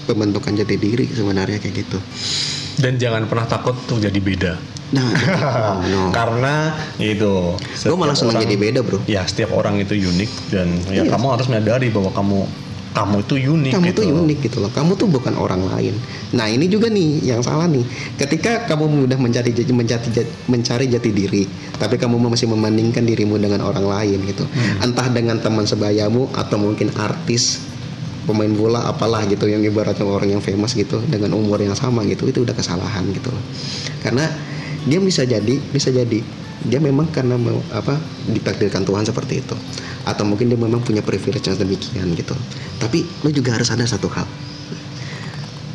pembentukan 0.05 0.55
jati 0.55 0.79
diri 0.79 1.03
sebenarnya 1.05 1.59
kayak 1.59 1.75
gitu 1.77 1.99
dan 2.79 2.95
jangan 2.95 3.27
pernah 3.27 3.43
takut 3.43 3.75
tuh 3.85 3.99
jadi 3.99 4.15
beda 4.15 4.53
nah 4.89 5.05
oh, 5.05 5.85
no. 5.85 6.01
karena 6.09 6.73
itu 6.97 7.53
Gue 7.77 7.93
malah 7.93 8.17
senang 8.17 8.39
jadi 8.39 8.57
beda 8.57 8.81
bro 8.81 8.97
ya 9.05 9.21
setiap 9.21 9.53
orang 9.53 9.77
itu 9.77 9.93
unik 9.93 10.31
dan 10.49 10.67
ya 10.89 11.03
Iya. 11.05 11.11
kamu 11.11 11.25
harus 11.29 11.45
menyadari 11.45 11.93
bahwa 11.93 12.09
kamu 12.09 12.39
kamu 12.99 13.15
itu 13.23 13.33
unik 13.47 13.71
kamu 13.71 13.85
gitu. 13.91 13.99
tuh 14.03 14.05
unik 14.11 14.37
gitu 14.43 14.57
loh. 14.59 14.71
Kamu 14.75 14.91
tuh 14.99 15.07
bukan 15.07 15.33
orang 15.39 15.63
lain. 15.71 15.95
Nah 16.35 16.51
ini 16.51 16.67
juga 16.67 16.91
nih 16.91 17.23
yang 17.23 17.39
salah 17.39 17.65
nih. 17.71 17.83
Ketika 18.19 18.67
kamu 18.67 19.07
mudah 19.07 19.15
mencari 19.15 19.55
jati- 19.55 19.71
mencari 19.71 20.07
jati, 20.11 20.31
mencari 20.51 20.85
jati 20.91 21.09
diri 21.15 21.43
tapi 21.79 21.95
kamu 21.95 22.19
masih 22.19 22.51
membandingkan 22.51 23.07
dirimu 23.07 23.39
dengan 23.39 23.63
orang 23.63 23.87
lain 23.87 24.19
gitu. 24.27 24.43
Hmm. 24.43 24.83
entah 24.91 25.07
dengan 25.07 25.39
teman 25.39 25.63
sebayamu 25.63 26.27
atau 26.35 26.59
mungkin 26.59 26.91
artis 26.99 27.63
pemain 28.27 28.51
bola 28.51 28.85
apalah 28.85 29.23
gitu 29.25 29.47
yang 29.47 29.63
ibaratnya 29.63 30.05
orang 30.05 30.37
yang 30.37 30.43
famous 30.43 30.75
gitu 30.75 30.99
dengan 31.07 31.33
umur 31.33 31.57
yang 31.63 31.73
sama 31.73 32.03
gitu 32.05 32.27
itu 32.27 32.43
udah 32.43 32.53
kesalahan 32.53 33.07
gitu 33.15 33.31
loh. 33.31 33.43
Karena 34.03 34.27
dia 34.83 34.99
bisa 34.99 35.23
jadi 35.23 35.55
bisa 35.71 35.89
jadi. 35.89 36.19
Dia 36.59 36.83
memang 36.83 37.07
karena 37.07 37.39
apa 37.71 37.95
ditakdirkan 38.27 38.83
Tuhan 38.83 39.07
seperti 39.07 39.39
itu 39.39 39.55
atau 40.09 40.25
mungkin 40.25 40.49
dia 40.49 40.57
memang 40.57 40.81
punya 40.81 41.05
privilege 41.05 41.45
yang 41.45 41.61
demikian 41.61 42.09
gitu. 42.17 42.33
Tapi 42.81 43.05
lo 43.21 43.29
juga 43.29 43.53
harus 43.53 43.69
ada 43.69 43.85
satu 43.85 44.09
hal. 44.09 44.25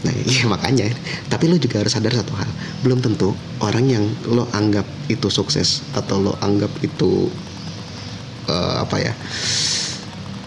Nah 0.04 0.14
iya 0.26 0.44
makanya. 0.52 0.90
Tapi 1.30 1.46
lo 1.46 1.56
juga 1.56 1.80
harus 1.80 1.94
sadar 1.94 2.12
satu 2.12 2.34
hal. 2.34 2.50
Belum 2.82 2.98
tentu 2.98 3.32
orang 3.62 3.86
yang 3.86 4.04
lo 4.26 4.50
anggap 4.52 4.84
itu 5.06 5.30
sukses 5.30 5.86
atau 5.94 6.18
lo 6.18 6.32
anggap 6.42 6.70
itu 6.82 7.30
eh, 8.50 8.74
apa 8.82 8.96
ya 8.98 9.14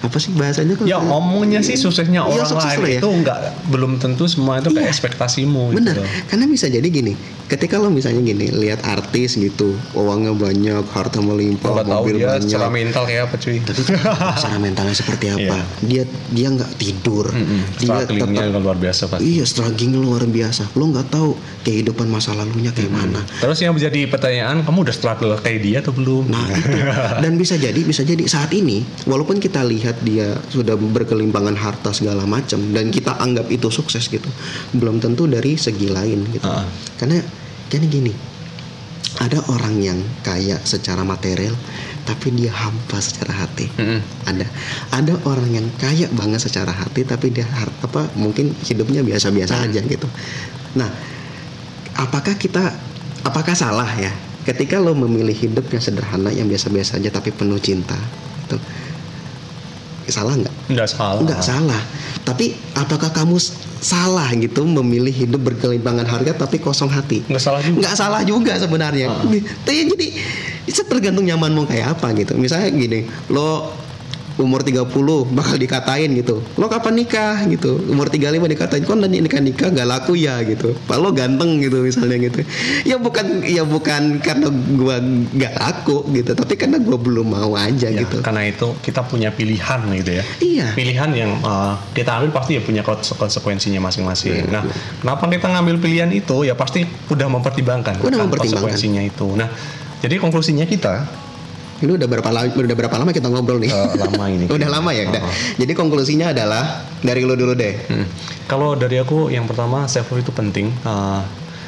apa 0.08 0.18
sih 0.18 0.32
bahasanya 0.32 0.74
kok 0.74 0.86
Ya 0.86 0.98
omongnya 0.98 1.60
sih 1.60 1.76
suksesnya 1.76 2.20
Iya, 2.20 2.32
orang 2.32 2.48
sukses 2.48 2.74
lain 2.74 2.88
ya. 2.88 2.98
itu 2.98 3.10
nggak 3.14 3.40
belum 3.68 3.92
tentu 3.98 4.24
semua 4.26 4.58
itu 4.58 4.70
kayak 4.70 4.82
Iya. 4.82 4.92
ekspektasimu 4.92 5.64
gitu. 5.70 5.78
Bener, 5.78 5.96
karena 6.26 6.46
bisa 6.46 6.66
jadi 6.68 6.84
gini. 6.84 7.14
Ketika 7.48 7.76
lo 7.76 7.88
misalnya 7.88 8.20
gini, 8.22 8.52
lihat 8.52 8.84
artis 8.84 9.36
gitu, 9.36 9.72
uangnya 9.94 10.36
banyak, 10.36 10.84
harta 10.86 11.20
melimpah, 11.22 11.64
Kalau 11.66 11.80
tahu 11.82 11.96
mobil 12.04 12.16
dia 12.18 12.28
banyak. 12.30 12.44
secara 12.44 12.68
mental 12.68 13.04
kayak 13.04 13.22
apa 13.24 13.36
cuy? 13.38 13.58
Tapi 13.62 13.82
kan 13.86 13.96
secara 14.36 14.58
mentalnya 14.58 14.92
seperti 14.94 15.26
apa? 15.30 15.56
Dia 15.82 16.04
dia 16.28 16.48
nggak 16.50 16.72
tidur, 16.76 17.32
dia 17.74 18.04
Strugglingnya 18.04 18.44
tetap 18.48 18.62
luar 18.62 18.76
biasa 18.78 19.04
pasti. 19.08 19.24
iya 19.26 19.44
struggling 19.44 19.94
luar 19.96 20.24
biasa. 20.26 20.64
Lo 20.74 20.88
nggak 20.88 21.08
tahu 21.08 21.30
kehidupan 21.64 22.08
masa 22.08 22.32
lalunya 22.34 22.72
kayak 22.72 22.90
mana. 22.90 23.24
Terus 23.38 23.60
yang 23.60 23.72
menjadi 23.72 24.00
pertanyaan, 24.08 24.64
kamu 24.64 24.78
udah 24.84 24.96
struggle 24.98 25.32
kayak 25.38 25.60
dia 25.62 25.78
atau 25.80 25.92
belum? 25.92 26.28
Nah 26.28 26.44
itu 26.50 26.78
dan 27.24 27.32
bisa 27.34 27.56
jadi 27.56 27.80
bisa 27.80 28.04
jadi 28.04 28.24
saat 28.26 28.52
ini 28.52 28.80
walaupun 29.04 29.38
kita 29.38 29.64
lihat 29.64 29.97
dia 30.04 30.38
sudah 30.50 30.76
berkelimpangan 30.78 31.56
harta 31.58 31.94
segala 31.94 32.24
macam 32.28 32.60
dan 32.74 32.90
kita 32.94 33.18
anggap 33.18 33.48
itu 33.50 33.70
sukses 33.70 34.06
gitu. 34.08 34.28
Belum 34.76 35.02
tentu 35.02 35.26
dari 35.26 35.56
segi 35.56 35.88
lain 35.90 36.26
gitu. 36.34 36.48
Ah. 36.48 36.66
karena 36.98 37.22
kan 37.68 37.84
gini 37.84 38.16
ada 39.18 39.42
orang 39.50 39.76
yang 39.82 40.00
kaya 40.22 40.62
secara 40.62 41.02
material 41.02 41.56
tapi 42.08 42.32
dia 42.32 42.54
hampa 42.54 43.04
secara 43.04 43.44
hati. 43.44 43.68
Mm-mm. 43.76 44.00
ada 44.24 44.48
ada 44.96 45.14
orang 45.28 45.52
yang 45.52 45.68
kaya 45.76 46.08
banget 46.16 46.40
secara 46.48 46.72
hati 46.72 47.04
tapi 47.04 47.34
dia 47.34 47.44
apa 47.84 48.08
mungkin 48.16 48.56
hidupnya 48.64 49.04
biasa-biasa 49.04 49.68
aja 49.68 49.82
gitu. 49.84 50.08
Nah 50.80 50.88
apakah 52.00 52.38
kita 52.40 52.72
apakah 53.28 53.58
salah 53.58 53.90
ya? 54.00 54.14
Ketika 54.48 54.80
lo 54.80 54.96
memilih 54.96 55.36
hidup 55.36 55.68
yang 55.76 55.84
sederhana 55.84 56.32
yang 56.32 56.48
biasa-biasa 56.48 57.04
aja 57.04 57.12
tapi 57.12 57.36
penuh 57.36 57.60
cinta 57.60 58.00
itu 58.48 58.56
salah 60.14 60.34
nggak? 60.36 60.56
Nggak 60.72 60.90
salah. 60.90 61.22
nggak 61.24 61.42
salah. 61.42 61.82
Tapi 62.24 62.46
apakah 62.76 63.10
kamu 63.16 63.40
salah 63.78 64.28
gitu 64.36 64.66
memilih 64.66 65.14
hidup 65.14 65.42
berkelimpangan 65.48 66.04
harga 66.04 66.36
tapi 66.36 66.60
kosong 66.60 66.92
hati? 66.92 67.24
Nggak 67.26 67.44
salah 67.44 67.62
juga. 67.64 67.78
nggak 67.82 67.96
salah 67.96 68.22
juga 68.28 68.54
sebenarnya. 68.60 69.08
Tapi 69.64 69.78
jadi 69.96 70.08
itu 70.68 70.82
tergantung 70.86 71.24
nyaman 71.24 71.52
mau 71.56 71.66
kayak 71.66 71.98
apa 71.98 72.12
gitu. 72.18 72.36
Misalnya 72.36 72.70
gini 72.74 73.08
lo 73.32 73.72
umur 74.38 74.62
30 74.62 74.86
bakal 75.30 75.56
dikatain 75.56 76.14
gitu 76.14 76.40
lo 76.54 76.66
kapan 76.66 76.94
nikah 76.96 77.42
gitu 77.46 77.82
umur 77.88 78.06
35 78.06 78.22
dikatain 78.48 78.82
kok 78.82 78.94
nanti 78.94 79.18
nikah 79.18 79.38
nikah 79.38 79.68
gak 79.68 79.86
laku 79.86 80.14
ya 80.14 80.38
gitu 80.42 80.78
Pak 80.84 80.96
lo 80.96 81.10
ganteng 81.10 81.58
gitu 81.58 81.82
misalnya 81.82 82.18
gitu 82.20 82.46
ya 82.84 82.98
bukan 82.98 83.42
ya 83.42 83.62
bukan 83.62 84.18
karena 84.20 84.48
gua 84.74 85.02
gak 85.34 85.54
laku 85.56 86.06
gitu 86.12 86.32
tapi 86.32 86.54
karena 86.54 86.78
gua 86.78 86.96
belum 86.96 87.28
mau 87.28 87.54
aja 87.54 87.88
Ya, 87.88 88.04
gitu 88.04 88.20
Karena 88.20 88.44
itu 88.44 88.76
kita 88.78 89.00
punya 89.02 89.30
pilihan 89.30 89.80
gitu 89.96 90.12
ya. 90.12 90.24
iya 90.38 90.68
Pilihan 90.72 91.10
yang 91.10 91.32
uh, 91.40 91.80
kita 91.92 92.14
ambil 92.14 92.30
pasti 92.32 92.54
ya 92.54 92.62
punya 92.62 92.82
konse- 92.82 93.16
konsekuensinya 93.16 93.80
masing-masing. 93.80 94.48
Nah, 94.48 94.68
kenapa 95.00 95.24
kita 95.26 95.48
ngambil 95.48 95.80
pilihan 95.80 96.12
itu? 96.12 96.44
Ya 96.44 96.52
pasti 96.52 96.84
udah 97.08 97.26
mempertimbangkan 97.28 97.98
Udah 97.98 98.12
kan, 98.12 98.28
mempertimbangkan. 98.28 98.44
konsekuensinya 98.68 99.02
itu. 99.02 99.28
Nah, 99.34 99.48
jadi 99.98 100.20
konklusinya 100.20 100.66
kita 100.66 101.08
ini 101.78 101.92
udah 101.94 102.08
berapa 102.08 102.26
lama 102.28 102.48
udah 102.48 102.76
berapa 102.76 102.96
lama 102.96 103.12
kita 103.12 103.28
ngobrol 103.28 103.58
nih 103.58 103.70
uh, 103.70 103.94
lama 103.96 104.26
ini. 104.28 104.46
udah 104.58 104.70
lama 104.70 104.90
ya 104.92 105.08
udah 105.08 105.22
Oh. 105.22 105.34
jadi 105.56 105.72
konklusinya 105.72 106.32
adalah 106.32 106.64
dari 107.00 107.22
lo 107.22 107.34
dulu 107.34 107.54
deh 107.54 107.74
Hmm. 107.86 108.08
Kalau 108.46 108.74
dari 108.74 108.96
aku 108.96 109.28
yang 109.28 109.44
pertama 109.44 109.86
self 109.86 110.08
love 110.08 110.22
itu 110.22 110.32
penting. 110.32 110.72
Uh, 110.82 111.20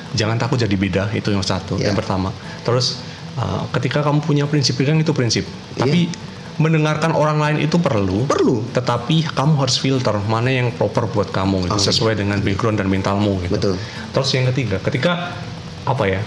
jangan 0.09 0.35
takut 0.35 0.55
jadi 0.55 0.71
beda 0.71 1.11
itu 1.11 1.27
yang 1.27 1.43
satu. 1.43 1.75
Ya. 1.75 1.91
Yang 1.91 1.99
pertama. 1.99 2.31
Terus 2.61 3.03
uh, 3.35 3.67
ketika 3.69 3.99
kamu 3.99 4.19
punya 4.19 4.45
prinsip 4.45 4.79
kan 4.79 4.95
itu 4.95 5.11
prinsip. 5.11 5.43
Tapi 5.75 6.07
mendengarkan 6.55 7.11
orang 7.11 7.35
lain 7.37 7.57
itu 7.61 7.75
perlu. 7.77 8.23
perlu 8.25 8.63
Tetapi 8.69 9.27
kamu 9.29 9.53
harus 9.57 9.75
filter 9.75 10.15
mana 10.23 10.49
yang 10.49 10.71
proper 10.71 11.05
buat 11.05 11.29
kamu 11.29 11.67
gitu, 11.67 11.75
Oh, 11.75 11.81
sesuai 11.81 12.15
dengan 12.15 12.39
background 12.39 12.75
dan 12.75 12.87
mentalmu 12.87 13.43
gitu. 13.43 13.51
betul 13.53 13.73
Terus 14.09 14.29
yang 14.31 14.47
ketiga, 14.49 14.79
ketika 14.79 15.35
apa 15.83 16.03
ya? 16.05 16.23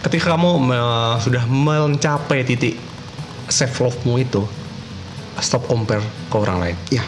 Ketika 0.00 0.32
kamu 0.32 0.50
me- 0.58 1.16
sudah 1.18 1.44
mencapai 1.44 2.40
titik 2.42 2.80
self 3.50 3.74
love-mu 3.78 4.16
itu, 4.16 4.42
stop 5.38 5.66
compare 5.66 6.00
ke 6.26 6.36
orang 6.36 6.58
lain. 6.58 6.76
ya 6.88 7.02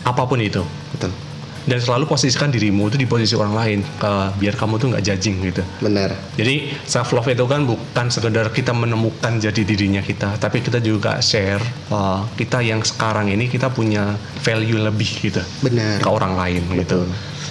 Apa 0.00 0.24
pun 0.24 0.38
itu. 0.38 0.64
Betul. 0.90 1.12
Dan 1.60 1.76
selalu 1.76 2.08
posisikan 2.08 2.48
dirimu 2.48 2.88
itu 2.88 2.96
di 2.96 3.04
posisi 3.04 3.36
orang 3.36 3.52
lain 3.52 3.78
ke- 3.84 4.30
biar 4.34 4.56
kamu 4.56 4.80
tuh 4.80 4.86
nggak 4.90 5.04
judging 5.04 5.44
gitu. 5.44 5.60
Benar. 5.78 6.16
Jadi 6.32 6.72
self 6.82 7.12
love 7.12 7.28
itu 7.28 7.44
kan 7.44 7.68
bukan 7.68 8.06
sekedar 8.08 8.48
kita 8.48 8.72
menemukan 8.72 9.36
jadi 9.36 9.60
dirinya 9.60 10.00
kita 10.00 10.40
tapi 10.40 10.64
kita 10.64 10.80
juga 10.80 11.20
share 11.20 11.60
uh, 11.88 12.24
kita 12.32 12.64
yang 12.64 12.80
sekarang 12.80 13.28
ini 13.28 13.46
kita 13.46 13.68
punya 13.68 14.16
value 14.40 14.80
lebih 14.80 15.10
gitu 15.20 15.44
benar. 15.60 16.00
ke 16.00 16.08
orang 16.08 16.32
lain 16.32 16.64
gitu. 16.74 17.04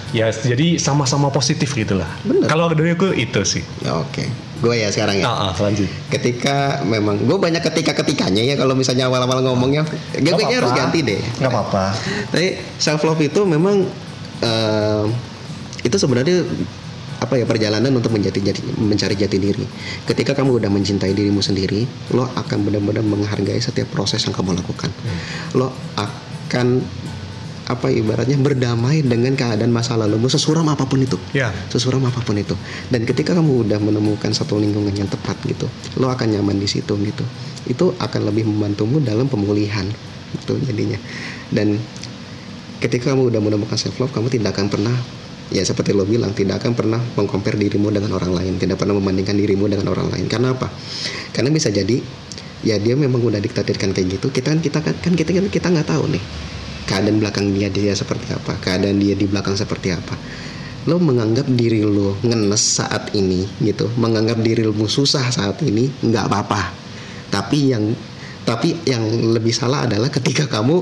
Ya 0.10 0.34
jadi 0.34 0.82
sama-sama 0.82 1.30
positif 1.30 1.70
gitu 1.78 1.94
lah 1.94 2.10
Bener. 2.26 2.50
kalau 2.50 2.66
dari 2.74 2.98
aku 2.98 3.14
itu 3.14 3.46
sih. 3.46 3.62
Oke 3.86 4.26
gue 4.60 4.76
ya 4.76 4.90
sekarang 4.92 5.16
ya? 5.20 5.26
Ah, 5.28 5.52
ah, 5.52 5.54
lanjut. 5.56 5.88
Ketika 6.12 6.84
memang 6.84 7.20
gue 7.24 7.38
banyak 7.40 7.64
ketika 7.64 7.96
ketikanya 7.96 8.44
ya 8.44 8.60
kalau 8.60 8.76
misalnya 8.76 9.08
awal-awal 9.08 9.40
ngomongnya. 9.44 9.88
Gue 10.16 10.36
kayaknya 10.36 10.58
harus 10.64 10.74
ganti 10.76 11.00
deh. 11.04 11.20
Nggak 11.40 11.52
apa-apa. 11.52 11.96
Tapi 12.32 12.60
self 12.76 13.02
love 13.08 13.22
itu 13.24 13.42
memang 13.48 13.88
eh, 14.44 15.06
itu 15.84 15.96
sebenarnya 15.96 16.44
apa 17.20 17.36
ya 17.36 17.44
perjalanan 17.44 17.92
untuk 17.92 18.16
menjadi 18.16 18.40
jati, 18.40 18.64
mencari 18.80 19.16
jati 19.20 19.38
diri. 19.40 19.66
Ketika 20.08 20.32
kamu 20.32 20.64
udah 20.64 20.72
mencintai 20.72 21.12
dirimu 21.12 21.44
sendiri, 21.44 21.84
lo 22.16 22.24
akan 22.24 22.64
benar-benar 22.64 23.04
menghargai 23.04 23.60
setiap 23.60 23.92
proses 23.92 24.24
yang 24.24 24.32
kamu 24.32 24.56
lakukan. 24.56 24.88
Lo 25.56 25.76
akan 26.00 26.80
apa 27.70 27.94
ibaratnya 27.94 28.34
berdamai 28.42 29.06
dengan 29.06 29.38
keadaan 29.38 29.70
masa 29.70 29.94
lalumu 29.94 30.26
sesuram 30.26 30.66
apa 30.74 30.90
pun 30.90 31.06
itu. 31.06 31.22
Ya. 31.38 31.54
Sesuram 31.70 32.02
apa 32.02 32.18
pun 32.26 32.34
itu. 32.42 32.58
Dan 32.90 33.06
ketika 33.06 33.38
kamu 33.38 33.70
udah 33.70 33.78
menemukan 33.78 34.34
satu 34.34 34.58
lingkungan 34.58 34.90
yang 34.98 35.06
tepat 35.06 35.38
gitu 35.46 35.70
lo 36.02 36.10
akan 36.10 36.34
nyaman 36.34 36.58
di 36.58 36.66
situ 36.66 36.98
gitu. 36.98 37.22
Itu 37.70 37.94
akan 38.02 38.34
lebih 38.34 38.50
membantumu 38.50 38.98
dalam 38.98 39.30
pemulihan 39.30 39.86
itu 40.34 40.58
jadinya. 40.66 40.98
Dan 41.54 41.78
ketika 42.82 43.14
kamu 43.14 43.30
udah 43.30 43.38
menemukan 43.38 43.78
self 43.78 44.02
love 44.02 44.10
kamu 44.18 44.34
tidak 44.34 44.58
akan 44.58 44.74
pernah 44.74 44.96
ya 45.54 45.62
seperti 45.62 45.94
lo 45.94 46.10
bilang 46.10 46.34
tidak 46.34 46.66
akan 46.66 46.74
pernah 46.74 46.98
mengcompare 47.14 47.54
dirimu 47.54 47.94
dengan 47.94 48.18
orang 48.18 48.34
lain. 48.34 48.58
Tidak 48.58 48.82
pernah 48.82 48.98
membandingkan 48.98 49.38
dirimu 49.38 49.70
dengan 49.70 49.94
orang 49.94 50.10
lain. 50.10 50.26
Karena 50.26 50.58
apa? 50.58 50.74
Karena 51.30 51.54
bisa 51.54 51.70
jadi 51.70 52.02
ya 52.66 52.82
dia 52.82 52.98
memang 52.98 53.22
udah 53.22 53.38
diktadirkan 53.38 53.94
kayak 53.94 54.18
gitu. 54.18 54.34
Kita 54.34 54.58
kan 54.58 54.58
kita 54.58 54.82
kan 54.82 54.98
kan 54.98 55.14
kita 55.14 55.38
kan 55.38 55.46
kita 55.54 55.68
nggak 55.70 55.86
tahu 55.86 56.10
nih 56.18 56.26
keadaan 56.90 57.22
belakang 57.22 57.54
dia 57.54 57.70
dia 57.70 57.94
seperti 57.94 58.34
apa 58.34 58.58
keadaan 58.58 58.98
dia 58.98 59.14
di 59.14 59.30
belakang 59.30 59.54
seperti 59.54 59.94
apa. 59.94 60.18
Lo 60.90 60.98
menganggap 60.98 61.46
diri 61.46 61.86
lo 61.86 62.18
ngenes 62.26 62.82
saat 62.82 63.14
ini 63.14 63.46
gitu. 63.62 63.86
Menganggap 64.02 64.42
diri 64.42 64.66
lo 64.66 64.74
susah 64.74 65.30
saat 65.30 65.62
ini 65.62 65.86
nggak 66.02 66.26
apa-apa. 66.26 66.74
Tapi 67.30 67.58
yang 67.70 67.94
tapi 68.42 68.74
yang 68.90 69.06
lebih 69.38 69.54
salah 69.54 69.86
adalah 69.86 70.10
ketika 70.10 70.50
kamu 70.50 70.82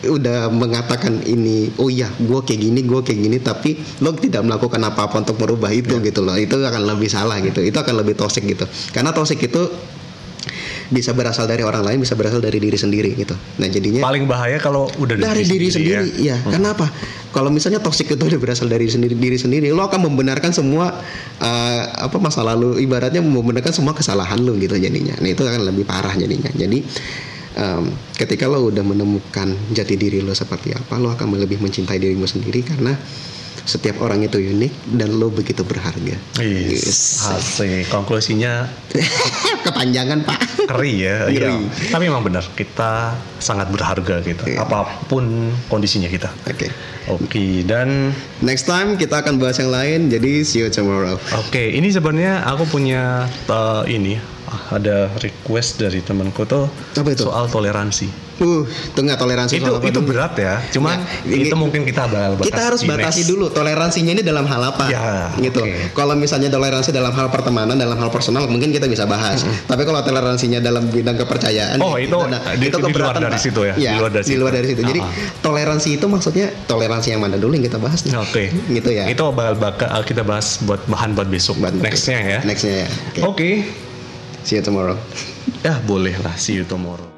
udah 0.00 0.48
mengatakan 0.48 1.20
ini 1.28 1.68
oh 1.76 1.92
iya 1.92 2.08
gue 2.08 2.40
kayak 2.40 2.60
gini 2.60 2.80
gue 2.88 3.00
kayak 3.04 3.20
gini 3.20 3.36
tapi 3.36 3.76
lo 4.00 4.16
tidak 4.16 4.48
melakukan 4.48 4.80
apa-apa 4.80 5.24
untuk 5.24 5.40
merubah 5.40 5.72
itu 5.72 5.96
gitu 6.04 6.20
loh. 6.20 6.36
Itu 6.36 6.60
akan 6.60 6.84
lebih 6.84 7.08
salah 7.08 7.40
gitu. 7.40 7.64
Itu 7.64 7.80
akan 7.80 8.04
lebih 8.04 8.20
toxic 8.20 8.44
gitu. 8.44 8.68
Karena 8.92 9.16
toxic 9.16 9.40
itu 9.40 9.62
bisa 10.90 11.14
berasal 11.14 11.46
dari 11.46 11.62
orang 11.62 11.86
lain 11.86 11.98
bisa 12.02 12.18
berasal 12.18 12.42
dari 12.42 12.58
diri 12.58 12.74
sendiri 12.74 13.14
gitu 13.14 13.32
nah 13.56 13.70
jadinya 13.70 14.02
paling 14.02 14.26
bahaya 14.26 14.58
kalau 14.58 14.90
udah 14.98 15.14
dari 15.16 15.46
diri 15.46 15.70
sendiri 15.70 16.10
ya, 16.18 16.34
Hmm. 16.36 16.58
kenapa 16.58 16.90
kalau 17.30 17.46
misalnya 17.48 17.78
toksik 17.78 18.10
itu 18.10 18.18
udah 18.18 18.40
berasal 18.42 18.66
dari 18.66 18.90
sendiri 18.90 19.14
diri 19.14 19.38
sendiri 19.38 19.70
lo 19.70 19.86
akan 19.86 20.10
membenarkan 20.10 20.50
semua 20.50 20.90
eh, 21.38 21.82
apa 21.86 22.18
masa 22.18 22.42
lalu 22.42 22.82
ibaratnya 22.82 23.22
membenarkan 23.22 23.70
semua 23.70 23.94
kesalahan 23.94 24.42
lo 24.42 24.58
gitu 24.58 24.74
jadinya 24.74 25.14
nah 25.22 25.30
itu 25.30 25.46
akan 25.46 25.62
lebih 25.62 25.86
parah 25.86 26.12
jadinya 26.18 26.50
jadi 26.50 26.82
em, 27.54 27.84
ketika 28.14 28.50
lo 28.50 28.66
udah 28.66 28.82
menemukan 28.82 29.54
jati 29.70 29.94
diri 29.94 30.22
lo 30.22 30.34
seperti 30.34 30.70
apa, 30.70 30.98
lo 30.98 31.10
akan 31.10 31.34
lebih 31.34 31.58
mencintai 31.58 31.98
dirimu 31.98 32.26
sendiri 32.26 32.62
karena 32.62 32.94
setiap 33.60 34.02
orang 34.02 34.24
itu 34.24 34.40
unik 34.40 34.96
dan 34.98 35.14
lo 35.14 35.28
begitu 35.30 35.62
berharga. 35.62 36.16
Yes. 36.40 37.22
Asik. 37.28 37.86
Konklusinya 37.92 38.66
Kepanjangan 39.70 40.18
pak. 40.22 40.38
ngeri 40.70 40.94
ya. 40.98 41.16
Iya. 41.32 41.48
Tapi 41.90 42.04
memang 42.06 42.22
benar 42.22 42.44
kita 42.52 43.14
sangat 43.38 43.70
berharga 43.70 44.20
gitu. 44.20 44.42
Iya. 44.44 44.62
Apa 44.62 45.06
pun 45.06 45.50
kondisinya 45.66 46.06
kita. 46.06 46.30
Oke. 46.46 46.68
Oke, 47.08 47.62
dan 47.64 48.14
Next 48.38 48.64
time 48.64 48.94
kita 48.94 49.22
akan 49.22 49.38
bahas 49.38 49.58
yang 49.58 49.70
lain. 49.70 50.06
Jadi 50.08 50.42
see 50.42 50.62
you 50.62 50.68
tomorrow. 50.68 51.18
oke, 51.34 51.58
ini 51.58 51.90
sebenarnya 51.90 52.44
aku 52.44 52.66
punya 52.66 53.26
uh, 53.46 53.82
ini 53.84 54.18
ada 54.70 55.06
request 55.18 55.78
dari 55.78 56.02
temanku 56.02 56.42
tuh 56.42 56.66
Apa 56.94 57.14
itu? 57.14 57.26
soal 57.26 57.46
toleransi. 57.46 58.29
Uh, 58.40 58.64
itu 58.64 58.96
nggak 58.98 59.16
toleransi 59.16 59.52
itu 59.54 59.68
itu 59.84 59.92
dulu? 59.94 60.08
berat 60.08 60.32
ya. 60.34 60.54
Cuman 60.70 60.96
Ya, 61.22 61.36
itu 61.38 61.52
mungkin 61.52 61.84
kita 61.84 62.08
bakal 62.08 62.40
kita 62.40 62.62
harus 62.64 62.80
batasi 62.82 63.28
dulu 63.28 63.48
toleransinya 63.48 64.12
ini 64.12 64.22
dalam 64.22 64.42
hal 64.42 64.64
apa 64.66 64.88
Ya, 64.88 65.28
gitu 65.36 65.60
oke. 65.60 65.92
kalau 65.92 66.16
misalnya 66.16 66.48
toleransi 66.48 66.88
dalam 66.88 67.12
hal 67.12 67.28
pertemanan 67.28 67.76
dalam 67.76 67.94
hal 67.94 68.08
personal 68.08 68.46
mungkin 68.46 68.70
kita 68.70 68.86
bisa 68.86 69.04
bahas 69.04 69.40
tapi 69.66 69.84
kalau 69.84 70.00
toleransinya 70.00 70.56
dalam 70.58 70.88
bidang 70.88 71.14
kepercayaan 71.16 71.76
Oh, 71.78 71.94
ya, 71.94 72.08
itu 72.08 72.16
nah, 72.22 72.40
di- 72.54 72.66
di 72.66 72.94
luar 72.94 73.12
dari 73.14 73.28
Pak. 73.30 73.40
situ 73.40 73.60
ya? 73.62 73.74
Iya, 73.76 73.90
Di 73.90 73.98
luar 73.98 74.10
dari 74.10 74.22
di 74.22 74.26
situ. 74.26 74.40
luar 74.40 74.52
dari 74.52 74.66
situ 74.66 74.82
jadi 74.82 75.00
Ah. 75.00 75.10
toleransi 75.40 75.88
itu 75.92 76.06
maksudnya 76.06 76.46
toleransi 76.64 77.08
yang 77.10 77.20
mana 77.20 77.36
dulu 77.36 77.52
yang 77.52 77.66
kita 77.66 77.76
bahas 77.76 78.00
nih 78.02 78.16
Oke. 78.16 78.44
gitu 78.70 78.88
ya 78.88 79.04
Itu 79.04 79.28
bakal 79.30 79.54
bakal 79.54 80.00
kita 80.02 80.22
bahas 80.22 80.56
buat 80.60 80.80
bahan 80.86 81.12
buat 81.12 81.28
besok. 81.28 81.60
Buat- 81.60 81.76
Nextnya 81.76 82.18
ya. 82.18 82.38
nextnya 82.40 82.74
ya 82.80 82.88
Oke. 83.12 83.20
Oke. 83.22 83.50
see 84.40 84.56
you 84.56 84.64
tomorrow 84.64 84.96
Ya 85.60 85.76
boleh 85.82 86.16
lah. 86.16 86.32
See 86.34 86.54
you 86.54 86.64
tomorrow. 86.64 87.09